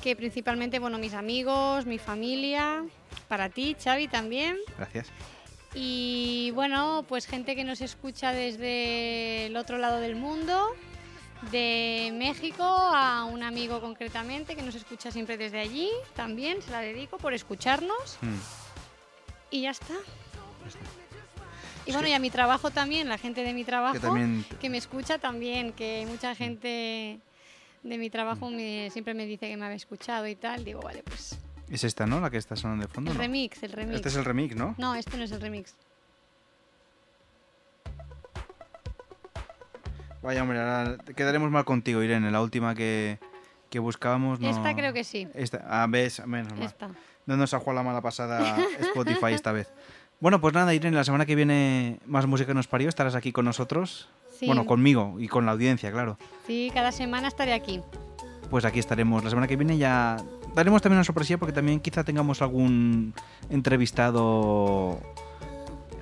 Que 0.02 0.16
principalmente, 0.16 0.78
bueno, 0.78 0.96
mis 0.96 1.12
amigos, 1.12 1.84
mi 1.84 1.98
familia, 1.98 2.84
para 3.28 3.50
ti, 3.50 3.76
Xavi 3.78 4.08
también. 4.08 4.56
Gracias. 4.78 5.08
Y 5.74 6.50
bueno, 6.54 7.04
pues 7.06 7.26
gente 7.26 7.54
que 7.54 7.64
nos 7.64 7.82
escucha 7.82 8.32
desde 8.32 9.46
el 9.46 9.56
otro 9.56 9.76
lado 9.76 10.00
del 10.00 10.16
mundo, 10.16 10.74
de 11.52 12.12
México 12.14 12.64
a 12.64 13.24
un 13.24 13.42
amigo 13.42 13.80
concretamente 13.80 14.56
que 14.56 14.62
nos 14.62 14.74
escucha 14.74 15.10
siempre 15.10 15.36
desde 15.36 15.60
allí, 15.60 15.90
también 16.16 16.62
se 16.62 16.70
la 16.70 16.80
dedico 16.80 17.18
por 17.18 17.34
escucharnos. 17.34 18.18
Hmm. 18.22 18.38
Y 19.50 19.62
ya 19.62 19.70
está. 19.70 19.94
Y 21.86 21.92
bueno, 21.92 22.08
y 22.08 22.12
a 22.12 22.18
mi 22.18 22.30
trabajo 22.30 22.70
también, 22.70 23.08
la 23.08 23.18
gente 23.18 23.42
de 23.42 23.52
mi 23.52 23.64
trabajo 23.64 23.94
que, 23.94 24.00
también- 24.00 24.44
me 24.62 24.78
escucha 24.78 25.18
también, 25.18 25.72
que 25.72 26.06
mucha 26.08 26.34
gente 26.34 27.20
de 27.82 27.98
mi 27.98 28.10
trabajo 28.10 28.50
me, 28.50 28.90
siempre 28.90 29.14
me 29.14 29.26
dice 29.26 29.48
que 29.48 29.56
me 29.56 29.64
había 29.64 29.76
escuchado 29.76 30.26
y 30.26 30.36
tal. 30.36 30.64
Digo, 30.64 30.80
vale, 30.80 31.02
pues 31.02 31.38
Es 31.70 31.84
esta, 31.84 32.06
¿no? 32.06 32.20
La 32.20 32.30
que 32.30 32.36
está 32.36 32.56
sonando 32.56 32.86
de 32.86 32.92
fondo. 32.92 33.10
el 33.10 33.16
¿no? 33.16 33.22
remix, 33.22 33.62
el 33.62 33.72
remix. 33.72 33.96
Este 33.96 34.08
es 34.08 34.16
el 34.16 34.24
remix, 34.24 34.56
¿no? 34.56 34.74
No, 34.78 34.94
este 34.94 35.16
no 35.16 35.24
es 35.24 35.32
el 35.32 35.40
remix. 35.40 35.74
Vaya, 40.22 40.42
hombre, 40.42 40.60
ahora 40.60 40.98
quedaremos 41.16 41.50
mal 41.50 41.64
contigo, 41.64 42.02
Irene. 42.02 42.30
La 42.30 42.42
última 42.42 42.74
que, 42.74 43.18
que 43.70 43.78
buscábamos 43.78 44.38
no... 44.40 44.50
Esta 44.50 44.74
creo 44.74 44.92
que 44.92 45.04
sí. 45.04 45.26
Esta, 45.34 45.64
ah, 45.66 45.86
ves, 45.88 46.24
menos 46.26 46.52
mal. 46.52 46.64
Esta. 46.64 46.90
No 47.26 47.36
nos 47.36 47.54
ha 47.54 47.58
jugado 47.58 47.76
la 47.76 47.82
mala 47.84 48.02
pasada 48.02 48.56
Spotify 48.80 49.26
esta 49.32 49.52
vez. 49.52 49.72
Bueno, 50.20 50.38
pues 50.40 50.52
nada, 50.52 50.74
Irene, 50.74 50.94
la 50.94 51.04
semana 51.04 51.24
que 51.24 51.34
viene 51.34 51.98
más 52.06 52.26
música 52.26 52.52
nos 52.52 52.68
parió. 52.68 52.90
Estarás 52.90 53.14
aquí 53.14 53.32
con 53.32 53.46
nosotros. 53.46 54.08
Sí. 54.38 54.46
Bueno, 54.46 54.66
conmigo 54.66 55.16
y 55.18 55.28
con 55.28 55.46
la 55.46 55.52
audiencia, 55.52 55.90
claro. 55.90 56.18
Sí, 56.46 56.70
cada 56.74 56.92
semana 56.92 57.28
estaré 57.28 57.54
aquí. 57.54 57.80
Pues 58.50 58.66
aquí 58.66 58.78
estaremos. 58.78 59.24
La 59.24 59.30
semana 59.30 59.46
que 59.48 59.56
viene 59.56 59.78
ya 59.78 60.18
daremos 60.54 60.82
también 60.82 60.98
una 60.98 61.04
sorpresilla 61.04 61.38
porque 61.38 61.54
también 61.54 61.80
quizá 61.80 62.04
tengamos 62.04 62.42
algún 62.42 63.14
entrevistado 63.48 65.00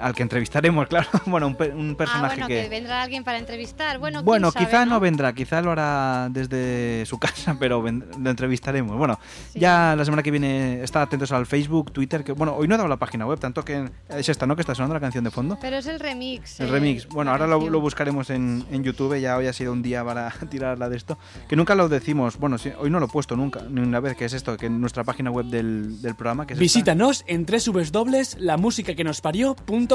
al 0.01 0.15
que 0.15 0.23
entrevistaremos, 0.23 0.87
claro. 0.89 1.09
Bueno, 1.27 1.47
un, 1.49 1.55
pe- 1.57 1.71
un 1.71 1.93
Ah, 1.93 1.97
personaje 1.97 2.35
bueno, 2.37 2.47
que... 2.49 2.63
que... 2.63 2.69
vendrá 2.69 3.03
alguien 3.03 3.25
para 3.25 3.39
entrevistar. 3.39 3.99
Bueno, 3.99 4.23
Bueno, 4.23 4.51
sabe, 4.51 4.67
quizá 4.67 4.85
no? 4.85 4.95
¿no? 4.95 5.01
vendrá, 5.01 5.33
quizá 5.33 5.61
lo 5.63 5.73
hará 5.73 6.29
desde 6.31 7.05
su 7.07 7.19
casa, 7.19 7.57
pero 7.61 7.83
lo 7.83 8.31
entrevistaremos. 8.31 8.97
Bueno, 8.97 9.19
ya 9.55 9.95
la 9.97 10.05
semana 10.05 10.23
que 10.23 10.31
viene 10.31 10.83
está 10.83 11.03
atentos 11.03 11.33
al 11.33 11.47
Facebook, 11.47 11.93
Twitter, 11.93 12.25
que 12.25 12.33
bueno, 12.33 12.55
hoy 12.55 12.69
no 12.69 12.75
he 12.75 12.79
dado 12.79 12.89
la 12.89 12.97
página 12.99 13.27
web, 13.27 13.39
tanto 13.39 13.65
que 13.65 13.89
es 14.09 14.29
esta, 14.29 14.47
¿no? 14.47 14.57
Que 14.57 14.63
está 14.63 14.75
sonando 14.75 14.95
la 14.95 15.01
canción 15.01 15.25
de 15.25 15.31
fondo. 15.31 15.59
Pero 15.61 15.77
es 15.77 15.87
el 15.87 16.01
remix. 16.01 16.61
El 16.61 16.69
eh, 16.69 16.73
remix. 16.73 17.07
Bueno, 17.09 17.31
ahora 17.31 17.47
lo, 17.47 17.69
lo 17.69 17.81
buscaremos 17.81 18.31
en, 18.31 18.65
en 18.71 18.83
YouTube. 18.85 19.19
Ya 19.21 19.37
hoy 19.37 19.47
ha 19.47 19.53
sido 19.53 19.73
un 19.73 19.83
día 19.83 20.05
para 20.05 20.31
tirarla 20.51 20.89
de 20.89 20.97
esto. 20.97 21.19
Que 21.49 21.57
nunca 21.57 21.75
lo 21.75 21.89
decimos. 21.89 22.39
Bueno, 22.39 22.59
sí, 22.59 22.71
hoy 22.79 22.91
no 22.91 23.01
lo 23.01 23.07
he 23.07 23.09
puesto 23.09 23.37
nunca, 23.37 23.63
ni 23.69 23.81
una 23.81 24.01
vez. 24.01 24.17
Que 24.17 24.25
es 24.27 24.33
esto, 24.33 24.57
que 24.57 24.67
en 24.67 24.81
nuestra 24.81 25.05
página 25.05 25.31
web 25.31 25.47
del, 25.47 26.01
del 26.03 26.15
programa. 26.15 26.47
Que 26.47 26.55
es 26.55 26.61
esta, 26.61 26.63
Visítanos 26.63 27.25
en 27.27 27.45
www.lamusicaquenospario.com. 27.47 29.88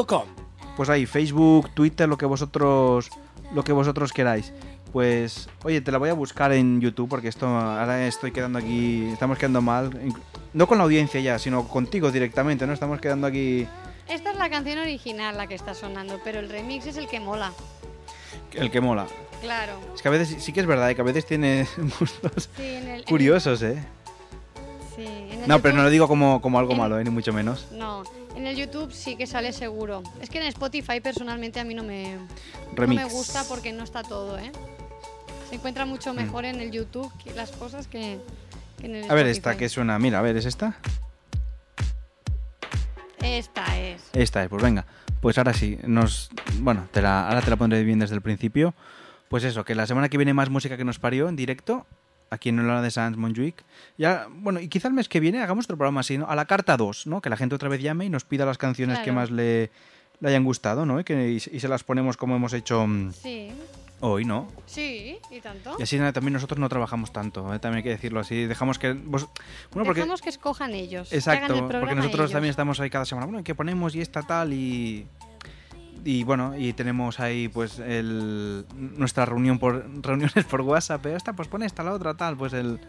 pues 0.76 0.90
ahí, 0.90 1.06
Facebook, 1.06 1.70
Twitter, 1.74 2.08
lo 2.10 2.18
que 2.18 2.26
vosotros, 2.26 3.10
lo 3.54 3.64
que 3.64 3.72
vosotros 3.74 4.12
queráis. 4.14 4.52
Pues, 4.92 5.50
oye, 5.64 5.82
te 5.82 5.92
la 5.92 5.98
voy 5.98 6.10
a 6.10 6.14
buscar 6.14 6.52
en 6.52 6.80
YouTube 6.80 7.10
porque 7.10 7.28
esto 7.28 7.48
ahora 7.48 8.06
estoy 8.06 8.32
quedando 8.32 8.60
aquí, 8.60 9.08
estamos 9.12 9.38
quedando 9.40 9.62
mal, 9.62 9.90
no 10.54 10.68
con 10.68 10.78
la 10.78 10.84
audiencia 10.84 11.20
ya, 11.20 11.40
sino 11.40 11.68
contigo 11.68 12.12
directamente, 12.12 12.68
¿no? 12.68 12.74
Estamos 12.74 13.00
quedando 13.02 13.26
aquí 13.26 13.68
Esta 14.08 14.32
es 14.32 14.38
la 14.38 14.50
canción 14.52 14.78
original 14.80 15.36
la 15.38 15.48
que 15.48 15.56
está 15.56 15.74
sonando, 15.74 16.20
pero 16.24 16.40
el 16.40 16.50
remix 16.50 16.86
es 16.86 16.98
el 16.98 17.08
que 17.08 17.20
mola. 17.20 17.52
el 18.54 18.70
que 18.70 18.82
mola. 18.82 19.08
Claro. 19.42 19.74
Es 19.96 20.02
que 20.04 20.08
a 20.08 20.12
veces 20.12 20.44
sí 20.44 20.54
que 20.54 20.60
es 20.60 20.68
verdad, 20.68 20.90
¿eh? 20.92 20.96
que 20.96 21.02
a 21.02 21.06
veces 21.06 21.26
tiene 21.26 21.68
gustos 22.00 22.50
Sí, 22.56 22.64
en 22.76 22.88
el- 22.88 23.00
en- 23.00 23.06
curiosos, 23.06 23.62
¿eh? 23.64 23.84
Sí, 24.96 25.06
en 25.06 25.42
el 25.42 25.48
No, 25.48 25.60
pero 25.60 25.76
no 25.76 25.82
lo 25.84 25.90
digo 25.90 26.08
como, 26.08 26.40
como 26.40 26.60
algo 26.60 26.74
en- 26.74 26.78
malo, 26.78 27.00
¿eh? 27.00 27.04
ni 27.04 27.10
mucho 27.10 27.34
menos. 27.34 27.66
No, 27.72 28.04
en 28.36 28.48
el 28.48 28.56
YouTube 28.56 28.92
sí 28.92 29.16
que 29.16 29.28
sale 29.28 29.52
seguro. 29.54 30.04
Es 30.22 30.30
que 30.30 30.40
en 30.40 30.46
Spotify 30.48 31.00
personalmente 31.02 31.60
a 31.60 31.64
mí 31.64 31.74
no 31.74 31.84
me, 31.84 32.18
no 32.78 32.88
me 32.88 33.06
gusta 33.06 33.44
porque 33.48 33.72
no 33.74 33.84
está 33.84 34.04
todo, 34.04 34.38
¿eh? 34.40 34.52
Se 35.50 35.56
encuentra 35.56 35.86
mucho 35.86 36.14
Mm. 36.14 36.18
mejor 36.18 36.46
en 36.46 36.60
el 36.60 36.72
YouTube 36.72 37.12
que 37.24 37.34
las 37.34 37.52
cosas 37.52 37.88
que, 37.88 38.20
que 38.80 38.86
en 38.88 38.96
el 38.96 39.12
A 39.12 39.14
ver, 39.14 39.28
esta 39.28 39.56
que 39.58 39.70
suena, 39.70 40.00
mira, 40.00 40.20
a 40.20 40.22
ver, 40.22 40.36
¿es 40.38 40.46
esta? 40.46 40.78
Esta 43.22 43.80
es. 43.80 44.02
Esta 44.14 44.44
es, 44.44 44.50
pues 44.50 44.62
venga. 44.62 44.86
Pues 45.22 45.38
ahora 45.38 45.54
sí, 45.54 45.80
nos. 45.86 46.30
Bueno, 46.60 46.88
te 46.92 47.02
la, 47.02 47.28
ahora 47.28 47.42
te 47.42 47.50
la 47.50 47.56
pondré 47.56 47.84
bien 47.84 48.00
desde 48.00 48.16
el 48.16 48.22
principio. 48.22 48.74
Pues 49.30 49.44
eso, 49.46 49.64
que 49.64 49.76
la 49.76 49.88
semana 49.88 50.10
que 50.10 50.18
viene 50.18 50.34
más 50.34 50.50
música 50.50 50.76
que 50.78 50.84
nos 50.84 51.00
parió 51.00 51.30
en 51.30 51.36
directo, 51.36 51.86
aquí 52.34 52.50
en 52.50 52.66
la 52.68 52.82
de 52.82 52.92
Sans 52.92 53.16
Montjuic. 53.18 53.64
Ya, 53.98 54.28
bueno, 54.30 54.60
y 54.60 54.68
quizá 54.68 54.88
el 54.88 54.94
mes 54.94 55.08
que 55.10 55.20
viene 55.20 55.42
hagamos 55.42 55.66
otro 55.66 55.78
programa 55.78 56.02
así, 56.02 56.18
¿no? 56.18 56.28
A 56.28 56.36
la 56.36 56.46
carta 56.46 56.76
2, 56.78 57.08
¿no? 57.08 57.22
Que 57.22 57.30
la 57.30 57.38
gente 57.38 57.56
otra 57.56 57.70
vez 57.70 57.82
llame 57.82 58.06
y 58.06 58.10
nos 58.10 58.24
pida 58.26 58.46
las 58.46 58.58
canciones 58.58 59.00
que 59.00 59.12
más 59.12 59.32
le, 59.32 59.70
le 60.20 60.30
hayan 60.30 60.44
gustado, 60.44 60.86
¿no? 60.86 61.00
Y, 61.00 61.04
que, 61.04 61.30
y, 61.32 61.40
se- 61.40 61.56
y 61.56 61.60
se 61.60 61.68
las 61.68 61.84
ponemos 61.84 62.18
como 62.18 62.36
hemos 62.36 62.54
hecho 62.54 62.86
mm, 62.88 63.12
Sí, 63.14 63.50
hoy, 64.00 64.26
¿no? 64.26 64.48
sí, 64.66 65.18
y 65.32 65.40
tanto. 65.40 65.76
Y 65.80 65.84
así 65.84 65.98
también 66.14 66.34
nosotros 66.34 66.60
no 66.60 66.68
trabajamos 66.70 67.14
tanto, 67.14 67.54
¿eh? 67.54 67.60
también 67.60 67.78
hay 67.78 67.84
que 67.84 67.90
decirlo 67.90 68.20
así. 68.20 68.46
Dejamos 68.46 68.80
que. 68.80 68.94
vos- 68.94 69.28
bueno, 69.72 69.86
porque. 69.86 70.02
Dejamos 70.02 70.22
que 70.22 70.30
escojan 70.30 70.74
ellos. 70.74 71.10
que 71.10 71.16
hagan 71.16 71.44
Exacto, 71.44 71.54
el 71.56 71.80
porque 71.80 71.96
nosotros 71.96 72.20
ellos. 72.22 72.32
también 72.32 72.50
estamos 72.50 72.80
ahí 72.80 72.90
cada 72.90 73.06
semana. 73.06 73.28
Bueno, 73.28 73.44
¿qué 73.44 73.56
ponemos? 73.56 73.96
Y 73.96 74.02
esta 74.02 74.22
tal 74.24 74.54
y. 74.54 75.06
Y 76.06 76.24
bueno, 76.24 76.58
y 76.58 76.74
tenemos 76.74 77.20
ahí 77.20 77.48
pues 77.48 77.80
el, 77.80 78.66
nuestra 78.78 79.26
reunión 79.26 79.60
por 79.60 79.86
reuniones 80.02 80.46
por 80.46 80.62
WhatsApp. 80.62 81.06
¿eh? 81.06 81.16
Esta, 81.16 81.34
pues 81.34 81.48
pone 81.48 81.66
esta, 81.66 81.84
la 81.84 81.94
otra, 81.94 82.14
tal, 82.14 82.36
pues 82.38 82.54
el, 82.54 82.80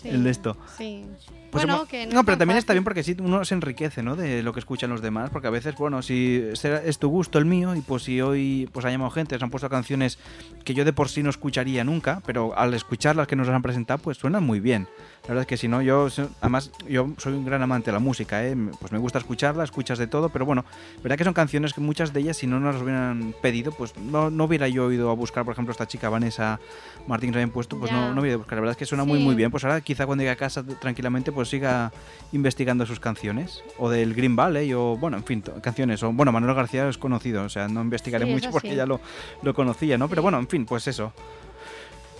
Sí, 0.00 0.08
el 0.08 0.24
de 0.24 0.30
esto. 0.30 0.56
Sí. 0.76 1.06
Pues 1.52 1.64
bueno, 1.64 1.76
hemos- 1.76 1.88
que 1.88 2.06
no, 2.06 2.20
es 2.20 2.26
pero 2.26 2.38
también 2.38 2.56
está 2.58 2.72
bien 2.72 2.82
porque 2.82 3.02
sí 3.02 3.14
uno 3.20 3.44
se 3.44 3.54
enriquece, 3.54 4.02
¿no? 4.02 4.16
De 4.16 4.42
lo 4.42 4.52
que 4.54 4.60
escuchan 4.60 4.88
los 4.90 5.02
demás, 5.02 5.30
porque 5.30 5.48
a 5.48 5.50
veces, 5.50 5.74
bueno, 5.76 6.00
si 6.02 6.42
es 6.52 6.98
tu 6.98 7.08
gusto 7.08 7.38
el 7.38 7.44
mío 7.44 7.74
y 7.76 7.80
pues 7.82 8.04
si 8.04 8.20
hoy 8.22 8.68
pues 8.72 8.86
ha 8.86 8.90
llamado 8.90 9.10
gente, 9.10 9.36
se 9.38 9.44
han 9.44 9.50
puesto 9.50 9.68
canciones 9.68 10.18
que 10.64 10.72
yo 10.74 10.84
de 10.84 10.92
por 10.92 11.08
sí 11.10 11.22
no 11.22 11.30
escucharía 11.30 11.84
nunca, 11.84 12.22
pero 12.26 12.56
al 12.58 12.72
escuchar 12.74 13.16
las 13.16 13.26
que 13.26 13.36
nos 13.36 13.48
han 13.48 13.60
presentado, 13.62 13.98
pues 14.02 14.16
suenan 14.16 14.42
muy 14.44 14.60
bien. 14.60 14.88
La 15.24 15.28
verdad 15.28 15.42
es 15.42 15.46
que 15.46 15.56
si 15.56 15.68
no, 15.68 15.82
yo 15.82 16.08
además 16.40 16.72
yo 16.88 17.10
soy 17.18 17.34
un 17.34 17.44
gran 17.44 17.62
amante 17.62 17.86
de 17.86 17.92
la 17.92 17.98
música, 18.00 18.44
¿eh? 18.44 18.56
Pues 18.80 18.90
me 18.90 18.98
gusta 18.98 19.18
escucharla, 19.18 19.62
escuchas 19.62 19.98
de 19.98 20.06
todo, 20.08 20.30
pero 20.30 20.44
bueno, 20.46 20.64
verdad 21.02 21.16
que 21.18 21.24
son 21.24 21.34
canciones 21.34 21.74
que 21.74 21.80
muchas 21.80 22.12
de 22.12 22.20
ellas 22.20 22.38
si 22.38 22.46
no 22.48 22.58
nos 22.60 22.74
las 22.74 22.82
hubieran 22.82 23.34
pedido, 23.42 23.72
pues 23.72 23.94
no, 23.98 24.30
no 24.30 24.44
hubiera 24.44 24.66
yo 24.68 24.90
ido 24.90 25.10
a 25.10 25.14
buscar, 25.14 25.44
por 25.44 25.52
ejemplo, 25.52 25.70
esta 25.70 25.86
chica 25.86 26.08
Vanessa 26.08 26.58
Martín 27.06 27.30
que 27.30 27.36
habían 27.36 27.50
puesto, 27.50 27.78
pues 27.78 27.90
Ya. 27.90 27.96
no, 27.98 28.14
no 28.14 28.20
hubiera 28.20 28.28
ido 28.30 28.36
a 28.36 28.38
buscar. 28.38 28.56
La 28.56 28.60
verdad 28.62 28.72
es 28.72 28.78
que 28.78 28.86
suena 28.86 29.04
muy 29.04 29.18
Sí. 29.18 29.24
muy 29.24 29.34
bien. 29.34 29.50
Pues 29.50 29.62
ahora 29.64 29.80
quizá 29.80 30.06
cuando 30.06 30.22
llegue 30.22 30.32
a 30.32 30.36
casa 30.36 30.64
tranquilamente 30.64 31.30
pues 31.30 31.41
siga 31.44 31.92
investigando 32.32 32.86
sus 32.86 33.00
canciones. 33.00 33.62
O 33.78 33.90
del 33.90 34.14
Green 34.14 34.36
Valley 34.36 34.72
o 34.74 34.96
bueno, 34.96 35.16
en 35.18 35.24
fin, 35.24 35.42
canciones. 35.62 36.02
O 36.02 36.12
bueno, 36.12 36.32
Manuel 36.32 36.54
García 36.54 36.88
es 36.88 36.98
conocido, 36.98 37.44
o 37.44 37.48
sea, 37.48 37.68
no 37.68 37.80
investigaré 37.82 38.24
Sí, 38.26 38.32
mucho 38.32 38.50
porque 38.50 38.74
ya 38.74 38.86
lo, 38.86 39.00
lo 39.42 39.54
conocía, 39.54 39.98
¿no? 39.98 40.08
Pero 40.08 40.22
bueno, 40.22 40.38
en 40.38 40.48
fin, 40.48 40.64
pues 40.66 40.86
eso. 40.88 41.12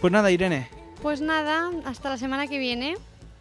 Pues 0.00 0.12
nada, 0.12 0.30
Irene, 0.30 0.68
Pues 1.00 1.20
nada, 1.20 1.70
hasta 1.84 2.08
la 2.10 2.16
semana 2.18 2.46
que 2.46 2.58
viene. 2.58 2.96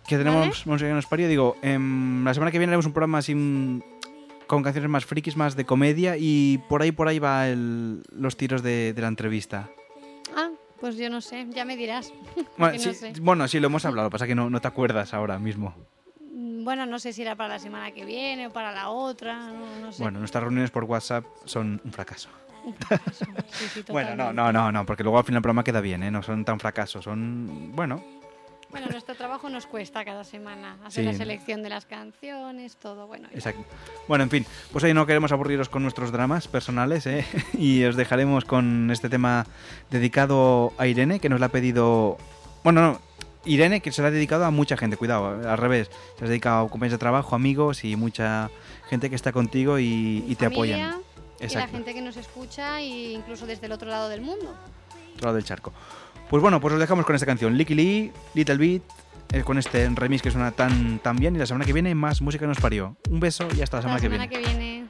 que 0.08 0.18
tenemos 0.18 0.66
música 0.68 0.90
que 0.90 0.94
nos 0.94 1.06
parió. 1.08 1.28
Digo, 1.28 1.56
em, 1.62 2.24
la 2.24 2.34
semana 2.34 2.52
que 2.52 2.58
viene 2.60 2.72
haremos 2.72 2.86
un 2.86 2.94
programa 2.94 3.18
así 3.20 3.34
mm, 3.36 3.82
con 4.48 4.64
canciones 4.64 4.90
más 4.90 5.06
frikis, 5.06 5.38
más 5.38 5.56
de 5.56 5.66
comedia 5.66 6.18
y 6.18 6.60
por 6.70 6.82
ahí 6.82 6.92
por 6.92 7.08
ahí 7.08 7.20
va 7.20 7.48
el- 7.48 8.02
los 8.12 8.36
tiros 8.38 8.62
de, 8.64 8.94
de 8.94 9.02
la 9.02 9.08
entrevista. 9.08 9.70
Pues 10.82 10.98
yo 10.98 11.10
no 11.10 11.22
sé, 11.22 11.48
ya 11.52 11.64
me 11.64 11.78
dirás. 11.78 12.12
Bueno, 12.58 12.78
sí, 12.80 12.88
no 12.88 12.94
sé. 12.94 13.14
bueno, 13.22 13.48
sí, 13.48 13.60
lo 13.60 13.68
hemos 13.68 13.86
hablado, 13.86 14.10
pasa 14.10 14.28
que 14.28 14.36
no, 14.36 14.50
no 14.50 14.60
te 14.60 14.68
acuerdas 14.68 15.14
ahora 15.14 15.40
mismo. 15.40 15.74
Mm, 16.34 16.64
Bueno, 16.66 16.86
no 16.86 17.00
sé 17.00 17.14
si 17.14 17.22
era 17.22 17.36
para 17.36 17.50
la 17.54 17.60
semana 17.60 17.92
que 17.92 18.04
viene 18.06 18.48
o 18.48 18.52
para 18.52 18.72
la 18.74 18.90
otra, 18.90 19.52
no, 19.52 19.80
no 19.80 19.92
sé. 19.92 20.02
Bueno, 20.04 20.20
nuestras 20.20 20.44
reuniones 20.44 20.72
por 20.72 20.84
WhatsApp 20.84 21.24
son 21.46 21.80
un 21.86 21.92
fracaso. 21.94 22.30
Sí, 23.52 23.66
sí, 23.74 23.84
Bueno, 23.92 24.16
no, 24.16 24.34
no, 24.34 24.52
no, 24.52 24.72
no, 24.72 24.86
porque 24.86 25.04
luego 25.04 25.18
al 25.18 25.24
final 25.24 25.38
el 25.38 25.42
programa 25.44 25.64
queda 25.64 25.82
bien, 25.82 26.04
¿eh? 26.04 26.12
No 26.12 26.22
son 26.22 26.44
tan 26.46 26.60
fracasos, 26.60 27.04
son, 27.04 27.72
bueno, 27.76 28.04
Bueno, 28.72 28.88
nuestro 28.90 29.16
trabajo 29.16 29.50
nos 29.50 29.66
cuesta 29.68 30.04
cada 30.06 30.24
semana 30.24 30.78
hacer 30.86 31.06
la 31.06 31.12
Sí. 31.12 31.18
selección 31.20 31.62
de 31.64 31.70
las 31.70 31.86
canciones, 31.86 32.76
todo, 32.78 33.06
bueno. 33.08 33.28
ya. 33.32 33.36
exacto. 33.38 33.64
Bueno, 34.08 34.24
en 34.24 34.30
fin, 34.30 34.46
pues 34.72 34.84
hoy 34.84 34.94
no 34.94 35.06
queremos 35.06 35.32
aburriros 35.32 35.70
con 35.70 35.84
nuestros 35.84 36.12
dramas 36.12 36.48
personales, 36.48 37.06
¿eh? 37.06 37.26
Y 37.58 37.84
os 37.84 37.96
dejaremos 37.96 38.46
con 38.46 38.90
este 38.92 39.10
tema 39.10 39.46
dedicado 39.90 40.74
a 40.78 40.88
Irene, 40.88 41.20
que 41.20 41.30
nos 41.30 41.40
la 41.40 41.48
ha 41.48 41.50
pedido, 41.50 42.18
bueno, 42.64 42.82
no, 42.82 43.02
Irene, 43.46 43.82
que 43.82 43.92
se 43.92 44.02
la 44.02 44.08
ha 44.10 44.12
dedicado 44.12 44.46
a 44.46 44.52
mucha 44.52 44.78
gente, 44.78 44.98
cuidado, 44.98 45.50
al 45.50 45.58
revés, 45.58 45.90
se 46.16 46.22
la 46.22 46.28
ha 46.28 46.30
dedicado 46.30 46.66
a 46.66 46.70
compañeros 46.70 46.94
de 46.94 47.00
trabajo, 47.00 47.36
amigos 47.36 47.84
y 47.84 47.96
mucha 47.96 48.50
gente 48.90 49.10
que 49.10 49.16
está 49.16 49.32
contigo 49.32 49.80
y, 49.80 50.24
y 50.28 50.36
te 50.36 50.46
Familia 50.50 50.90
apoyan. 50.90 51.02
Y 51.40 51.42
la 51.42 51.46
Exacto. 51.48 51.72
gente 51.72 51.94
que 51.96 52.02
nos 52.02 52.18
escucha 52.18 52.80
e 52.82 52.86
incluso 53.14 53.48
desde 53.48 53.66
el 53.66 53.72
otro 53.72 53.90
lado 53.90 54.10
del 54.10 54.22
mundo. 54.22 54.54
otro 55.16 55.26
lado 55.26 55.36
del 55.36 55.44
charco. 55.44 55.74
Pues 56.32 56.42
bueno, 56.42 56.62
pues 56.62 56.74
os 56.74 56.80
dejamos 56.80 57.06
con 57.06 57.14
esta 57.14 57.26
canción, 57.26 57.58
Licky 57.58 57.76
Lee, 57.76 58.14
Little 58.36 58.56
Beat, 58.56 58.82
eh, 59.34 59.44
con 59.44 59.58
este 59.58 59.90
remix 59.90 60.22
que 60.22 60.32
suena 60.32 60.52
tan, 60.52 61.00
tan 61.00 61.18
bien 61.18 61.36
y 61.36 61.40
la 61.40 61.46
semana 61.46 61.66
que 61.66 61.74
viene 61.74 61.94
más 61.94 62.22
música 62.22 62.48
nos 62.48 62.58
parió. 62.58 62.96
Un 63.10 63.20
beso 63.20 63.50
y 63.54 63.62
hasta 63.62 63.76
la 63.76 63.82
semana, 63.82 63.98
la 63.98 64.02
semana 64.02 64.28
viene. 64.28 64.30
que 64.30 64.50
viene. 64.50 64.81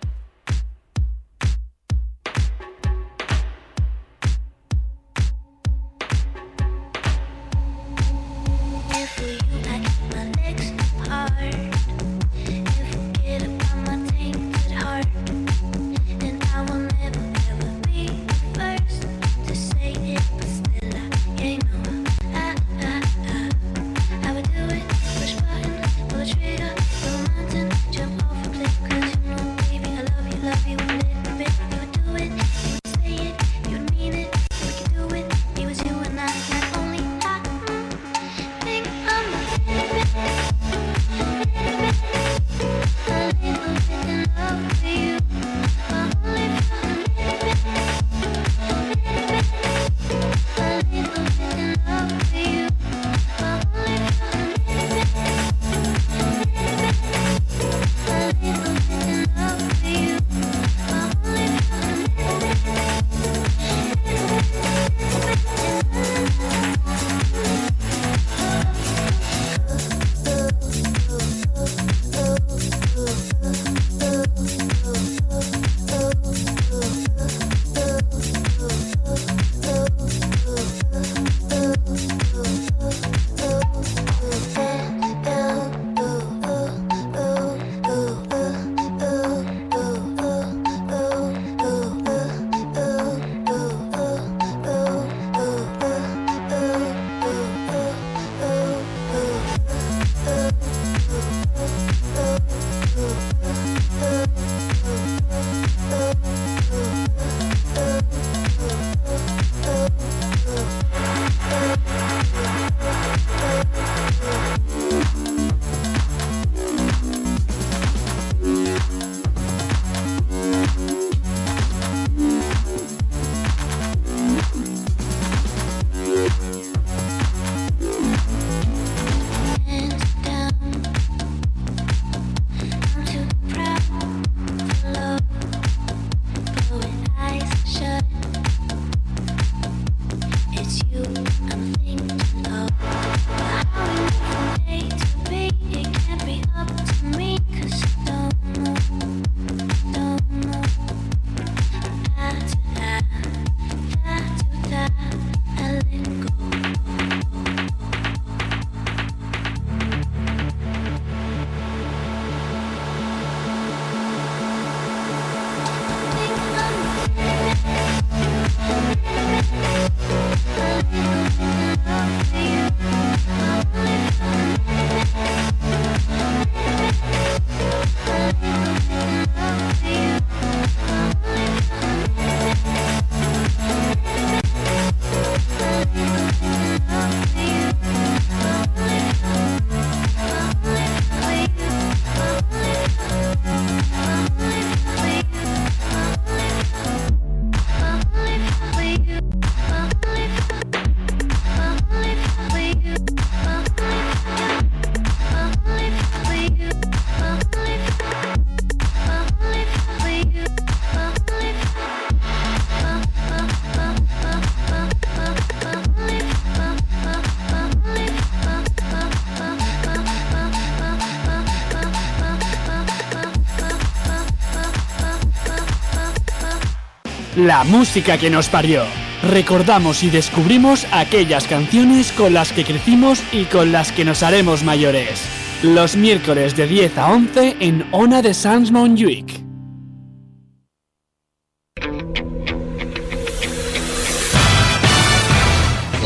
La 227.45 227.63
música 227.63 228.17
que 228.17 228.29
nos 228.29 228.49
parió. 228.49 228.83
Recordamos 229.23 230.03
y 230.03 230.09
descubrimos 230.09 230.85
aquellas 230.91 231.47
canciones 231.47 232.11
con 232.11 232.33
las 232.33 232.51
que 232.51 232.63
crecimos 232.63 233.23
y 233.31 233.45
con 233.45 233.71
las 233.71 233.91
que 233.91 234.05
nos 234.05 234.23
haremos 234.23 234.63
mayores. 234.63 235.23
Los 235.63 235.95
miércoles 235.95 236.55
de 236.55 236.67
10 236.67 236.97
a 236.97 237.11
11 237.11 237.57
en 237.59 237.85
Ona 237.91 238.21
de 238.21 238.33
Sans 238.33 238.71
Montjuic. 238.71 239.41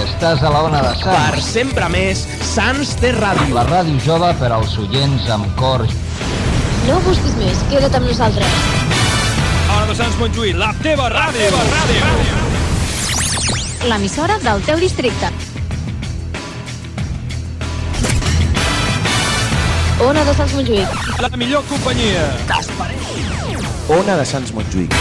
Estàs 0.05 0.41
a 0.43 0.49
la 0.49 0.61
ona 0.63 0.81
de 0.81 0.95
Sants. 0.95 1.35
Per 1.35 1.41
sempre 1.43 1.89
més, 1.91 2.23
Sants 2.41 2.95
té 3.01 3.11
ràdio. 3.15 3.51
La 3.55 3.67
ràdio 3.67 3.99
jove 4.07 4.31
per 4.39 4.53
als 4.55 4.77
oients 4.79 5.27
amb 5.29 5.51
cor. 5.59 5.83
No 6.87 7.03
busquis 7.03 7.35
més, 7.41 7.63
queda't 7.69 7.99
amb 7.99 8.07
nosaltres. 8.07 8.74
Sants 9.95 10.17
Montjuïc, 10.19 10.57
la 10.59 10.73
teva 10.83 11.05
ràdio. 11.07 11.45
La 11.55 11.83
teva 11.87 12.07
ràdio. 12.11 12.39
L'emissora 13.87 14.35
del 14.43 14.63
teu 14.67 14.79
districte. 14.81 15.29
Ona 20.03 20.25
de 20.27 20.33
Sants 20.35 20.55
Montjuïc. 20.57 21.05
La 21.23 21.29
millor 21.39 21.63
companyia. 21.69 22.25
T'esperem. 22.49 23.61
Ona 23.95 24.17
de 24.19 24.25
Sants 24.27 24.51
Montjuïc. 24.57 24.91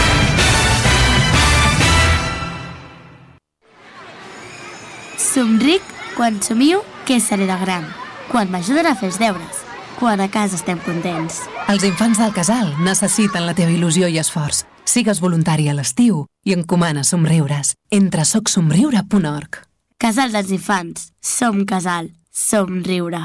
Somric 5.19 5.83
quan 6.15 6.39
somiu 6.39 6.85
que 7.03 7.19
seré 7.19 7.49
de 7.49 7.57
gran, 7.65 7.89
quan 8.31 8.47
m'ajuden 8.47 8.87
a 8.87 8.95
fer 8.95 9.11
els 9.11 9.19
deures, 9.19 9.59
quan 9.99 10.23
a 10.23 10.29
casa 10.31 10.55
estem 10.55 10.79
contents. 10.87 11.41
Els 11.67 11.83
infants 11.83 12.23
del 12.23 12.31
casal 12.31 12.71
necessiten 12.79 13.43
la 13.43 13.57
teva 13.59 13.75
il·lusió 13.75 14.07
i 14.07 14.23
esforç. 14.23 14.63
Sigues 14.85 15.19
voluntari 15.19 15.67
a 15.69 15.73
l'estiu 15.75 16.25
i 16.45 16.53
encomana 16.53 17.03
somriures. 17.03 17.73
Entra 17.91 18.21
a 18.21 18.29
socsomriure.org. 18.29 19.61
Casal 19.97 20.31
dels 20.31 20.51
infants. 20.53 21.09
Som 21.21 21.65
casal. 21.65 22.11
Som 22.31 22.83
riure. 22.85 23.23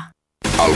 El 0.60 0.74